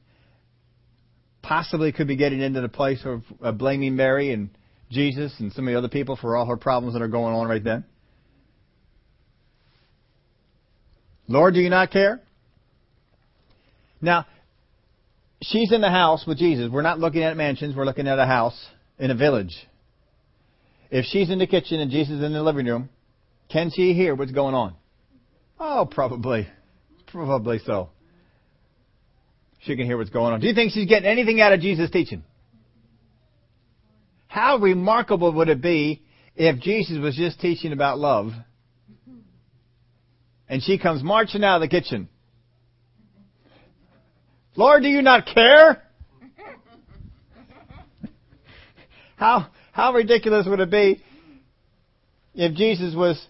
Possibly 1.43 1.93
could 1.93 2.09
be 2.09 2.17
getting 2.17 2.41
into 2.41 2.61
the 2.61 2.69
place 2.69 3.01
of, 3.05 3.23
of 3.41 3.59
blaming 3.59 3.97
Mary 3.97 4.33
and 4.33 4.51
Jesus 4.91 5.35
and 5.39 5.53
some 5.53 5.67
of 5.67 5.73
the 5.73 5.79
other 5.79 5.89
people 5.89 6.17
for 6.17 6.37
all 6.37 6.47
her 6.47 6.57
problems 6.57 6.95
that 6.95 7.03
are 7.03 7.09
going 7.09 7.35
on 7.35 7.47
right 7.47 7.63
then. 7.63 7.85
Lord, 11.29 11.55
do 11.55 11.61
you 11.61 11.71
not 11.71 11.91
care? 11.91 12.21
Now, 14.01 14.27
she's 15.43 15.73
in 15.73 15.81
the 15.81 15.91
house 15.91 16.25
with 16.27 16.39
Jesus. 16.39 16.71
We're 16.71 16.83
not 16.83 16.99
looking 16.99 17.23
at 17.23 17.37
mansions, 17.37 17.77
we're 17.77 17.85
looking 17.85 18.09
at 18.09 18.19
a 18.19 18.27
house 18.27 18.59
in 18.99 19.11
a 19.11 19.15
village. 19.15 19.55
If 20.91 21.05
she's 21.05 21.31
in 21.31 21.39
the 21.39 21.47
kitchen 21.47 21.81
and 21.81 21.91
Jesus 21.91 22.15
is 22.15 22.25
in 22.25 22.33
the 22.33 22.43
living 22.43 22.67
room, 22.67 22.89
can 23.51 23.71
she 23.75 23.93
hear 23.93 24.15
what's 24.15 24.33
going 24.33 24.55
on? 24.55 24.75
Oh, 25.61 25.87
probably. 25.91 26.49
Probably 27.09 27.59
so. 27.59 27.91
She 29.61 29.77
can 29.77 29.87
hear 29.87 29.97
what's 29.97 30.11
going 30.11 30.33
on. 30.33 30.41
Do 30.41 30.47
you 30.47 30.55
think 30.55 30.73
she's 30.73 30.89
getting 30.89 31.09
anything 31.09 31.41
out 31.41 31.53
of 31.53 31.61
Jesus' 31.61 31.91
teaching? 31.91 32.23
How 34.29 34.59
remarkable 34.59 35.33
would 35.33 35.49
it 35.49 35.61
be 35.61 36.03
if 36.37 36.61
Jesus 36.61 36.99
was 36.99 37.17
just 37.17 37.41
teaching 37.41 37.73
about 37.73 37.99
love 37.99 38.33
and 40.49 40.63
she 40.63 40.79
comes 40.79 41.03
marching 41.03 41.45
out 41.45 41.57
of 41.57 41.61
the 41.63 41.69
kitchen. 41.69 42.09
Lord, 44.57 44.83
do 44.83 44.89
you 44.89 45.03
not 45.03 45.27
care? 45.27 45.83
How, 49.17 49.49
how 49.73 49.93
ridiculous 49.95 50.47
would 50.47 50.61
it 50.61 50.71
be 50.71 51.03
if 52.35 52.55
Jesus 52.55 52.95
was 52.95 53.21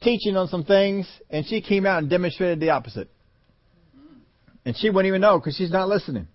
teaching 0.00 0.36
on 0.36 0.48
some 0.48 0.64
things 0.64 1.06
and 1.28 1.44
she 1.46 1.60
came 1.60 1.84
out 1.86 1.98
and 1.98 2.10
demonstrated 2.10 2.60
the 2.60 2.70
opposite? 2.70 3.10
And 4.68 4.76
she 4.76 4.90
wouldn't 4.90 5.08
even 5.08 5.22
know 5.22 5.38
because 5.38 5.56
she's 5.56 5.70
not 5.70 5.88
listening. 5.88 6.28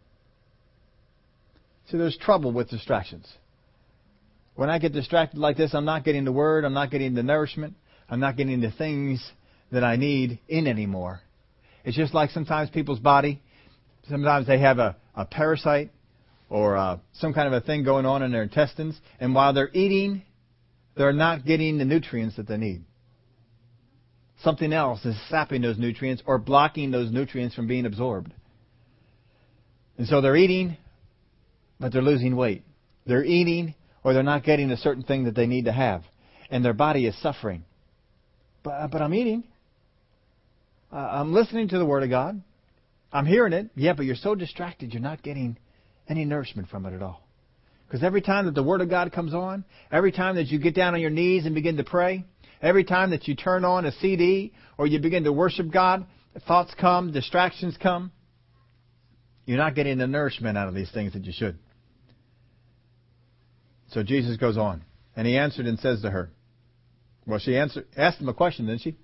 See, 1.86 2.00
there's 2.00 2.18
trouble 2.18 2.52
with 2.52 2.68
distractions. 2.68 3.32
When 4.56 4.72
I 4.72 4.80
get 4.80 4.92
distracted 4.92 5.38
like 5.38 5.56
this, 5.56 5.76
I'm 5.76 5.86
not 5.86 6.04
getting 6.04 6.26
the 6.26 6.32
word, 6.32 6.66
I'm 6.66 6.74
not 6.74 6.90
getting 6.90 7.14
the 7.14 7.22
nourishment, 7.22 7.76
I'm 8.10 8.20
not 8.20 8.36
getting 8.36 8.60
the 8.60 8.72
things 8.72 9.24
that 9.72 9.84
I 9.84 9.98
need 9.98 10.40
in 10.48 10.66
anymore. 10.66 11.22
It's 11.86 11.96
just 11.96 12.16
like 12.16 12.32
sometimes 12.32 12.72
people's 12.72 12.98
body, 12.98 13.40
sometimes 14.10 14.48
they 14.48 14.58
have 14.58 14.80
a, 14.80 14.96
a 15.14 15.26
parasite 15.26 15.92
or 16.50 16.76
uh, 16.76 16.98
some 17.14 17.36
kind 17.36 17.46
of 17.46 17.54
a 17.54 17.64
thing 17.64 17.84
going 17.84 18.08
on 18.08 18.24
in 18.24 18.32
their 18.32 18.42
intestines, 18.42 19.00
and 19.20 19.36
while 19.36 19.54
they're 19.54 19.70
eating, 19.74 20.24
they're 20.98 21.14
not 21.14 21.46
getting 21.46 21.78
the 21.78 21.86
nutrients 21.86 22.38
that 22.38 22.48
they 22.48 22.58
need. 22.58 22.84
Something 24.44 24.74
else 24.74 25.04
is 25.06 25.16
sapping 25.30 25.62
those 25.62 25.78
nutrients 25.78 26.22
or 26.26 26.38
blocking 26.38 26.92
those 26.92 27.12
nutrients 27.12 27.56
from 27.56 27.68
being 27.68 27.86
absorbed. 27.86 28.34
And 29.98 30.08
so 30.08 30.22
they're 30.22 30.36
eating, 30.36 30.78
but 31.80 31.94
they're 31.94 32.02
losing 32.02 32.36
weight. 32.36 32.64
They're 33.06 33.24
eating, 33.24 33.76
or 34.04 34.14
they're 34.14 34.24
not 34.24 34.44
getting 34.44 34.72
a 34.72 34.78
certain 34.78 35.04
thing 35.04 35.26
that 35.26 35.36
they 35.36 35.48
need 35.48 35.66
to 35.66 35.72
have. 35.72 36.04
and 36.54 36.64
their 36.64 36.74
body 36.74 37.08
is 37.08 37.20
suffering. 37.20 37.64
But, 38.62 38.92
but 38.92 39.02
I'm 39.02 39.14
eating. 39.16 39.44
Uh, 40.92 40.98
I'm 40.98 41.34
listening 41.34 41.70
to 41.70 41.80
the 41.80 41.86
Word 41.86 42.04
of 42.04 42.12
God. 42.12 42.44
I'm 43.12 43.26
hearing 43.26 43.54
it. 43.54 43.72
Yeah, 43.76 43.94
but 43.94 44.06
you're 44.06 44.16
so 44.16 44.36
distracted, 44.36 44.94
you're 44.94 45.02
not 45.02 45.24
getting 45.24 45.58
any 46.08 46.26
nourishment 46.26 46.70
from 46.70 46.86
it 46.86 46.94
at 46.94 47.02
all. 47.02 47.26
Because 47.88 48.04
every 48.04 48.22
time 48.22 48.46
that 48.46 48.54
the 48.54 48.62
Word 48.62 48.82
of 48.82 48.90
God 48.90 49.12
comes 49.12 49.34
on, 49.34 49.66
every 49.92 50.12
time 50.12 50.36
that 50.36 50.48
you 50.48 50.60
get 50.60 50.76
down 50.76 50.94
on 50.94 51.02
your 51.02 51.10
knees 51.10 51.46
and 51.46 51.56
begin 51.56 51.78
to 51.78 51.84
pray, 51.84 52.24
every 52.64 52.86
time 52.86 53.12
that 53.12 53.28
you 53.28 53.36
turn 53.36 53.66
on 53.66 53.86
a 53.86 53.92
CD 53.92 54.54
or 54.78 54.88
you 54.88 55.00
begin 55.00 55.26
to 55.26 55.34
worship 55.34 55.72
God, 55.72 56.08
thoughts 56.48 56.74
come, 56.80 57.12
distractions 57.12 57.78
come. 57.82 58.12
You're 59.46 59.58
not 59.58 59.76
getting 59.76 59.98
the 59.98 60.08
nourishment 60.08 60.58
out 60.58 60.70
of 60.70 60.74
these 60.74 60.90
things 60.90 61.14
that 61.14 61.26
you 61.26 61.34
should. 61.34 61.60
So 63.90 64.02
Jesus 64.02 64.38
goes 64.38 64.58
on, 64.58 64.82
and 65.16 65.28
he 65.28 65.38
answered 65.38 65.68
and 65.68 65.78
says 65.78 66.02
to 66.02 66.10
her, 66.10 66.32
well, 67.28 67.40
she 67.40 67.56
answered, 67.56 67.86
asked 67.96 68.20
him 68.20 68.30
a 68.30 68.34
question, 68.34 68.66
didn't 68.66 68.82
she? 68.82 68.96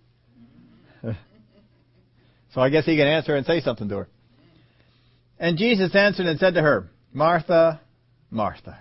so 1.03 2.61
I 2.61 2.69
guess 2.69 2.85
he 2.85 2.97
can 2.97 3.07
answer 3.07 3.35
and 3.35 3.45
say 3.45 3.61
something 3.61 3.87
to 3.89 3.97
her. 3.97 4.07
And 5.37 5.57
Jesus 5.57 5.93
answered 5.95 6.25
and 6.25 6.39
said 6.39 6.55
to 6.55 6.61
her, 6.61 6.89
Martha, 7.13 7.81
Martha. 8.31 8.77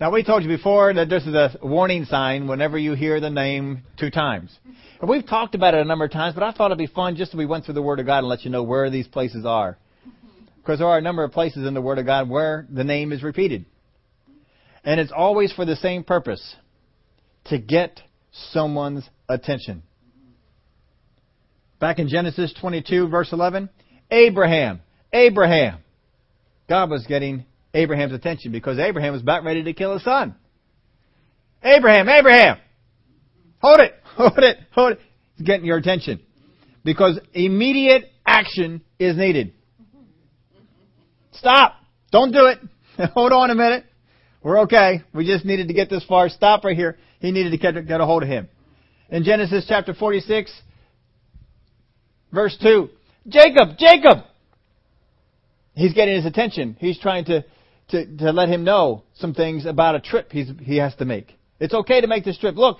Now 0.00 0.10
we 0.10 0.24
told 0.24 0.42
you 0.42 0.48
before 0.48 0.94
that 0.94 1.10
this 1.10 1.26
is 1.26 1.34
a 1.34 1.58
warning 1.62 2.06
sign 2.06 2.48
whenever 2.48 2.78
you 2.78 2.94
hear 2.94 3.20
the 3.20 3.28
name 3.28 3.82
two 3.98 4.10
times. 4.10 4.50
And 4.98 5.10
we've 5.10 5.26
talked 5.26 5.54
about 5.54 5.74
it 5.74 5.80
a 5.82 5.84
number 5.84 6.06
of 6.06 6.10
times, 6.10 6.32
but 6.32 6.42
I 6.42 6.52
thought 6.52 6.68
it'd 6.68 6.78
be 6.78 6.86
fun 6.86 7.16
just 7.16 7.34
as 7.34 7.38
we 7.38 7.44
went 7.44 7.66
through 7.66 7.74
the 7.74 7.82
Word 7.82 8.00
of 8.00 8.06
God 8.06 8.20
and 8.20 8.28
let 8.28 8.42
you 8.42 8.50
know 8.50 8.62
where 8.62 8.88
these 8.88 9.06
places 9.06 9.44
are. 9.44 9.76
Because 10.56 10.78
there 10.78 10.88
are 10.88 10.96
a 10.96 11.02
number 11.02 11.22
of 11.22 11.32
places 11.32 11.66
in 11.66 11.74
the 11.74 11.82
Word 11.82 11.98
of 11.98 12.06
God 12.06 12.30
where 12.30 12.66
the 12.70 12.82
name 12.82 13.12
is 13.12 13.22
repeated. 13.22 13.66
And 14.84 14.98
it's 14.98 15.12
always 15.14 15.52
for 15.52 15.66
the 15.66 15.76
same 15.76 16.02
purpose 16.02 16.56
to 17.46 17.58
get 17.58 18.00
someone's 18.52 19.06
attention. 19.28 19.82
Back 21.78 21.98
in 21.98 22.08
Genesis 22.08 22.54
22, 22.58 23.08
verse 23.08 23.34
11, 23.34 23.68
Abraham, 24.10 24.80
Abraham. 25.12 25.80
God 26.70 26.88
was 26.88 27.04
getting 27.06 27.44
Abraham's 27.74 28.12
attention 28.12 28.52
because 28.52 28.78
Abraham 28.78 29.12
was 29.12 29.22
about 29.22 29.44
ready 29.44 29.62
to 29.64 29.72
kill 29.72 29.94
his 29.94 30.04
son. 30.04 30.34
Abraham, 31.62 32.08
Abraham! 32.08 32.58
Hold 33.60 33.80
it, 33.80 33.94
hold 34.04 34.38
it, 34.38 34.58
hold 34.72 34.92
it. 34.92 35.00
It's 35.34 35.46
getting 35.46 35.66
your 35.66 35.76
attention. 35.76 36.20
Because 36.84 37.18
immediate 37.34 38.04
action 38.26 38.82
is 38.98 39.16
needed. 39.16 39.52
Stop! 41.32 41.74
Don't 42.10 42.32
do 42.32 42.46
it! 42.46 42.58
hold 43.14 43.32
on 43.32 43.50
a 43.50 43.54
minute. 43.54 43.84
We're 44.42 44.60
okay. 44.62 45.02
We 45.12 45.26
just 45.26 45.44
needed 45.44 45.68
to 45.68 45.74
get 45.74 45.90
this 45.90 46.04
far. 46.04 46.28
Stop 46.28 46.64
right 46.64 46.76
here. 46.76 46.96
He 47.20 47.30
needed 47.30 47.50
to 47.50 47.58
get, 47.58 47.86
get 47.86 48.00
a 48.00 48.06
hold 48.06 48.22
of 48.22 48.28
him. 48.28 48.48
In 49.10 49.24
Genesis 49.24 49.66
chapter 49.68 49.92
46, 49.92 50.52
verse 52.32 52.56
2, 52.62 52.88
Jacob, 53.28 53.76
Jacob! 53.78 54.24
He's 55.74 55.92
getting 55.92 56.16
his 56.16 56.26
attention. 56.26 56.76
He's 56.78 56.98
trying 56.98 57.26
to, 57.26 57.44
to, 57.90 58.16
to 58.18 58.32
let 58.32 58.48
him 58.48 58.64
know 58.64 59.04
some 59.14 59.34
things 59.34 59.66
about 59.66 59.94
a 59.94 60.00
trip 60.00 60.32
he's, 60.32 60.50
he 60.62 60.76
has 60.76 60.94
to 60.96 61.04
make. 61.04 61.36
It's 61.58 61.74
okay 61.74 62.00
to 62.00 62.06
make 62.06 62.24
this 62.24 62.38
trip. 62.38 62.56
Look, 62.56 62.78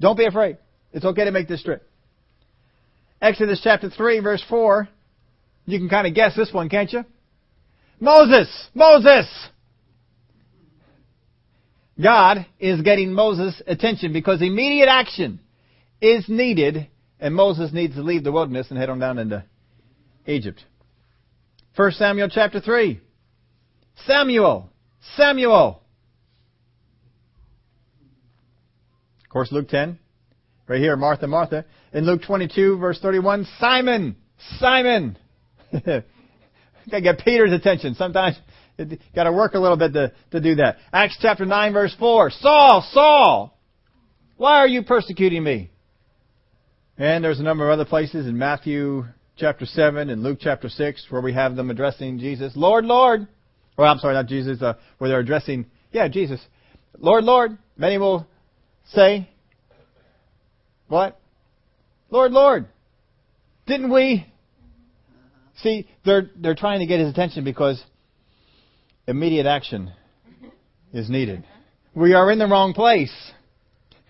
don't 0.00 0.16
be 0.16 0.26
afraid. 0.26 0.58
It's 0.92 1.04
okay 1.04 1.24
to 1.24 1.30
make 1.30 1.48
this 1.48 1.62
trip. 1.62 1.88
Exodus 3.20 3.60
chapter 3.62 3.90
3, 3.90 4.20
verse 4.20 4.44
4. 4.48 4.88
You 5.66 5.78
can 5.78 5.88
kind 5.88 6.06
of 6.06 6.14
guess 6.14 6.36
this 6.36 6.52
one, 6.52 6.68
can't 6.68 6.92
you? 6.92 7.04
Moses! 8.00 8.48
Moses! 8.74 9.26
God 12.00 12.46
is 12.60 12.80
getting 12.82 13.12
Moses' 13.12 13.60
attention 13.66 14.12
because 14.12 14.40
immediate 14.40 14.88
action 14.88 15.40
is 16.00 16.24
needed 16.28 16.86
and 17.18 17.34
Moses 17.34 17.72
needs 17.72 17.96
to 17.96 18.02
leave 18.02 18.22
the 18.22 18.30
wilderness 18.30 18.68
and 18.70 18.78
head 18.78 18.88
on 18.88 19.00
down 19.00 19.18
into 19.18 19.44
Egypt. 20.26 20.64
1 21.74 21.92
Samuel 21.92 22.28
chapter 22.28 22.60
3. 22.60 23.00
Samuel! 24.06 24.70
Samuel! 25.16 25.82
Of 29.22 29.28
course, 29.30 29.52
Luke 29.52 29.68
10. 29.68 29.98
Right 30.66 30.80
here, 30.80 30.96
Martha, 30.96 31.26
Martha. 31.26 31.64
In 31.92 32.04
Luke 32.04 32.22
22, 32.26 32.78
verse 32.78 32.98
31, 33.00 33.46
Simon! 33.58 34.16
Simon! 34.58 35.18
Gotta 35.72 36.04
get 37.02 37.18
Peter's 37.18 37.52
attention. 37.52 37.94
Sometimes 37.94 38.36
Got 39.14 39.24
to 39.24 39.32
work 39.32 39.54
a 39.54 39.58
little 39.58 39.76
bit 39.76 39.92
to, 39.94 40.12
to 40.30 40.40
do 40.40 40.56
that. 40.56 40.76
Acts 40.92 41.18
chapter 41.20 41.44
9 41.44 41.72
verse 41.72 41.94
4. 41.98 42.30
Saul, 42.30 42.88
Saul, 42.92 43.58
why 44.36 44.58
are 44.58 44.68
you 44.68 44.82
persecuting 44.82 45.42
me? 45.42 45.70
And 46.96 47.24
there's 47.24 47.40
a 47.40 47.44
number 47.44 47.68
of 47.68 47.72
other 47.72 47.88
places 47.88 48.26
in 48.26 48.38
Matthew 48.38 49.04
chapter 49.36 49.66
7 49.66 50.10
and 50.10 50.22
Luke 50.22 50.38
chapter 50.40 50.68
6 50.68 51.06
where 51.10 51.20
we 51.20 51.32
have 51.32 51.56
them 51.56 51.70
addressing 51.70 52.20
Jesus. 52.20 52.52
Lord, 52.54 52.84
Lord. 52.84 53.26
Well, 53.78 53.88
I'm 53.88 54.00
sorry, 54.00 54.14
not 54.14 54.26
Jesus, 54.26 54.60
uh, 54.60 54.74
where 54.98 55.08
they're 55.08 55.20
addressing, 55.20 55.66
yeah, 55.92 56.08
Jesus. 56.08 56.40
Lord, 56.98 57.22
Lord. 57.22 57.56
Many 57.76 57.96
will 57.96 58.26
say, 58.92 59.30
what? 60.88 61.20
Lord, 62.10 62.32
Lord. 62.32 62.66
Didn't 63.68 63.92
we? 63.92 64.26
See, 65.62 65.88
they're, 66.04 66.28
they're 66.36 66.56
trying 66.56 66.80
to 66.80 66.86
get 66.86 66.98
his 66.98 67.08
attention 67.08 67.44
because 67.44 67.80
immediate 69.06 69.46
action 69.46 69.92
is 70.92 71.08
needed. 71.08 71.44
We 71.94 72.14
are 72.14 72.32
in 72.32 72.40
the 72.40 72.48
wrong 72.48 72.74
place. 72.74 73.14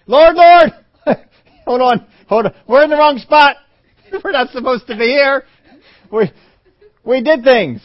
Lord, 0.06 0.34
Lord! 0.34 0.70
hold 1.66 1.82
on, 1.82 2.06
hold 2.26 2.46
on. 2.46 2.54
We're 2.66 2.84
in 2.84 2.90
the 2.90 2.96
wrong 2.96 3.18
spot. 3.18 3.56
We're 4.24 4.32
not 4.32 4.48
supposed 4.50 4.86
to 4.86 4.96
be 4.96 5.08
here. 5.08 5.44
We, 6.10 6.32
we 7.04 7.22
did 7.22 7.44
things. 7.44 7.82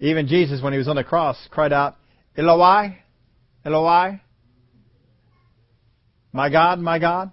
Even 0.00 0.26
Jesus, 0.26 0.62
when 0.62 0.72
he 0.72 0.78
was 0.78 0.88
on 0.88 0.96
the 0.96 1.04
cross, 1.04 1.36
cried 1.50 1.72
out, 1.72 1.96
Eloi, 2.36 2.98
Eloi, 3.64 4.20
my 6.32 6.50
God, 6.50 6.78
my 6.78 6.98
God. 6.98 7.30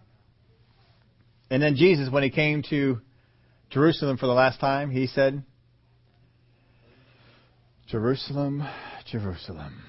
And 1.49 1.61
then 1.61 1.75
Jesus, 1.75 2.09
when 2.09 2.23
he 2.23 2.29
came 2.29 2.63
to 2.69 3.01
Jerusalem 3.69 4.17
for 4.17 4.27
the 4.27 4.33
last 4.33 4.59
time, 4.59 4.91
he 4.91 5.07
said, 5.07 5.43
Jerusalem, 7.87 8.65
Jerusalem. 9.05 9.83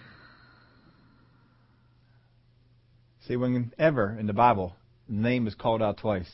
See, 3.28 3.36
whenever 3.36 4.18
in 4.18 4.26
the 4.26 4.32
Bible 4.32 4.74
the 5.08 5.14
name 5.14 5.46
is 5.46 5.54
called 5.54 5.80
out 5.80 5.98
twice, 5.98 6.30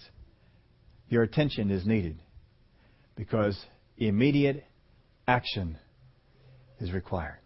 your 1.09 1.23
attention 1.23 1.71
is 1.71 1.87
needed 1.87 2.19
because 3.15 3.63
immediate 3.99 4.65
action 5.29 5.79
is 6.81 6.93
required. 6.93 7.39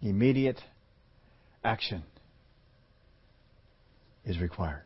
Immediate 0.00 0.60
action 1.64 2.04
is 4.24 4.38
required. 4.40 4.84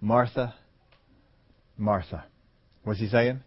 Martha, 0.00 0.54
Martha. 1.76 2.24
What's 2.84 3.00
he 3.00 3.08
saying? 3.08 3.40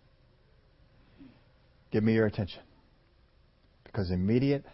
Give 1.92 2.04
me 2.04 2.14
your 2.14 2.26
attention 2.26 2.62
because 3.84 4.12
immediate 4.12 4.66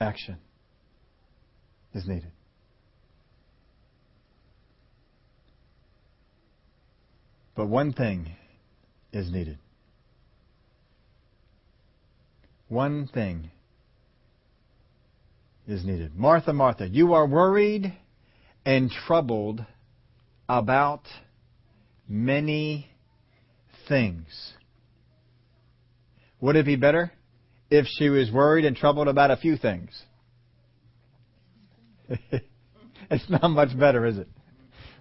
action 0.00 0.38
is 1.94 2.06
needed. 2.06 2.32
But 7.54 7.66
one 7.66 7.92
thing 7.92 8.30
is 9.12 9.30
needed. 9.30 9.58
One 12.72 13.06
thing 13.06 13.50
is 15.68 15.84
needed. 15.84 16.16
Martha, 16.16 16.54
Martha, 16.54 16.88
you 16.88 17.12
are 17.12 17.26
worried 17.26 17.92
and 18.64 18.90
troubled 18.90 19.62
about 20.48 21.02
many 22.08 22.88
things. 23.88 24.54
Would 26.40 26.56
it 26.56 26.64
be 26.64 26.76
better 26.76 27.12
if 27.70 27.84
she 27.98 28.08
was 28.08 28.30
worried 28.30 28.64
and 28.64 28.74
troubled 28.74 29.08
about 29.08 29.30
a 29.30 29.36
few 29.36 29.58
things. 29.58 29.90
it's 33.10 33.28
not 33.28 33.50
much 33.50 33.78
better, 33.78 34.06
is 34.06 34.16
it? 34.16 34.28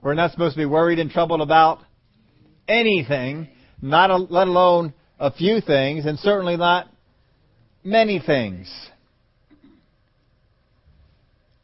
We're 0.01 0.13
not 0.13 0.31
supposed 0.31 0.55
to 0.55 0.61
be 0.61 0.65
worried 0.65 0.99
and 0.99 1.09
troubled 1.09 1.39
about 1.39 1.79
anything, 2.67 3.47
not 3.81 4.11
a, 4.11 4.17
let 4.17 4.49
alone 4.49 4.93
a 5.17 5.31
few 5.31 5.61
things, 5.61 6.05
and 6.05 6.19
certainly 6.19 6.57
not 6.57 6.90
many 7.83 8.19
things. 8.19 8.71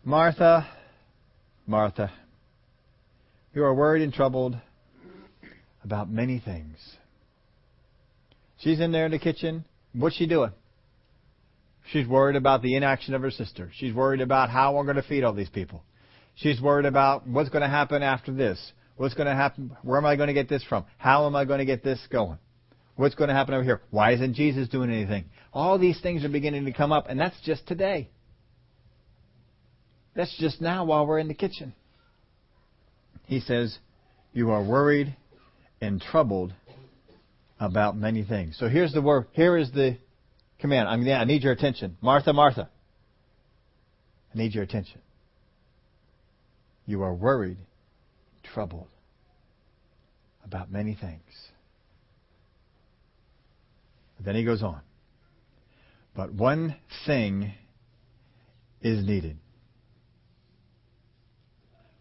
Martha, 0.03 0.67
Martha, 1.65 2.11
you 3.53 3.63
are 3.63 3.73
worried 3.73 4.03
and 4.03 4.13
troubled 4.13 4.55
about 5.83 6.09
many 6.09 6.39
things. 6.39 6.77
She's 8.59 8.79
in 8.79 8.91
there 8.91 9.05
in 9.05 9.11
the 9.11 9.19
kitchen. 9.19 9.65
What's 9.93 10.15
she 10.15 10.27
doing? 10.27 10.51
She's 11.91 12.07
worried 12.07 12.35
about 12.35 12.61
the 12.61 12.75
inaction 12.75 13.13
of 13.13 13.21
her 13.21 13.31
sister. 13.31 13.71
She's 13.73 13.93
worried 13.93 14.21
about 14.21 14.49
how 14.49 14.75
we're 14.75 14.83
going 14.83 14.97
to 14.97 15.03
feed 15.03 15.23
all 15.23 15.33
these 15.33 15.49
people. 15.49 15.83
She's 16.35 16.61
worried 16.61 16.85
about 16.85 17.27
what's 17.27 17.49
going 17.49 17.61
to 17.61 17.69
happen 17.69 18.03
after 18.03 18.31
this. 18.31 18.73
What's 18.97 19.13
going 19.13 19.27
to 19.27 19.35
happen? 19.35 19.75
Where 19.83 19.97
am 19.97 20.05
I 20.05 20.15
going 20.15 20.27
to 20.27 20.33
get 20.33 20.49
this 20.49 20.63
from? 20.63 20.85
How 20.97 21.27
am 21.27 21.35
I 21.35 21.45
going 21.45 21.59
to 21.59 21.65
get 21.65 21.83
this 21.83 21.99
going? 22.11 22.39
What's 22.97 23.13
going 23.13 23.29
to 23.29 23.33
happen 23.35 23.53
over 23.53 23.63
here? 23.63 23.81
Why 23.91 24.13
isn't 24.13 24.33
Jesus 24.33 24.67
doing 24.67 24.91
anything? 24.91 25.25
All 25.53 25.77
these 25.77 26.01
things 26.01 26.25
are 26.25 26.29
beginning 26.29 26.65
to 26.65 26.73
come 26.73 26.91
up, 26.91 27.05
and 27.07 27.19
that's 27.19 27.39
just 27.41 27.65
today. 27.67 28.09
That's 30.15 30.35
just 30.39 30.59
now 30.61 30.83
while 30.83 31.05
we're 31.05 31.19
in 31.19 31.27
the 31.27 31.35
kitchen. 31.35 31.73
He 33.27 33.39
says, 33.39 33.77
You 34.33 34.49
are 34.49 34.63
worried 34.63 35.15
and 35.79 36.01
troubled 36.01 36.53
about 37.59 37.95
many 37.95 38.23
things. 38.23 38.57
So 38.57 38.67
here's 38.67 38.93
the 38.93 39.01
word. 39.01 39.27
Here 39.31 39.57
is 39.57 39.71
the 39.71 39.97
command. 40.59 40.89
I, 40.89 41.13
I 41.13 41.23
need 41.25 41.43
your 41.43 41.53
attention. 41.53 41.97
Martha, 42.01 42.33
Martha. 42.33 42.67
I 44.33 44.37
need 44.37 44.55
your 44.55 44.63
attention. 44.63 45.01
You 46.87 47.03
are 47.03 47.13
worried, 47.13 47.57
troubled 48.53 48.87
about 50.43 50.71
many 50.71 50.95
things. 50.95 51.21
Then 54.19 54.35
he 54.35 54.43
goes 54.43 54.63
on. 54.63 54.81
But 56.15 56.33
one 56.33 56.75
thing 57.05 57.53
is 58.81 59.05
needed. 59.05 59.37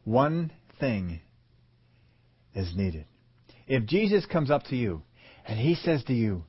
One 0.04 0.52
thing 0.80 1.20
is 2.54 2.74
needed. 2.74 3.04
If 3.66 3.84
Jesus 3.86 4.24
comes 4.24 4.50
up 4.50 4.64
to 4.64 4.76
you 4.76 5.02
and 5.46 5.58
he 5.58 5.74
says 5.74 6.02
to 6.04 6.14
you, 6.14 6.44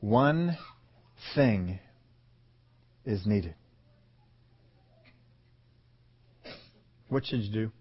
one 0.00 0.58
thing 1.34 1.78
is 3.04 3.24
needed, 3.24 3.54
what 7.08 7.24
should 7.24 7.40
you 7.40 7.52
do? 7.52 7.72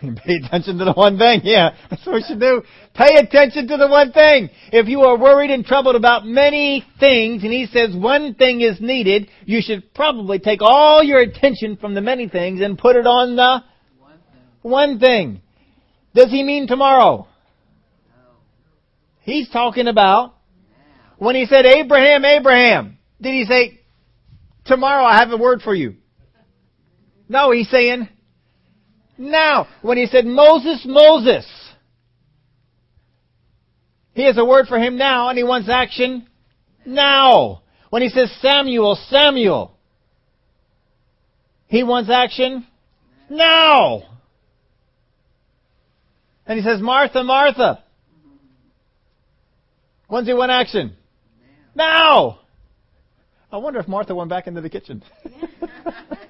Pay 0.24 0.34
attention 0.44 0.78
to 0.78 0.84
the 0.84 0.92
one 0.92 1.18
thing. 1.18 1.40
Yeah, 1.44 1.70
that's 1.90 2.04
what 2.06 2.16
we 2.16 2.22
should 2.22 2.40
do. 2.40 2.62
Pay 2.94 3.16
attention 3.16 3.66
to 3.68 3.76
the 3.76 3.88
one 3.88 4.12
thing. 4.12 4.50
If 4.72 4.86
you 4.86 5.00
are 5.00 5.18
worried 5.18 5.50
and 5.50 5.64
troubled 5.64 5.96
about 5.96 6.24
many 6.24 6.84
things, 7.00 7.42
and 7.42 7.52
he 7.52 7.66
says 7.66 7.96
one 7.96 8.34
thing 8.34 8.60
is 8.60 8.80
needed, 8.80 9.28
you 9.44 9.60
should 9.60 9.92
probably 9.94 10.38
take 10.38 10.60
all 10.62 11.02
your 11.02 11.20
attention 11.20 11.76
from 11.76 11.94
the 11.94 12.00
many 12.00 12.28
things 12.28 12.60
and 12.60 12.78
put 12.78 12.96
it 12.96 13.06
on 13.06 13.36
the 13.36 13.64
one 13.98 14.18
thing. 14.30 14.40
One 14.62 14.98
thing. 15.00 15.42
Does 16.14 16.30
he 16.30 16.42
mean 16.42 16.66
tomorrow? 16.66 17.26
No. 18.08 18.30
He's 19.22 19.48
talking 19.48 19.88
about 19.88 20.34
when 21.18 21.34
he 21.34 21.46
said, 21.46 21.66
Abraham, 21.66 22.24
Abraham. 22.24 22.98
Did 23.20 23.34
he 23.34 23.44
say, 23.46 23.80
tomorrow 24.64 25.04
I 25.04 25.18
have 25.18 25.30
a 25.32 25.36
word 25.36 25.62
for 25.62 25.74
you? 25.74 25.96
No, 27.28 27.50
he's 27.50 27.68
saying, 27.68 28.08
now. 29.18 29.68
When 29.82 29.98
he 29.98 30.06
said, 30.06 30.24
Moses, 30.24 30.84
Moses, 30.86 31.46
he 34.14 34.24
has 34.24 34.38
a 34.38 34.44
word 34.44 34.66
for 34.66 34.78
him 34.78 34.96
now 34.96 35.28
and 35.28 35.36
he 35.36 35.44
wants 35.44 35.68
action 35.68 36.26
now. 36.86 37.62
When 37.90 38.02
he 38.02 38.08
says 38.08 38.30
Samuel, 38.40 38.98
Samuel, 39.08 39.76
he 41.66 41.82
wants 41.82 42.10
action 42.10 42.66
now. 43.28 44.02
And 46.46 46.58
he 46.58 46.64
says 46.64 46.80
Martha, 46.80 47.22
Martha. 47.22 47.84
When's 50.08 50.26
he 50.26 50.32
want 50.32 50.50
action? 50.50 50.96
Now. 51.74 52.40
I 53.52 53.58
wonder 53.58 53.78
if 53.78 53.88
Martha 53.88 54.14
went 54.14 54.30
back 54.30 54.46
into 54.46 54.60
the 54.60 54.70
kitchen. 54.70 55.02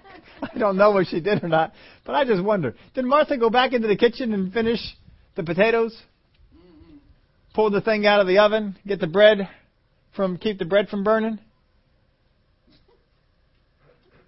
I 0.59 0.61
don't 0.61 0.77
know 0.77 0.97
if 0.99 1.07
she 1.07 1.21
did 1.21 1.45
or 1.45 1.49
not, 1.49 1.73
but 2.05 2.17
I 2.17 2.25
just 2.25 2.43
wonder. 2.43 2.75
Did 2.95 3.05
Martha 3.05 3.39
go 3.39 3.49
back 3.49 3.73
into 3.75 3.87
the 3.87 3.95
kitchen 3.95 4.35
and 4.35 4.53
finish 4.53 4.81
the 5.37 5.45
potatoes? 5.45 5.97
Pull 7.55 7.71
the 7.71 7.81
thing 7.81 8.07
out 8.07 8.19
of 8.19 8.27
the 8.27 8.39
oven, 8.39 8.77
get 8.85 8.99
the 8.99 9.07
bread 9.07 9.49
from 10.17 10.37
keep 10.37 10.59
the 10.59 10.65
bread 10.65 10.89
from 10.89 11.05
burning? 11.05 11.39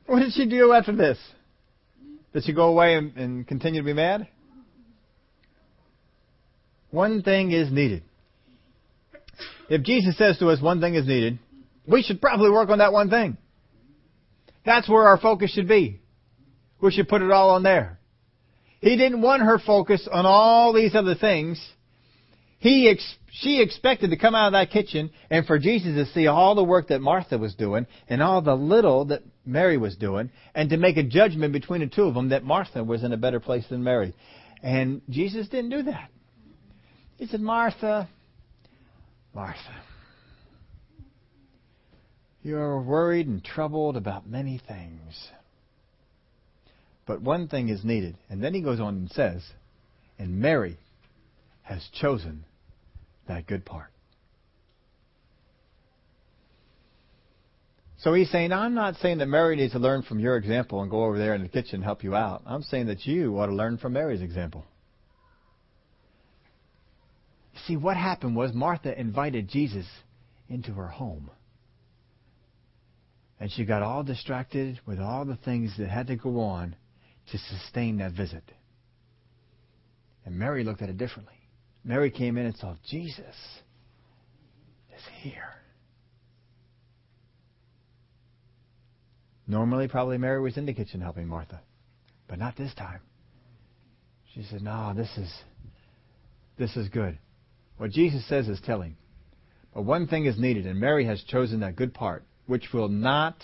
What 0.07 0.21
did 0.21 0.33
she 0.33 0.47
do 0.49 0.73
after 0.73 0.95
this? 0.95 1.19
Did 2.33 2.45
she 2.45 2.53
go 2.53 2.69
away 2.69 2.95
and, 2.95 3.17
and 3.17 3.47
continue 3.47 3.81
to 3.81 3.85
be 3.85 3.93
mad? 3.93 4.29
One 6.93 7.25
thing 7.25 7.51
is 7.51 7.73
needed. 7.73 8.05
If 9.69 9.83
Jesus 9.83 10.17
says 10.17 10.39
to 10.39 10.49
us 10.51 10.63
one 10.63 10.81
thing 10.81 10.95
is 10.95 11.09
needed, 11.09 11.41
we 11.89 12.03
should 12.03 12.21
probably 12.21 12.51
work 12.51 12.69
on 12.69 12.79
that 12.79 12.93
one 12.93 13.11
thing. 13.11 13.37
That's 14.65 14.89
where 14.89 15.09
our 15.09 15.19
focus 15.19 15.51
should 15.51 15.67
be. 15.67 16.00
We 16.81 16.91
should 16.91 17.09
put 17.09 17.23
it 17.23 17.31
all 17.31 17.51
on 17.51 17.63
there. 17.63 17.99
He 18.81 18.97
didn't 18.97 19.21
want 19.21 19.43
her 19.43 19.59
focus 19.59 20.09
on 20.11 20.25
all 20.25 20.73
these 20.73 20.95
other 20.95 21.15
things. 21.15 21.61
He 22.59 22.89
ex- 22.89 23.17
she 23.31 23.63
expected 23.63 24.11
to 24.11 24.17
come 24.17 24.35
out 24.35 24.49
of 24.49 24.53
that 24.53 24.71
kitchen 24.71 25.11
and 25.31 25.47
for 25.47 25.59
Jesus 25.59 25.95
to 25.95 26.13
see 26.13 26.27
all 26.27 26.55
the 26.55 26.65
work 26.65 26.89
that 26.89 27.01
Martha 27.01 27.39
was 27.39 27.55
doing 27.55 27.87
and 28.09 28.23
all 28.23 28.43
the 28.43 28.55
little 28.55 29.07
that 29.07 29.23
Mary 29.47 29.77
was 29.77 29.97
doing 29.97 30.31
and 30.55 30.71
to 30.71 30.77
make 30.77 30.97
a 30.97 31.03
judgment 31.03 31.53
between 31.53 31.81
the 31.81 31.87
two 31.87 32.05
of 32.05 32.15
them 32.15 32.31
that 32.31 32.45
Martha 32.45 32.83
was 32.83 33.03
in 33.03 33.13
a 33.13 33.17
better 33.17 33.41
place 33.41 33.65
than 33.69 33.85
Mary. 33.85 34.15
And 34.63 35.01
Jesus 35.09 35.49
didn't 35.49 35.71
do 35.71 35.83
that. 35.85 36.11
He 37.17 37.27
said, 37.27 37.41
Martha, 37.41 38.09
Martha, 39.35 39.83
you 42.43 42.57
are 42.57 42.81
worried 42.81 43.27
and 43.27 43.45
troubled 43.45 43.97
about 43.97 44.27
many 44.27 44.61
things. 44.67 45.31
But 47.11 47.23
one 47.23 47.49
thing 47.49 47.71
is 47.71 47.85
needed. 47.85 48.17
And 48.29 48.41
then 48.41 48.55
he 48.55 48.61
goes 48.61 48.79
on 48.79 48.95
and 48.95 49.11
says, 49.11 49.43
and 50.17 50.39
Mary 50.39 50.79
has 51.63 51.85
chosen 52.01 52.45
that 53.27 53.49
good 53.49 53.65
part. 53.65 53.89
So 57.99 58.15
he's 58.15 58.31
saying, 58.31 58.53
I'm 58.53 58.75
not 58.75 58.95
saying 58.99 59.19
that 59.19 59.27
Mary 59.27 59.57
needs 59.57 59.73
to 59.73 59.81
learn 59.81 60.03
from 60.03 60.21
your 60.21 60.37
example 60.37 60.83
and 60.83 60.89
go 60.89 61.03
over 61.03 61.19
there 61.19 61.35
in 61.35 61.43
the 61.43 61.49
kitchen 61.49 61.75
and 61.75 61.85
help 61.85 62.05
you 62.05 62.15
out. 62.15 62.43
I'm 62.47 62.63
saying 62.63 62.87
that 62.87 63.05
you 63.05 63.37
ought 63.41 63.47
to 63.47 63.55
learn 63.57 63.79
from 63.79 63.95
Mary's 63.95 64.23
example. 64.23 64.65
See, 67.67 67.77
what 67.77 67.97
happened 67.97 68.37
was 68.37 68.53
Martha 68.55 68.97
invited 68.97 69.49
Jesus 69.49 69.87
into 70.49 70.75
her 70.75 70.87
home. 70.87 71.29
And 73.41 73.51
she 73.51 73.65
got 73.65 73.83
all 73.83 74.05
distracted 74.05 74.79
with 74.87 75.01
all 75.01 75.25
the 75.25 75.39
things 75.45 75.75
that 75.77 75.89
had 75.89 76.07
to 76.07 76.15
go 76.15 76.39
on 76.39 76.77
to 77.33 77.39
sustain 77.39 77.99
that 77.99 78.13
visit. 78.13 78.45
And 80.25 80.39
Mary 80.39 80.65
looked 80.65 80.83
at 80.83 80.89
it 80.89 80.99
differently. 80.99 81.35
Mary 81.85 82.11
came 82.11 82.37
in 82.37 82.47
and 82.47 82.57
saw 82.57 82.75
Jesus 82.89 83.37
is 84.95 85.03
here. 85.23 85.55
Normally, 89.47 89.89
probably 89.89 90.19
Mary 90.19 90.41
was 90.41 90.57
in 90.57 90.67
the 90.67 90.75
kitchen 90.75 91.01
helping 91.01 91.27
Martha, 91.27 91.61
but 92.29 92.39
not 92.39 92.57
this 92.57 92.73
time. 92.75 93.01
She 94.35 94.45
said, 94.45 94.63
"No, 94.63 94.93
this 94.95 95.11
is 95.19 95.45
this 96.57 96.77
is 96.77 96.89
good." 96.89 97.19
What 97.77 97.91
Jesus 97.91 98.25
says 98.29 98.49
is 98.49 98.61
telling. 98.61 98.97
But 99.75 99.83
one 99.83 100.07
thing 100.07 100.27
is 100.27 100.39
needed, 100.39 100.67
and 100.67 100.79
Mary 100.79 101.05
has 101.07 101.23
chosen 101.23 101.61
that 101.61 101.77
good 101.77 101.95
part, 101.95 102.25
which 102.47 102.73
will 102.73 102.89
not 102.89 103.37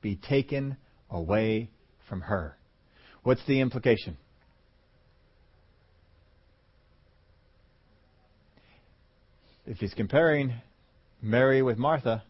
be 0.00 0.16
taken 0.16 0.76
away 1.10 1.70
from 2.08 2.22
her. 2.22 2.56
What's 3.22 3.44
the 3.46 3.60
implication? 3.60 4.16
If 9.66 9.78
he's 9.78 9.94
comparing 9.94 10.54
Mary 11.22 11.62
with 11.62 11.78
Martha, 11.78 12.22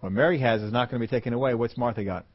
what 0.00 0.12
Mary 0.12 0.38
has 0.38 0.62
is 0.62 0.72
not 0.72 0.90
going 0.90 1.00
to 1.00 1.06
be 1.06 1.10
taken 1.10 1.32
away. 1.32 1.54
What's 1.54 1.78
Martha 1.78 2.04
got? 2.04 2.26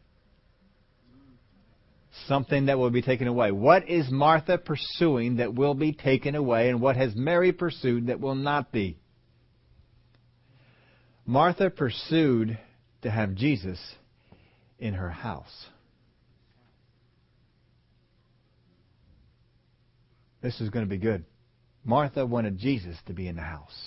Something 2.28 2.66
that 2.66 2.80
will 2.80 2.90
be 2.90 3.02
taken 3.02 3.28
away. 3.28 3.52
What 3.52 3.88
is 3.88 4.10
Martha 4.10 4.58
pursuing 4.58 5.38
that 5.38 5.54
will 5.54 5.76
be 5.76 5.94
taken 5.94 6.34
away, 6.34 6.70
and 6.70 6.82
what 6.82 6.96
has 6.96 7.16
Mary 7.16 7.52
pursued 7.52 8.08
that 8.08 8.20
will 8.20 8.36
not 8.36 8.72
be? 8.72 8.98
Martha 11.26 11.70
pursued 11.70 12.58
to 13.02 13.12
have 13.12 13.36
Jesus 13.36 13.80
in 14.80 14.94
her 14.94 15.10
house. 15.10 15.68
This 20.48 20.62
is 20.62 20.70
going 20.70 20.86
to 20.86 20.90
be 20.90 20.98
good. 20.98 21.26
Martha 21.84 22.26
wanted 22.26 22.58
Jesus 22.58 22.96
to 23.08 23.14
be 23.14 23.28
in 23.28 23.36
the 23.36 23.42
house. 23.42 23.78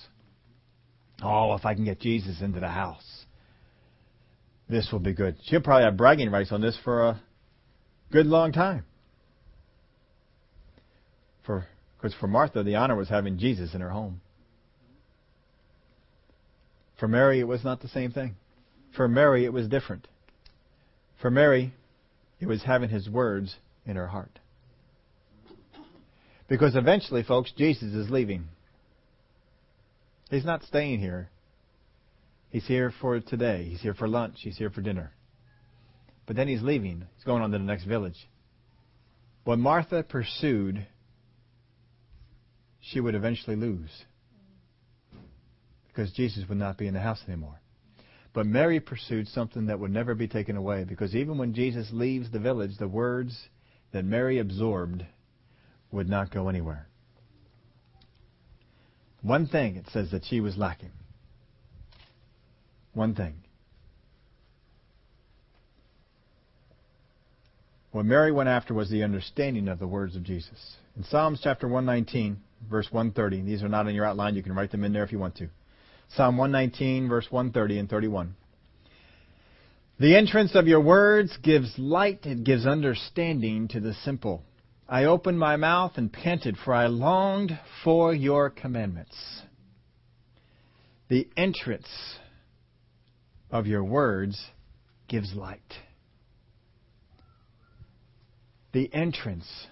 Oh, 1.22 1.54
if 1.54 1.64
I 1.64 1.72
can 1.72 1.86
get 1.86 2.00
Jesus 2.00 2.42
into 2.42 2.61
the 2.61 2.68
house, 2.68 3.24
this 4.68 4.92
will 4.92 4.98
be 4.98 5.14
good. 5.14 5.36
She'll 5.44 5.62
probably 5.62 5.84
have 5.84 5.96
bragging 5.96 6.30
rights 6.30 6.52
on 6.52 6.61
this 6.61 6.78
for 6.84 7.06
a 7.06 7.22
good 8.12 8.26
long 8.26 8.52
time. 8.52 8.84
For 11.46 11.66
because 11.96 12.14
for 12.20 12.26
Martha, 12.26 12.62
the 12.62 12.74
honor 12.74 12.94
was 12.94 13.08
having 13.08 13.38
Jesus 13.38 13.72
in 13.72 13.80
her 13.80 13.88
home. 13.88 14.20
For 16.98 17.08
Mary, 17.08 17.40
it 17.40 17.48
was 17.48 17.64
not 17.64 17.80
the 17.80 17.88
same 17.88 18.12
thing. 18.12 18.36
For 18.94 19.08
Mary, 19.08 19.46
it 19.46 19.52
was 19.54 19.66
different. 19.66 20.06
For 21.22 21.30
Mary, 21.30 21.72
it 22.38 22.46
was 22.46 22.62
having 22.64 22.90
his 22.90 23.08
words 23.08 23.56
in 23.86 23.96
her 23.96 24.08
heart. 24.08 24.40
Because 26.51 26.74
eventually, 26.74 27.22
folks, 27.22 27.53
Jesus 27.57 27.94
is 27.94 28.11
leaving. 28.11 28.48
He's 30.30 30.44
not 30.44 30.64
staying 30.64 30.98
here. 30.98 31.30
He's 32.51 32.66
here 32.66 32.92
for 33.01 33.20
today. 33.20 33.68
He's 33.70 33.80
here 33.80 33.94
for 33.94 34.09
lunch. 34.09 34.38
He's 34.40 34.59
here 34.59 34.68
for 34.68 34.82
dinner. 34.82 35.12
But 36.26 36.34
then 36.34 36.48
he's 36.48 36.61
leaving. 36.61 37.05
He's 37.14 37.24
going 37.24 37.40
on 37.40 37.53
to 37.53 37.59
the 37.59 37.64
next 37.64 37.84
village. 37.84 38.16
What 39.44 39.61
Martha 39.61 40.03
pursued, 40.03 40.84
she 42.80 42.98
would 42.98 43.14
eventually 43.14 43.55
lose. 43.55 43.90
Because 45.86 46.11
Jesus 46.12 46.48
would 46.48 46.59
not 46.59 46.76
be 46.76 46.88
in 46.88 46.94
the 46.94 47.01
house 47.01 47.20
anymore. 47.28 47.61
But 48.32 48.46
Mary 48.46 48.80
pursued 48.80 49.28
something 49.28 49.66
that 49.66 49.78
would 49.78 49.92
never 49.92 50.16
be 50.16 50.26
taken 50.26 50.57
away. 50.57 50.82
Because 50.82 51.14
even 51.14 51.38
when 51.38 51.55
Jesus 51.55 51.90
leaves 51.92 52.32
the 52.32 52.40
village, 52.40 52.72
the 52.76 52.88
words 52.88 53.40
that 53.92 54.05
Mary 54.05 54.40
absorbed 54.40 55.05
would 55.93 56.09
not 56.09 56.32
go 56.32 56.49
anywhere. 56.49 56.86
One 59.22 59.47
thing 59.47 59.76
it 59.76 59.86
says 59.93 60.11
that 60.12 60.24
she 60.24 60.41
was 60.41 60.57
lacking. 60.57 60.93
One 62.95 63.14
thing. 63.14 63.34
What 67.93 68.05
Mary 68.05 68.30
went 68.30 68.49
after 68.49 68.72
was 68.72 68.88
the 68.88 69.03
understanding 69.03 69.68
of 69.68 69.78
the 69.78 69.86
words 69.86 70.14
of 70.14 70.22
Jesus. 70.22 70.76
In 70.97 71.05
Psalms 71.05 71.41
chapter 71.43 71.66
119, 71.66 72.38
verse 72.68 72.86
130, 72.91 73.43
these 73.43 73.62
are 73.62 73.68
not 73.68 73.88
in 73.88 73.95
your 73.95 74.05
outline, 74.05 74.36
you 74.36 74.43
can 74.43 74.55
write 74.55 74.70
them 74.70 74.84
in 74.84 74.93
there 74.93 75.03
if 75.03 75.12
you 75.12 75.18
want 75.18 75.36
to. 75.36 75.49
Psalm 76.14 76.36
119, 76.36 77.09
verse 77.09 77.26
130 77.30 77.78
and 77.78 77.91
31. 77.91 78.34
The 79.99 80.16
entrance 80.16 80.55
of 80.55 80.66
your 80.66 80.80
words 80.80 81.36
gives 81.43 81.78
light, 81.78 82.24
it 82.24 82.45
gives 82.45 82.66
understanding 82.66 83.68
to 83.68 83.80
the 83.80 83.95
simple. 84.05 84.43
I 84.91 85.05
opened 85.05 85.38
my 85.38 85.55
mouth 85.55 85.93
and 85.95 86.12
panted, 86.12 86.57
for 86.64 86.74
I 86.74 86.88
longed 86.88 87.57
for 87.84 88.12
your 88.12 88.51
commandments. 88.51 89.14
The 91.09 91.28
entrance 91.36 91.88
of 93.53 93.68
your 93.68 93.84
words 93.84 94.49
gives 95.07 95.32
light. 95.32 95.61
The 98.72 98.93
entrance 98.93 99.68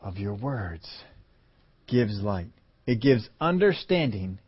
of 0.00 0.18
your 0.18 0.34
words 0.34 0.88
gives 1.86 2.20
light. 2.20 2.50
It 2.84 3.00
gives 3.00 3.28
understanding 3.40 4.40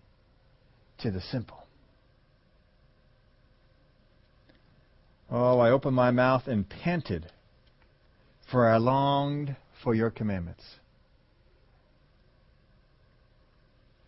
to 1.03 1.13
the 1.13 1.21
simple. 1.21 1.69
Oh, 5.31 5.61
I 5.61 5.71
opened 5.71 5.95
my 5.95 6.11
mouth 6.11 6.49
and 6.49 6.69
panted, 6.69 7.31
for 8.51 8.69
I 8.69 8.79
longed 8.79 9.57
for 9.85 9.95
your 9.95 10.11
commandments. 10.11 10.65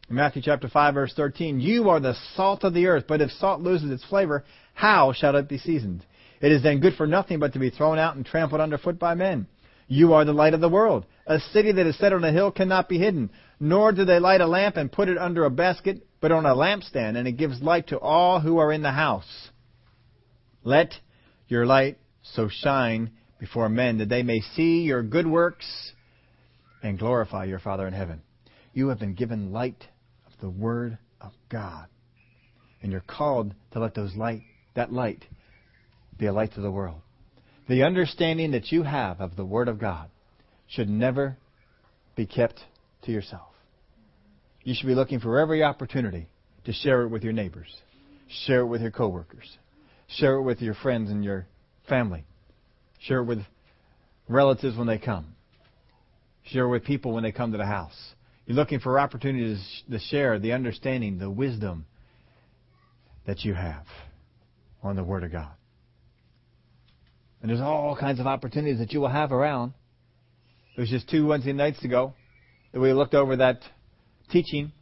In 0.08 0.16
Matthew 0.16 0.42
chapter 0.42 0.68
5 0.68 0.94
verse 0.94 1.12
13, 1.14 1.60
you 1.60 1.90
are 1.90 2.00
the 2.00 2.14
salt 2.34 2.64
of 2.64 2.74
the 2.74 2.86
earth, 2.86 3.04
but 3.06 3.20
if 3.20 3.30
salt 3.32 3.60
loses 3.60 3.90
its 3.90 4.04
flavor, 4.04 4.44
how 4.74 5.12
shall 5.12 5.36
it 5.36 5.48
be 5.48 5.58
seasoned? 5.58 6.04
It 6.40 6.52
is 6.52 6.62
then 6.62 6.80
good 6.80 6.94
for 6.94 7.06
nothing 7.06 7.38
but 7.38 7.52
to 7.52 7.58
be 7.58 7.70
thrown 7.70 7.98
out 7.98 8.16
and 8.16 8.24
trampled 8.24 8.60
underfoot 8.60 8.98
by 8.98 9.14
men. 9.14 9.46
You 9.88 10.14
are 10.14 10.24
the 10.24 10.32
light 10.32 10.54
of 10.54 10.60
the 10.60 10.68
world. 10.68 11.06
A 11.26 11.38
city 11.38 11.72
that 11.72 11.86
is 11.86 11.98
set 11.98 12.12
on 12.12 12.24
a 12.24 12.32
hill 12.32 12.50
cannot 12.50 12.88
be 12.88 12.98
hidden. 12.98 13.30
Nor 13.58 13.92
do 13.92 14.04
they 14.04 14.18
light 14.18 14.40
a 14.40 14.46
lamp 14.46 14.76
and 14.76 14.90
put 14.90 15.08
it 15.08 15.18
under 15.18 15.44
a 15.44 15.50
basket, 15.50 16.06
but 16.20 16.32
on 16.32 16.44
a 16.44 16.54
lampstand, 16.54 17.16
and 17.16 17.26
it 17.26 17.32
gives 17.32 17.62
light 17.62 17.88
to 17.88 17.98
all 17.98 18.40
who 18.40 18.58
are 18.58 18.72
in 18.72 18.82
the 18.82 18.90
house. 18.90 19.50
Let 20.62 20.92
your 21.48 21.66
light 21.66 21.98
so 22.22 22.48
shine 22.48 23.12
before 23.46 23.68
men 23.68 23.98
that 23.98 24.08
they 24.08 24.24
may 24.24 24.40
see 24.40 24.80
your 24.80 25.02
good 25.02 25.26
works 25.26 25.92
and 26.82 26.98
glorify 26.98 27.44
your 27.44 27.60
Father 27.60 27.86
in 27.86 27.92
heaven. 27.92 28.22
You 28.72 28.88
have 28.88 28.98
been 28.98 29.14
given 29.14 29.52
light 29.52 29.86
of 30.26 30.32
the 30.40 30.50
Word 30.50 30.98
of 31.20 31.32
God. 31.48 31.86
And 32.82 32.90
you're 32.90 33.04
called 33.06 33.54
to 33.72 33.78
let 33.78 33.94
those 33.94 34.14
light, 34.16 34.42
that 34.74 34.92
light 34.92 35.24
be 36.18 36.26
a 36.26 36.32
light 36.32 36.54
to 36.54 36.60
the 36.60 36.70
world. 36.70 37.00
The 37.68 37.84
understanding 37.84 38.50
that 38.50 38.72
you 38.72 38.82
have 38.82 39.20
of 39.20 39.36
the 39.36 39.44
Word 39.44 39.68
of 39.68 39.78
God 39.78 40.10
should 40.66 40.88
never 40.88 41.36
be 42.16 42.26
kept 42.26 42.60
to 43.02 43.12
yourself. 43.12 43.52
You 44.64 44.74
should 44.74 44.88
be 44.88 44.94
looking 44.94 45.20
for 45.20 45.38
every 45.38 45.62
opportunity 45.62 46.28
to 46.64 46.72
share 46.72 47.02
it 47.02 47.08
with 47.08 47.22
your 47.22 47.32
neighbors, 47.32 47.72
share 48.44 48.62
it 48.62 48.66
with 48.66 48.82
your 48.82 48.90
coworkers, 48.90 49.56
share 50.08 50.34
it 50.34 50.42
with 50.42 50.60
your 50.60 50.74
friends 50.74 51.10
and 51.10 51.22
your 51.24 51.46
family, 51.88 52.24
share 53.06 53.20
it 53.20 53.24
with 53.24 53.40
relatives 54.28 54.76
when 54.76 54.86
they 54.86 54.98
come, 54.98 55.34
share 56.44 56.64
it 56.64 56.70
with 56.70 56.84
people 56.84 57.12
when 57.12 57.22
they 57.22 57.32
come 57.32 57.52
to 57.52 57.58
the 57.58 57.66
house. 57.66 57.96
You're 58.46 58.56
looking 58.56 58.80
for 58.80 58.98
opportunities 58.98 59.60
to 59.90 59.98
share 59.98 60.38
the 60.38 60.52
understanding, 60.52 61.18
the 61.18 61.30
wisdom 61.30 61.86
that 63.26 63.44
you 63.44 63.54
have 63.54 63.84
on 64.82 64.96
the 64.96 65.04
Word 65.04 65.24
of 65.24 65.32
God. 65.32 65.50
And 67.42 67.50
there's 67.50 67.60
all 67.60 67.96
kinds 67.98 68.20
of 68.20 68.26
opportunities 68.26 68.78
that 68.78 68.92
you 68.92 69.00
will 69.00 69.08
have 69.08 69.32
around. 69.32 69.74
It 70.76 70.80
was 70.80 70.90
just 70.90 71.08
two 71.08 71.26
Wednesday 71.26 71.52
nights 71.52 71.84
ago 71.84 72.14
that 72.72 72.80
we 72.80 72.92
looked 72.92 73.14
over 73.14 73.36
that 73.36 73.60
teaching 74.30 74.72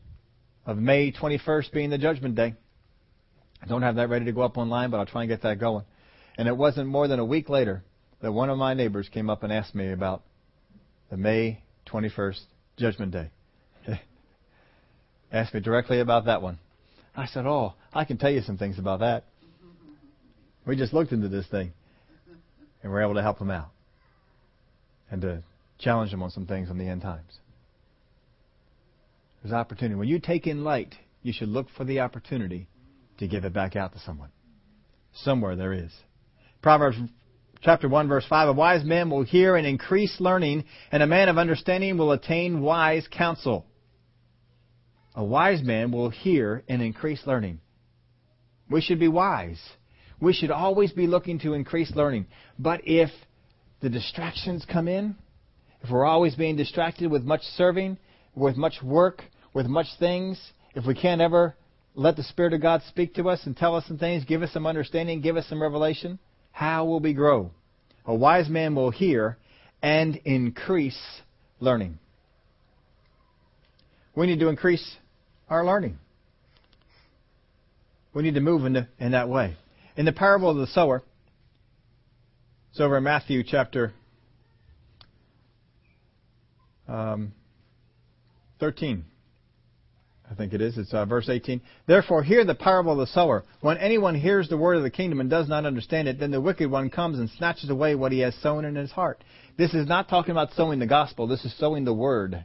of 0.67 0.77
May 0.77 1.13
21st 1.13 1.73
being 1.73 1.91
the 1.91 1.99
Judgment 1.99 2.35
Day. 2.35 2.55
I 3.63 3.67
don't 3.67 3.83
have 3.83 3.97
that 3.97 4.09
ready 4.09 4.27
to 4.27 4.33
go 4.33 4.43
up 4.43 4.59
online, 4.59 4.91
but 4.91 4.99
I'll 4.99 5.07
try 5.07 5.23
and 5.23 5.29
get 5.29 5.43
that 5.43 5.59
going. 5.59 5.85
And 6.37 6.49
it 6.49 6.57
wasn't 6.57 6.89
more 6.89 7.09
than 7.09 7.19
a 7.19 7.25
week 7.25 7.49
later 7.49 7.83
that 8.25 8.33
one 8.33 8.49
of 8.49 8.57
my 8.57 8.73
neighbors 8.73 9.07
came 9.13 9.29
up 9.29 9.43
and 9.43 9.53
asked 9.53 9.75
me 9.75 9.93
about 9.93 10.23
the 11.11 11.17
May 11.19 11.63
21st 11.87 12.41
Judgment 12.79 13.13
Day. 13.13 13.29
asked 15.31 15.53
me 15.53 15.61
directly 15.61 16.01
about 16.01 16.25
that 16.25 16.41
one. 16.41 16.59
I 17.15 17.27
said, 17.27 17.45
Oh, 17.45 17.75
I 17.93 18.07
can 18.07 18.17
tell 18.17 18.31
you 18.31 18.41
some 18.41 18.57
things 18.57 18.79
about 18.79 19.01
that. 19.01 19.25
We 20.67 20.75
just 20.75 20.95
looked 20.95 21.13
into 21.13 21.29
this 21.29 21.47
thing 21.49 21.75
and 22.83 22.91
we're 22.91 23.03
able 23.03 23.17
to 23.17 23.21
help 23.21 23.39
them 23.39 23.51
out 23.51 23.69
and 25.11 25.21
to 25.21 25.43
challenge 25.79 26.11
them 26.11 26.23
on 26.23 26.31
some 26.31 26.47
things 26.47 26.71
on 26.71 26.79
the 26.79 26.89
end 26.89 27.03
times. 27.03 27.41
There's 29.43 29.53
opportunity. 29.53 29.97
When 29.97 30.09
you 30.09 30.19
take 30.19 30.47
in 30.47 30.65
light, 30.65 30.95
you 31.23 31.35
should 31.35 31.51
look 31.51 31.67
for 31.77 31.85
the 31.85 32.01
opportunity 32.01 32.69
to 33.19 33.29
give 33.29 33.45
it 33.45 33.53
back 33.53 33.77
out 33.77 33.93
to 33.93 33.99
someone. 33.99 34.31
Somewhere 35.13 35.57
there 35.57 35.75
is. 35.75 35.93
Proverbs 36.63 36.97
chapter 37.65 37.89
1 37.89 38.09
verse 38.09 38.27
5, 38.29 38.49
a 38.49 38.53
wise 38.53 38.85
man 38.85 39.09
will 39.09 39.25
hear 39.25 39.57
and 39.57 39.67
increase 39.67 40.21
learning, 40.21 40.65
and 40.93 41.03
a 41.03 41.07
man 41.07 41.31
of 41.31 41.39
understanding 41.39 41.97
will 41.97 42.13
attain 42.13 42.61
wise 42.61 43.09
counsel. 43.11 43.65
A 45.15 45.25
wise 45.25 45.63
man 45.63 45.91
will 45.91 46.11
hear 46.11 46.63
and 46.69 46.83
increase 46.83 47.27
learning. 47.27 47.61
We 48.71 48.83
should 48.83 49.01
be 49.01 49.09
wise. 49.09 49.61
We 50.21 50.35
should 50.35 50.51
always 50.51 50.93
be 50.93 51.07
looking 51.07 51.39
to 51.41 51.55
increase 51.55 51.91
learning. 51.95 52.27
But 52.59 52.83
if 52.85 53.11
the 53.81 53.89
distractions 53.89 54.67
come 54.71 54.87
in, 54.87 55.17
if 55.83 55.91
we're 55.91 56.05
always 56.05 56.35
being 56.35 56.57
distracted 56.57 57.11
with 57.11 57.23
much 57.23 57.43
serving, 57.57 57.99
with 58.35 58.57
much 58.57 58.83
work, 58.83 59.23
with 59.55 59.67
much 59.67 59.87
things, 59.99 60.41
if 60.75 60.85
we 60.87 60.95
can't 60.95 61.21
ever 61.21 61.55
let 61.95 62.17
the 62.17 62.25
Spirit 62.25 62.53
of 62.53 62.61
God 62.61 62.83
speak 62.89 63.15
to 63.15 63.29
us 63.29 63.41
and 63.47 63.57
tell 63.57 63.75
us 63.75 63.87
some 63.87 63.99
things, 63.99 64.25
give 64.25 64.43
us 64.43 64.53
some 64.53 64.67
understanding, 64.67 65.21
give 65.21 65.37
us 65.37 65.47
some 65.47 65.63
revelation, 65.63 66.19
how 66.55 66.85
will 66.85 67.01
we 67.01 67.13
grow? 67.13 67.51
A 68.07 68.15
wise 68.15 68.49
man 68.49 68.77
will 68.77 68.93
hear 68.93 69.37
and 69.83 70.15
increase 70.25 71.01
learning. 71.59 71.99
We 74.15 74.29
need 74.29 74.39
to 74.39 74.49
increase 74.49 74.97
our 75.51 75.67
learning. 75.67 75.99
We 78.15 78.23
need 78.23 78.35
to 78.35 78.41
move 78.41 78.65
in, 78.67 78.75
the, 78.75 78.87
in 79.01 79.11
that 79.11 79.29
way. 79.29 79.57
In 79.97 80.05
the 80.05 80.13
parable 80.13 80.49
of 80.49 80.57
the 80.59 80.69
sower, 80.69 81.03
it's 82.71 82.79
over 82.79 82.99
in 82.99 83.03
Matthew 83.03 83.43
chapter 83.43 83.93
um, 86.87 87.33
13. 88.61 89.05
I 90.31 90.35
think 90.35 90.55
it 90.55 90.61
is. 90.63 90.79
It's 90.79 90.93
uh, 90.95 91.05
verse 91.05 91.29
18. 91.29 91.61
Therefore, 91.87 92.23
hear 92.23 92.45
the 92.45 92.55
parable 92.55 92.93
of 92.93 92.99
the 92.99 93.13
sower. 93.13 93.45
When 93.61 93.77
anyone 93.77 94.15
hears 94.15 94.49
the 94.49 94.57
word 94.57 94.77
of 94.77 94.83
the 94.83 94.91
kingdom 94.91 95.21
and 95.21 95.29
does 95.29 95.49
not 95.49 95.67
understand 95.67 96.09
it, 96.09 96.19
then 96.19 96.31
the 96.31 96.41
wicked 96.41 96.71
one 96.71 96.89
comes 96.89 97.19
and 97.19 97.29
snatches 97.31 97.69
away 97.69 97.95
what 97.95 98.13
he 98.13 98.21
has 98.21 98.35
sown 98.37 98.65
in 98.65 98.75
his 98.75 98.91
heart. 98.91 99.23
This 99.59 99.75
is 99.75 99.87
not 99.87 100.09
talking 100.09 100.33
about 100.33 100.53
sowing 100.55 100.79
the 100.79 100.87
gospel. 100.87 101.27
This 101.27 101.45
is 101.45 101.57
sowing 101.59 101.85
the 101.85 101.93
word. 101.93 102.45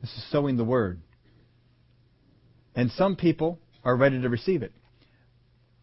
This 0.00 0.10
is 0.10 0.30
sowing 0.30 0.56
the 0.56 0.64
word. 0.64 1.00
And 2.74 2.90
some 2.92 3.16
people 3.16 3.58
are 3.84 3.96
ready 3.96 4.20
to 4.20 4.28
receive 4.28 4.62
it. 4.62 4.72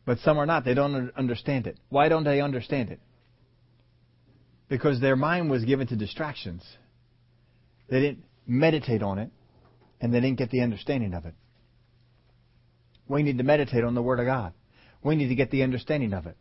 But 0.06 0.20
some 0.20 0.38
are 0.38 0.46
not. 0.46 0.66
They 0.66 0.74
don't 0.74 1.12
understand 1.16 1.68
it. 1.68 1.78
Why 1.90 2.10
don't 2.10 2.24
they 2.24 2.42
understand 2.42 2.90
it? 2.92 3.00
Because 4.70 5.00
their 5.00 5.16
mind 5.16 5.50
was 5.50 5.64
given 5.64 5.88
to 5.88 5.96
distractions. 5.96 6.64
They 7.90 8.00
didn't 8.00 8.24
meditate 8.48 9.02
on 9.02 9.20
it, 9.20 9.32
and 10.02 10.14
they 10.14 10.20
didn't 10.20 10.38
get 10.38 10.50
the 10.50 10.62
understanding 10.62 11.14
of 11.14 11.26
it. 11.26 11.34
We 13.08 13.24
need 13.24 13.38
to 13.38 13.44
meditate 13.44 13.84
on 13.84 13.96
the 13.96 14.02
Word 14.02 14.20
of 14.20 14.26
God. 14.26 14.54
We 15.04 15.16
need 15.16 15.28
to 15.28 15.36
get 15.36 15.52
the 15.52 15.64
understanding 15.64 16.14
of 16.14 16.26
it. 16.26 16.36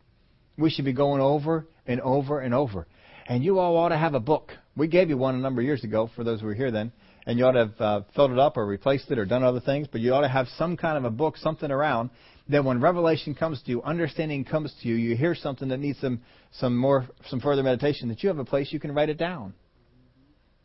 We 0.57 0.69
should 0.69 0.85
be 0.85 0.93
going 0.93 1.21
over 1.21 1.67
and 1.85 2.01
over 2.01 2.39
and 2.39 2.53
over. 2.53 2.87
And 3.27 3.43
you 3.43 3.59
all 3.59 3.77
ought 3.77 3.89
to 3.89 3.97
have 3.97 4.13
a 4.13 4.19
book. 4.19 4.51
We 4.75 4.87
gave 4.87 5.09
you 5.09 5.17
one 5.17 5.35
a 5.35 5.39
number 5.39 5.61
of 5.61 5.65
years 5.65 5.83
ago 5.83 6.09
for 6.15 6.23
those 6.23 6.41
who 6.41 6.47
were 6.47 6.53
here 6.53 6.71
then. 6.71 6.91
And 7.25 7.39
you 7.39 7.45
ought 7.45 7.53
to 7.53 7.59
have 7.59 7.81
uh, 7.81 8.01
filled 8.15 8.31
it 8.31 8.39
up 8.39 8.55
or 8.55 8.65
replaced 8.65 9.09
it 9.09 9.17
or 9.17 9.25
done 9.25 9.43
other 9.43 9.59
things. 9.59 9.87
But 9.91 10.01
you 10.01 10.13
ought 10.13 10.21
to 10.21 10.27
have 10.27 10.47
some 10.57 10.77
kind 10.77 10.97
of 10.97 11.05
a 11.05 11.09
book, 11.09 11.37
something 11.37 11.71
around 11.71 12.11
that 12.49 12.63
when 12.63 12.79
revelation 12.79 13.33
comes 13.33 13.61
to 13.63 13.71
you, 13.71 13.81
understanding 13.81 14.45
comes 14.45 14.73
to 14.81 14.87
you, 14.87 14.95
you 14.95 15.15
hear 15.15 15.33
something 15.33 15.69
that 15.69 15.79
needs 15.79 15.99
some, 15.99 16.21
some 16.51 16.77
more, 16.77 17.07
some 17.27 17.39
further 17.39 17.63
meditation, 17.63 18.09
that 18.09 18.21
you 18.21 18.29
have 18.29 18.37
a 18.37 18.45
place 18.45 18.71
you 18.71 18.79
can 18.79 18.93
write 18.93 19.09
it 19.09 19.17
down. 19.17 19.53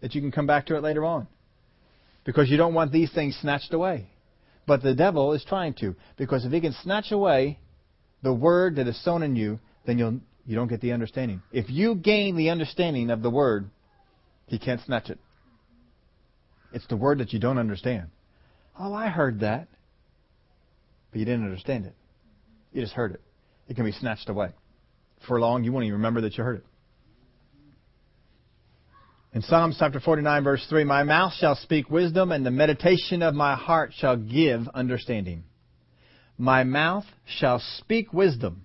That 0.03 0.15
you 0.15 0.21
can 0.21 0.31
come 0.31 0.47
back 0.47 0.67
to 0.67 0.77
it 0.77 0.83
later 0.83 1.05
on. 1.05 1.27
Because 2.25 2.51
you 2.51 2.57
don't 2.57 2.75
want 2.75 2.93
these 2.93 3.13
things 3.13 3.37
snatched 3.41 3.73
away. 3.73 4.07
But 4.67 4.83
the 4.83 4.95
devil 4.95 5.33
is 5.33 5.45
trying 5.45 5.75
to. 5.75 5.97
Because 6.17 6.45
if 6.45 6.53
he 6.53 6.61
can 6.61 6.75
snatch 6.83 7.13
away 7.13 7.59
the 8.23 8.33
word 8.33 8.77
that 8.77 8.87
is 8.87 9.03
sown 9.03 9.23
in 9.23 9.37
you, 9.37 9.59
then 9.87 9.99
you'll, 9.99 10.21
you 10.47 10.55
don't 10.55 10.69
get 10.69 10.81
the 10.81 10.93
understanding. 10.93 11.43
If 11.53 11.71
you 11.71 11.95
gain 11.95 12.37
the 12.37 12.51
understanding 12.51 13.11
of 13.11 13.23
the 13.23 13.31
word, 13.31 13.71
he 14.47 14.59
can't 14.59 14.81
snatch 14.83 15.09
it. 15.11 15.19
It's 16.73 16.87
the 16.89 16.97
word 16.97 17.19
that 17.19 17.33
you 17.33 17.41
don't 17.41 17.59
understand. 17.59 18.09
Oh, 18.79 18.93
I 18.95 19.09
heard 19.09 19.41
that. 19.41 19.69
But 21.11 21.19
you 21.19 21.25
didn't 21.25 21.45
understand 21.45 21.87
it. 21.87 21.95
You 22.73 22.83
just 22.83 22.95
heard 22.95 23.13
it. 23.13 23.21
It 23.69 23.75
can 23.75 23.85
be 23.85 23.93
snatched 23.93 24.29
away. 24.29 24.51
For 25.27 25.41
long, 25.41 25.65
you 25.65 25.73
won't 25.73 25.85
even 25.85 25.95
remember 25.95 26.21
that 26.23 26.37
you 26.39 26.45
heard 26.45 26.59
it. 26.59 26.67
In 29.33 29.43
Psalms 29.43 29.77
chapter 29.79 30.01
49, 30.01 30.43
verse 30.43 30.67
3, 30.69 30.83
My 30.83 31.05
mouth 31.05 31.33
shall 31.35 31.55
speak 31.55 31.89
wisdom, 31.89 32.33
and 32.33 32.45
the 32.45 32.51
meditation 32.51 33.23
of 33.23 33.33
my 33.33 33.55
heart 33.55 33.93
shall 33.97 34.17
give 34.17 34.67
understanding. 34.75 35.45
My 36.37 36.65
mouth 36.65 37.05
shall 37.27 37.61
speak 37.79 38.13
wisdom, 38.13 38.63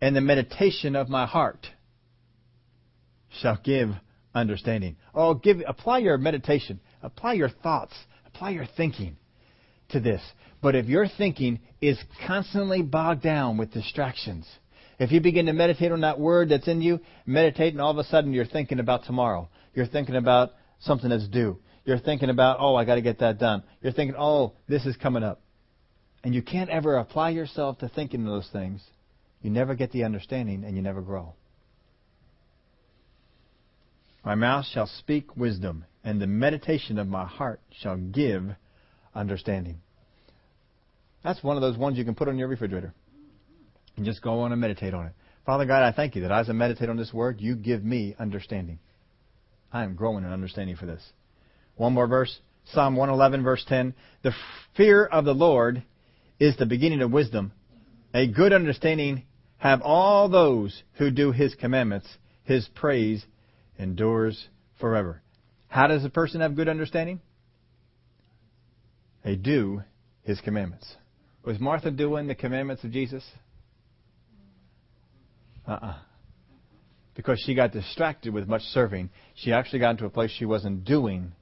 and 0.00 0.16
the 0.16 0.20
meditation 0.20 0.96
of 0.96 1.08
my 1.08 1.26
heart 1.26 1.68
shall 3.40 3.56
give 3.62 3.90
understanding. 4.34 4.96
Oh, 5.14 5.34
give, 5.34 5.58
apply 5.64 5.98
your 5.98 6.18
meditation, 6.18 6.80
apply 7.00 7.34
your 7.34 7.50
thoughts, 7.50 7.94
apply 8.26 8.50
your 8.50 8.66
thinking 8.66 9.16
to 9.90 10.00
this. 10.00 10.22
But 10.60 10.74
if 10.74 10.86
your 10.86 11.06
thinking 11.06 11.60
is 11.80 12.02
constantly 12.26 12.82
bogged 12.82 13.22
down 13.22 13.58
with 13.58 13.72
distractions, 13.72 14.44
if 15.02 15.10
you 15.10 15.20
begin 15.20 15.46
to 15.46 15.52
meditate 15.52 15.90
on 15.90 16.02
that 16.02 16.20
word 16.20 16.50
that's 16.50 16.68
in 16.68 16.80
you, 16.80 17.00
meditate, 17.26 17.72
and 17.72 17.82
all 17.82 17.90
of 17.90 17.98
a 17.98 18.04
sudden 18.04 18.32
you're 18.32 18.44
thinking 18.46 18.78
about 18.78 19.04
tomorrow. 19.04 19.48
You're 19.74 19.86
thinking 19.86 20.14
about 20.14 20.52
something 20.78 21.10
that's 21.10 21.26
due. 21.26 21.58
You're 21.84 21.98
thinking 21.98 22.30
about, 22.30 22.58
oh, 22.60 22.76
I 22.76 22.84
got 22.84 22.94
to 22.94 23.02
get 23.02 23.18
that 23.18 23.40
done. 23.40 23.64
You're 23.80 23.92
thinking, 23.92 24.14
oh, 24.16 24.52
this 24.68 24.86
is 24.86 24.96
coming 24.96 25.24
up. 25.24 25.40
And 26.22 26.32
you 26.32 26.40
can't 26.40 26.70
ever 26.70 26.98
apply 26.98 27.30
yourself 27.30 27.78
to 27.78 27.88
thinking 27.88 28.24
those 28.24 28.48
things. 28.52 28.80
You 29.40 29.50
never 29.50 29.74
get 29.74 29.90
the 29.90 30.04
understanding 30.04 30.62
and 30.62 30.76
you 30.76 30.82
never 30.82 31.02
grow. 31.02 31.34
My 34.24 34.36
mouth 34.36 34.66
shall 34.66 34.86
speak 34.86 35.36
wisdom, 35.36 35.84
and 36.04 36.22
the 36.22 36.28
meditation 36.28 37.00
of 37.00 37.08
my 37.08 37.26
heart 37.26 37.60
shall 37.80 37.96
give 37.96 38.44
understanding. 39.16 39.80
That's 41.24 41.42
one 41.42 41.56
of 41.56 41.60
those 41.60 41.76
ones 41.76 41.98
you 41.98 42.04
can 42.04 42.14
put 42.14 42.28
on 42.28 42.38
your 42.38 42.46
refrigerator 42.46 42.94
and 43.96 44.04
just 44.04 44.22
go 44.22 44.40
on 44.40 44.52
and 44.52 44.60
meditate 44.60 44.94
on 44.94 45.06
it. 45.06 45.12
Father 45.44 45.66
God, 45.66 45.82
I 45.82 45.92
thank 45.92 46.14
you 46.14 46.22
that 46.22 46.32
as 46.32 46.48
I 46.48 46.52
meditate 46.52 46.88
on 46.88 46.96
this 46.96 47.12
word, 47.12 47.40
you 47.40 47.56
give 47.56 47.84
me 47.84 48.14
understanding. 48.18 48.78
I 49.72 49.84
am 49.84 49.94
growing 49.94 50.24
in 50.24 50.30
understanding 50.30 50.76
for 50.76 50.86
this. 50.86 51.02
One 51.76 51.94
more 51.94 52.06
verse. 52.06 52.38
Psalm 52.66 52.94
111, 52.94 53.42
verse 53.42 53.64
10. 53.66 53.94
The 54.22 54.32
fear 54.76 55.04
of 55.04 55.24
the 55.24 55.34
Lord 55.34 55.82
is 56.38 56.56
the 56.56 56.66
beginning 56.66 57.02
of 57.02 57.10
wisdom. 57.10 57.52
A 58.14 58.28
good 58.28 58.52
understanding 58.52 59.24
have 59.56 59.82
all 59.82 60.28
those 60.28 60.82
who 60.94 61.10
do 61.10 61.32
his 61.32 61.54
commandments. 61.54 62.06
His 62.44 62.68
praise 62.74 63.24
endures 63.78 64.48
forever. 64.78 65.22
How 65.68 65.86
does 65.86 66.04
a 66.04 66.10
person 66.10 66.40
have 66.40 66.54
good 66.54 66.68
understanding? 66.68 67.20
They 69.24 69.36
do 69.36 69.82
his 70.22 70.40
commandments. 70.40 70.96
Was 71.44 71.58
Martha 71.58 71.90
doing 71.90 72.26
the 72.26 72.34
commandments 72.34 72.84
of 72.84 72.90
Jesus? 72.90 73.24
Uh-uh. 75.66 75.96
Because 77.14 77.40
she 77.44 77.54
got 77.54 77.72
distracted 77.72 78.32
with 78.32 78.48
much 78.48 78.62
serving, 78.62 79.10
she 79.34 79.52
actually 79.52 79.80
got 79.80 79.90
into 79.90 80.06
a 80.06 80.10
place 80.10 80.30
she 80.30 80.46
wasn't 80.46 80.84
doing 80.84 81.32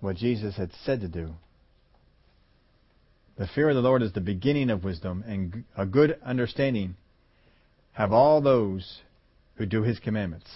what 0.00 0.16
Jesus 0.16 0.56
had 0.56 0.70
said 0.84 1.00
to 1.00 1.08
do. 1.08 1.34
The 3.38 3.48
fear 3.54 3.68
of 3.68 3.74
the 3.74 3.82
Lord 3.82 4.02
is 4.02 4.12
the 4.12 4.20
beginning 4.20 4.70
of 4.70 4.84
wisdom, 4.84 5.24
and 5.26 5.64
a 5.76 5.84
good 5.86 6.18
understanding 6.24 6.96
have 7.92 8.12
all 8.12 8.40
those 8.40 9.00
who 9.56 9.66
do 9.66 9.82
His 9.82 9.98
commandments. 9.98 10.50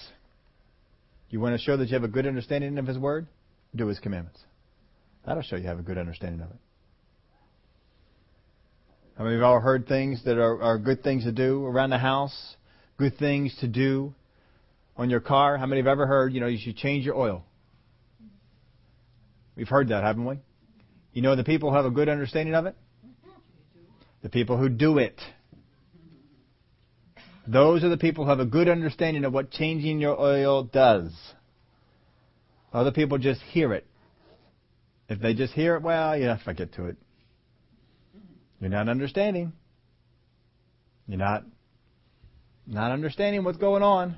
You 1.30 1.40
want 1.40 1.54
to 1.54 1.62
show 1.62 1.76
that 1.76 1.88
you 1.88 1.94
have 1.94 2.04
a 2.04 2.08
good 2.08 2.26
understanding 2.26 2.78
of 2.78 2.86
His 2.86 2.98
Word? 2.98 3.26
Do 3.74 3.86
His 3.86 3.98
commandments. 3.98 4.40
That'll 5.26 5.42
show 5.42 5.56
you 5.56 5.66
have 5.66 5.78
a 5.78 5.82
good 5.82 5.98
understanding 5.98 6.40
of 6.40 6.50
it. 6.50 6.56
I 9.18 9.22
mean, 9.22 9.34
we've 9.34 9.42
all 9.42 9.60
heard 9.60 9.86
things 9.86 10.24
that 10.24 10.38
are, 10.38 10.62
are 10.62 10.78
good 10.78 11.02
things 11.02 11.24
to 11.24 11.32
do 11.32 11.66
around 11.66 11.90
the 11.90 11.98
house? 11.98 12.56
Good 13.00 13.16
things 13.16 13.56
to 13.60 13.66
do 13.66 14.12
on 14.94 15.08
your 15.08 15.20
car? 15.20 15.56
How 15.56 15.64
many 15.64 15.80
have 15.80 15.86
ever 15.86 16.06
heard, 16.06 16.34
you 16.34 16.40
know, 16.40 16.48
you 16.48 16.58
should 16.62 16.76
change 16.76 17.06
your 17.06 17.16
oil? 17.16 17.42
We've 19.56 19.66
heard 19.66 19.88
that, 19.88 20.04
haven't 20.04 20.26
we? 20.26 20.36
You 21.14 21.22
know 21.22 21.34
the 21.34 21.42
people 21.42 21.70
who 21.70 21.76
have 21.76 21.86
a 21.86 21.90
good 21.90 22.10
understanding 22.10 22.54
of 22.54 22.66
it? 22.66 22.76
The 24.22 24.28
people 24.28 24.58
who 24.58 24.68
do 24.68 24.98
it. 24.98 25.18
Those 27.48 27.84
are 27.84 27.88
the 27.88 27.96
people 27.96 28.24
who 28.24 28.30
have 28.30 28.40
a 28.40 28.44
good 28.44 28.68
understanding 28.68 29.24
of 29.24 29.32
what 29.32 29.50
changing 29.50 29.98
your 29.98 30.20
oil 30.20 30.64
does. 30.64 31.10
Other 32.70 32.92
people 32.92 33.16
just 33.16 33.40
hear 33.40 33.72
it. 33.72 33.86
If 35.08 35.20
they 35.20 35.32
just 35.32 35.54
hear 35.54 35.76
it, 35.76 35.82
well, 35.82 36.18
yeah, 36.18 36.34
if 36.38 36.46
I 36.46 36.52
get 36.52 36.74
to 36.74 36.84
it. 36.84 36.98
You're 38.60 38.68
not 38.68 38.90
understanding. 38.90 39.54
You're 41.08 41.16
not 41.16 41.44
not 42.70 42.92
understanding 42.92 43.44
what's 43.44 43.58
going 43.58 43.82
on. 43.82 44.16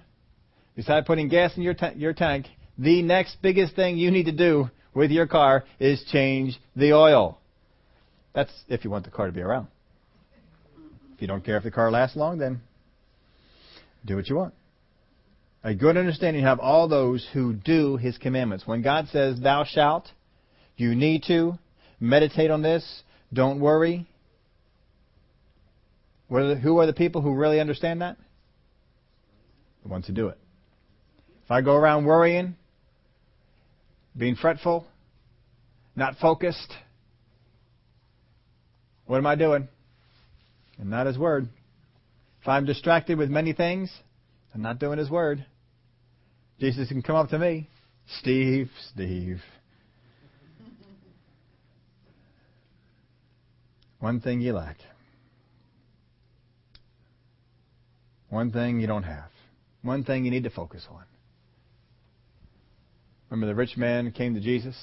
Besides 0.76 1.06
putting 1.06 1.28
gas 1.28 1.56
in 1.56 1.62
your 1.62 1.74
your 1.96 2.12
tank, 2.12 2.46
the 2.78 3.02
next 3.02 3.36
biggest 3.42 3.74
thing 3.74 3.96
you 3.96 4.10
need 4.10 4.26
to 4.26 4.32
do 4.32 4.70
with 4.94 5.10
your 5.10 5.26
car 5.26 5.64
is 5.80 6.02
change 6.12 6.58
the 6.76 6.92
oil. 6.92 7.38
That's 8.34 8.52
if 8.68 8.84
you 8.84 8.90
want 8.90 9.04
the 9.04 9.10
car 9.10 9.26
to 9.26 9.32
be 9.32 9.40
around. 9.40 9.68
If 11.14 11.22
you 11.22 11.28
don't 11.28 11.44
care 11.44 11.56
if 11.56 11.64
the 11.64 11.70
car 11.70 11.90
lasts 11.90 12.16
long, 12.16 12.38
then 12.38 12.60
do 14.04 14.16
what 14.16 14.28
you 14.28 14.36
want. 14.36 14.54
A 15.64 15.74
good 15.74 15.96
understanding 15.96 16.42
have 16.42 16.58
all 16.58 16.88
those 16.88 17.26
who 17.32 17.52
do 17.52 17.96
his 17.96 18.18
commandments. 18.18 18.66
When 18.66 18.82
God 18.82 19.08
says, 19.08 19.40
Thou 19.40 19.64
shalt, 19.64 20.08
you 20.76 20.94
need 20.94 21.24
to 21.28 21.58
meditate 22.00 22.50
on 22.50 22.62
this. 22.62 23.02
Don't 23.32 23.60
worry. 23.60 24.06
Who 26.28 26.78
are 26.78 26.86
the 26.86 26.94
people 26.94 27.20
who 27.20 27.34
really 27.34 27.60
understand 27.60 28.00
that? 28.00 28.16
The 29.82 29.88
ones 29.88 30.06
who 30.06 30.12
do 30.12 30.28
it. 30.28 30.38
If 31.44 31.50
I 31.50 31.60
go 31.60 31.74
around 31.74 32.04
worrying, 32.04 32.56
being 34.16 34.36
fretful, 34.36 34.86
not 35.96 36.16
focused, 36.18 36.72
what 39.06 39.18
am 39.18 39.26
I 39.26 39.34
doing? 39.34 39.68
And 40.78 40.90
not 40.90 41.06
His 41.06 41.18
Word. 41.18 41.48
If 42.40 42.48
I'm 42.48 42.64
distracted 42.64 43.18
with 43.18 43.30
many 43.30 43.52
things, 43.52 43.92
I'm 44.54 44.62
not 44.62 44.78
doing 44.78 44.98
His 44.98 45.10
Word. 45.10 45.44
Jesus 46.60 46.88
can 46.88 47.02
come 47.02 47.16
up 47.16 47.28
to 47.30 47.38
me, 47.38 47.68
Steve, 48.20 48.70
Steve. 48.92 49.40
One 53.98 54.20
thing 54.20 54.40
you 54.40 54.52
lack. 54.52 54.78
One 58.30 58.50
thing 58.50 58.80
you 58.80 58.86
don't 58.86 59.04
have. 59.04 59.30
One 59.82 60.04
thing 60.04 60.24
you 60.24 60.30
need 60.30 60.44
to 60.44 60.50
focus 60.50 60.86
on. 60.90 61.02
Remember 63.30 63.46
the 63.46 63.54
rich 63.54 63.76
man 63.76 64.12
came 64.12 64.34
to 64.34 64.40
Jesus? 64.40 64.76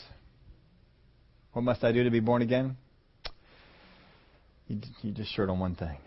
What 1.54 1.62
must 1.62 1.84
I 1.84 1.91
do 1.91 2.04
to 2.04 2.10
be 2.10 2.20
born 2.20 2.41
again? 2.41 2.78
He, 4.68 4.82
he 5.02 5.12
just 5.12 5.34
short 5.34 5.50
on 5.50 5.60
one 5.60 5.76
thing. 5.76 5.97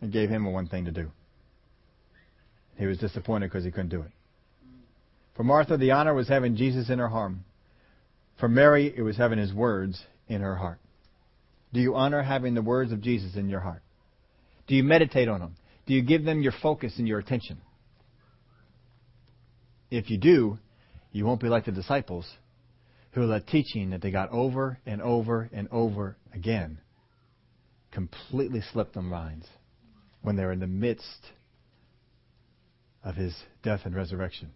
It 0.00 0.10
gave 0.10 0.28
him 0.28 0.50
one 0.52 0.66
thing 0.66 0.86
to 0.86 0.90
do. 0.90 1.10
He 2.76 2.86
was 2.86 2.98
disappointed 2.98 3.48
because 3.48 3.64
he 3.64 3.70
couldn't 3.70 3.90
do 3.90 4.02
it. 4.02 4.10
For 5.36 5.44
Martha, 5.44 5.76
the 5.76 5.92
honor 5.92 6.14
was 6.14 6.28
having 6.28 6.56
Jesus 6.56 6.90
in 6.90 6.98
her 6.98 7.08
heart. 7.08 7.32
For 8.40 8.48
Mary, 8.48 8.92
it 8.96 9.02
was 9.02 9.16
having 9.16 9.38
his 9.38 9.52
words 9.52 10.02
in 10.28 10.40
her 10.40 10.56
heart. 10.56 10.78
Do 11.72 11.80
you 11.80 11.94
honor 11.94 12.22
having 12.22 12.54
the 12.54 12.62
words 12.62 12.92
of 12.92 13.00
Jesus 13.00 13.36
in 13.36 13.48
your 13.48 13.60
heart? 13.60 13.82
Do 14.66 14.74
you 14.74 14.82
meditate 14.82 15.28
on 15.28 15.40
them? 15.40 15.54
Do 15.86 15.94
you 15.94 16.02
give 16.02 16.24
them 16.24 16.42
your 16.42 16.52
focus 16.62 16.94
and 16.98 17.08
your 17.08 17.18
attention? 17.18 17.60
If 19.90 20.10
you 20.10 20.16
do, 20.16 20.58
you 21.10 21.26
won't 21.26 21.40
be 21.40 21.48
like 21.48 21.66
the 21.66 21.72
disciples 21.72 22.26
who 23.12 23.24
led 23.24 23.46
teaching 23.46 23.90
that 23.90 24.00
they 24.00 24.10
got 24.10 24.30
over 24.30 24.78
and 24.86 25.02
over 25.02 25.50
and 25.52 25.68
over 25.70 26.16
again 26.32 26.78
completely 27.90 28.62
slipped 28.72 28.94
their 28.94 29.02
minds 29.02 29.46
when 30.22 30.36
they 30.36 30.44
were 30.44 30.52
in 30.52 30.60
the 30.60 30.66
midst 30.66 31.26
of 33.04 33.16
his 33.16 33.36
death 33.62 33.80
and 33.84 33.94
resurrection. 33.94 34.50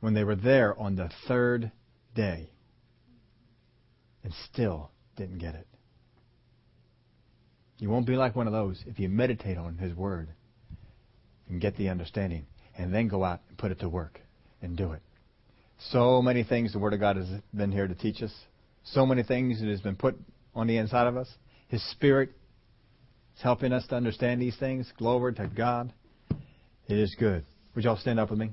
When 0.00 0.14
they 0.14 0.24
were 0.24 0.34
there 0.34 0.76
on 0.78 0.96
the 0.96 1.10
third 1.28 1.70
day 2.14 2.50
and 4.24 4.32
still 4.52 4.90
didn't 5.16 5.38
get 5.38 5.54
it. 5.54 5.66
You 7.80 7.88
won't 7.88 8.06
be 8.06 8.14
like 8.14 8.36
one 8.36 8.46
of 8.46 8.52
those 8.52 8.82
if 8.86 8.98
you 8.98 9.08
meditate 9.08 9.56
on 9.56 9.78
his 9.78 9.94
word 9.94 10.28
and 11.48 11.60
get 11.60 11.76
the 11.76 11.88
understanding 11.88 12.46
and 12.76 12.94
then 12.94 13.08
go 13.08 13.24
out 13.24 13.40
and 13.48 13.56
put 13.56 13.72
it 13.72 13.80
to 13.80 13.88
work 13.88 14.20
and 14.60 14.76
do 14.76 14.92
it. 14.92 15.00
So 15.90 16.20
many 16.20 16.44
things 16.44 16.74
the 16.74 16.78
Word 16.78 16.92
of 16.92 17.00
God 17.00 17.16
has 17.16 17.26
been 17.54 17.72
here 17.72 17.88
to 17.88 17.94
teach 17.94 18.22
us. 18.22 18.32
So 18.84 19.06
many 19.06 19.22
things 19.22 19.60
that 19.60 19.68
has 19.68 19.80
been 19.80 19.96
put 19.96 20.14
on 20.54 20.66
the 20.66 20.76
inside 20.76 21.06
of 21.06 21.16
us. 21.16 21.28
His 21.68 21.82
Spirit 21.90 22.30
is 23.34 23.42
helping 23.42 23.72
us 23.72 23.86
to 23.86 23.96
understand 23.96 24.42
these 24.42 24.56
things. 24.56 24.92
Glory 24.98 25.32
to 25.34 25.46
God. 25.48 25.92
It 26.86 26.98
is 26.98 27.16
good. 27.18 27.44
Would 27.74 27.84
y'all 27.84 27.96
stand 27.96 28.20
up 28.20 28.28
with 28.28 28.38
me? 28.38 28.50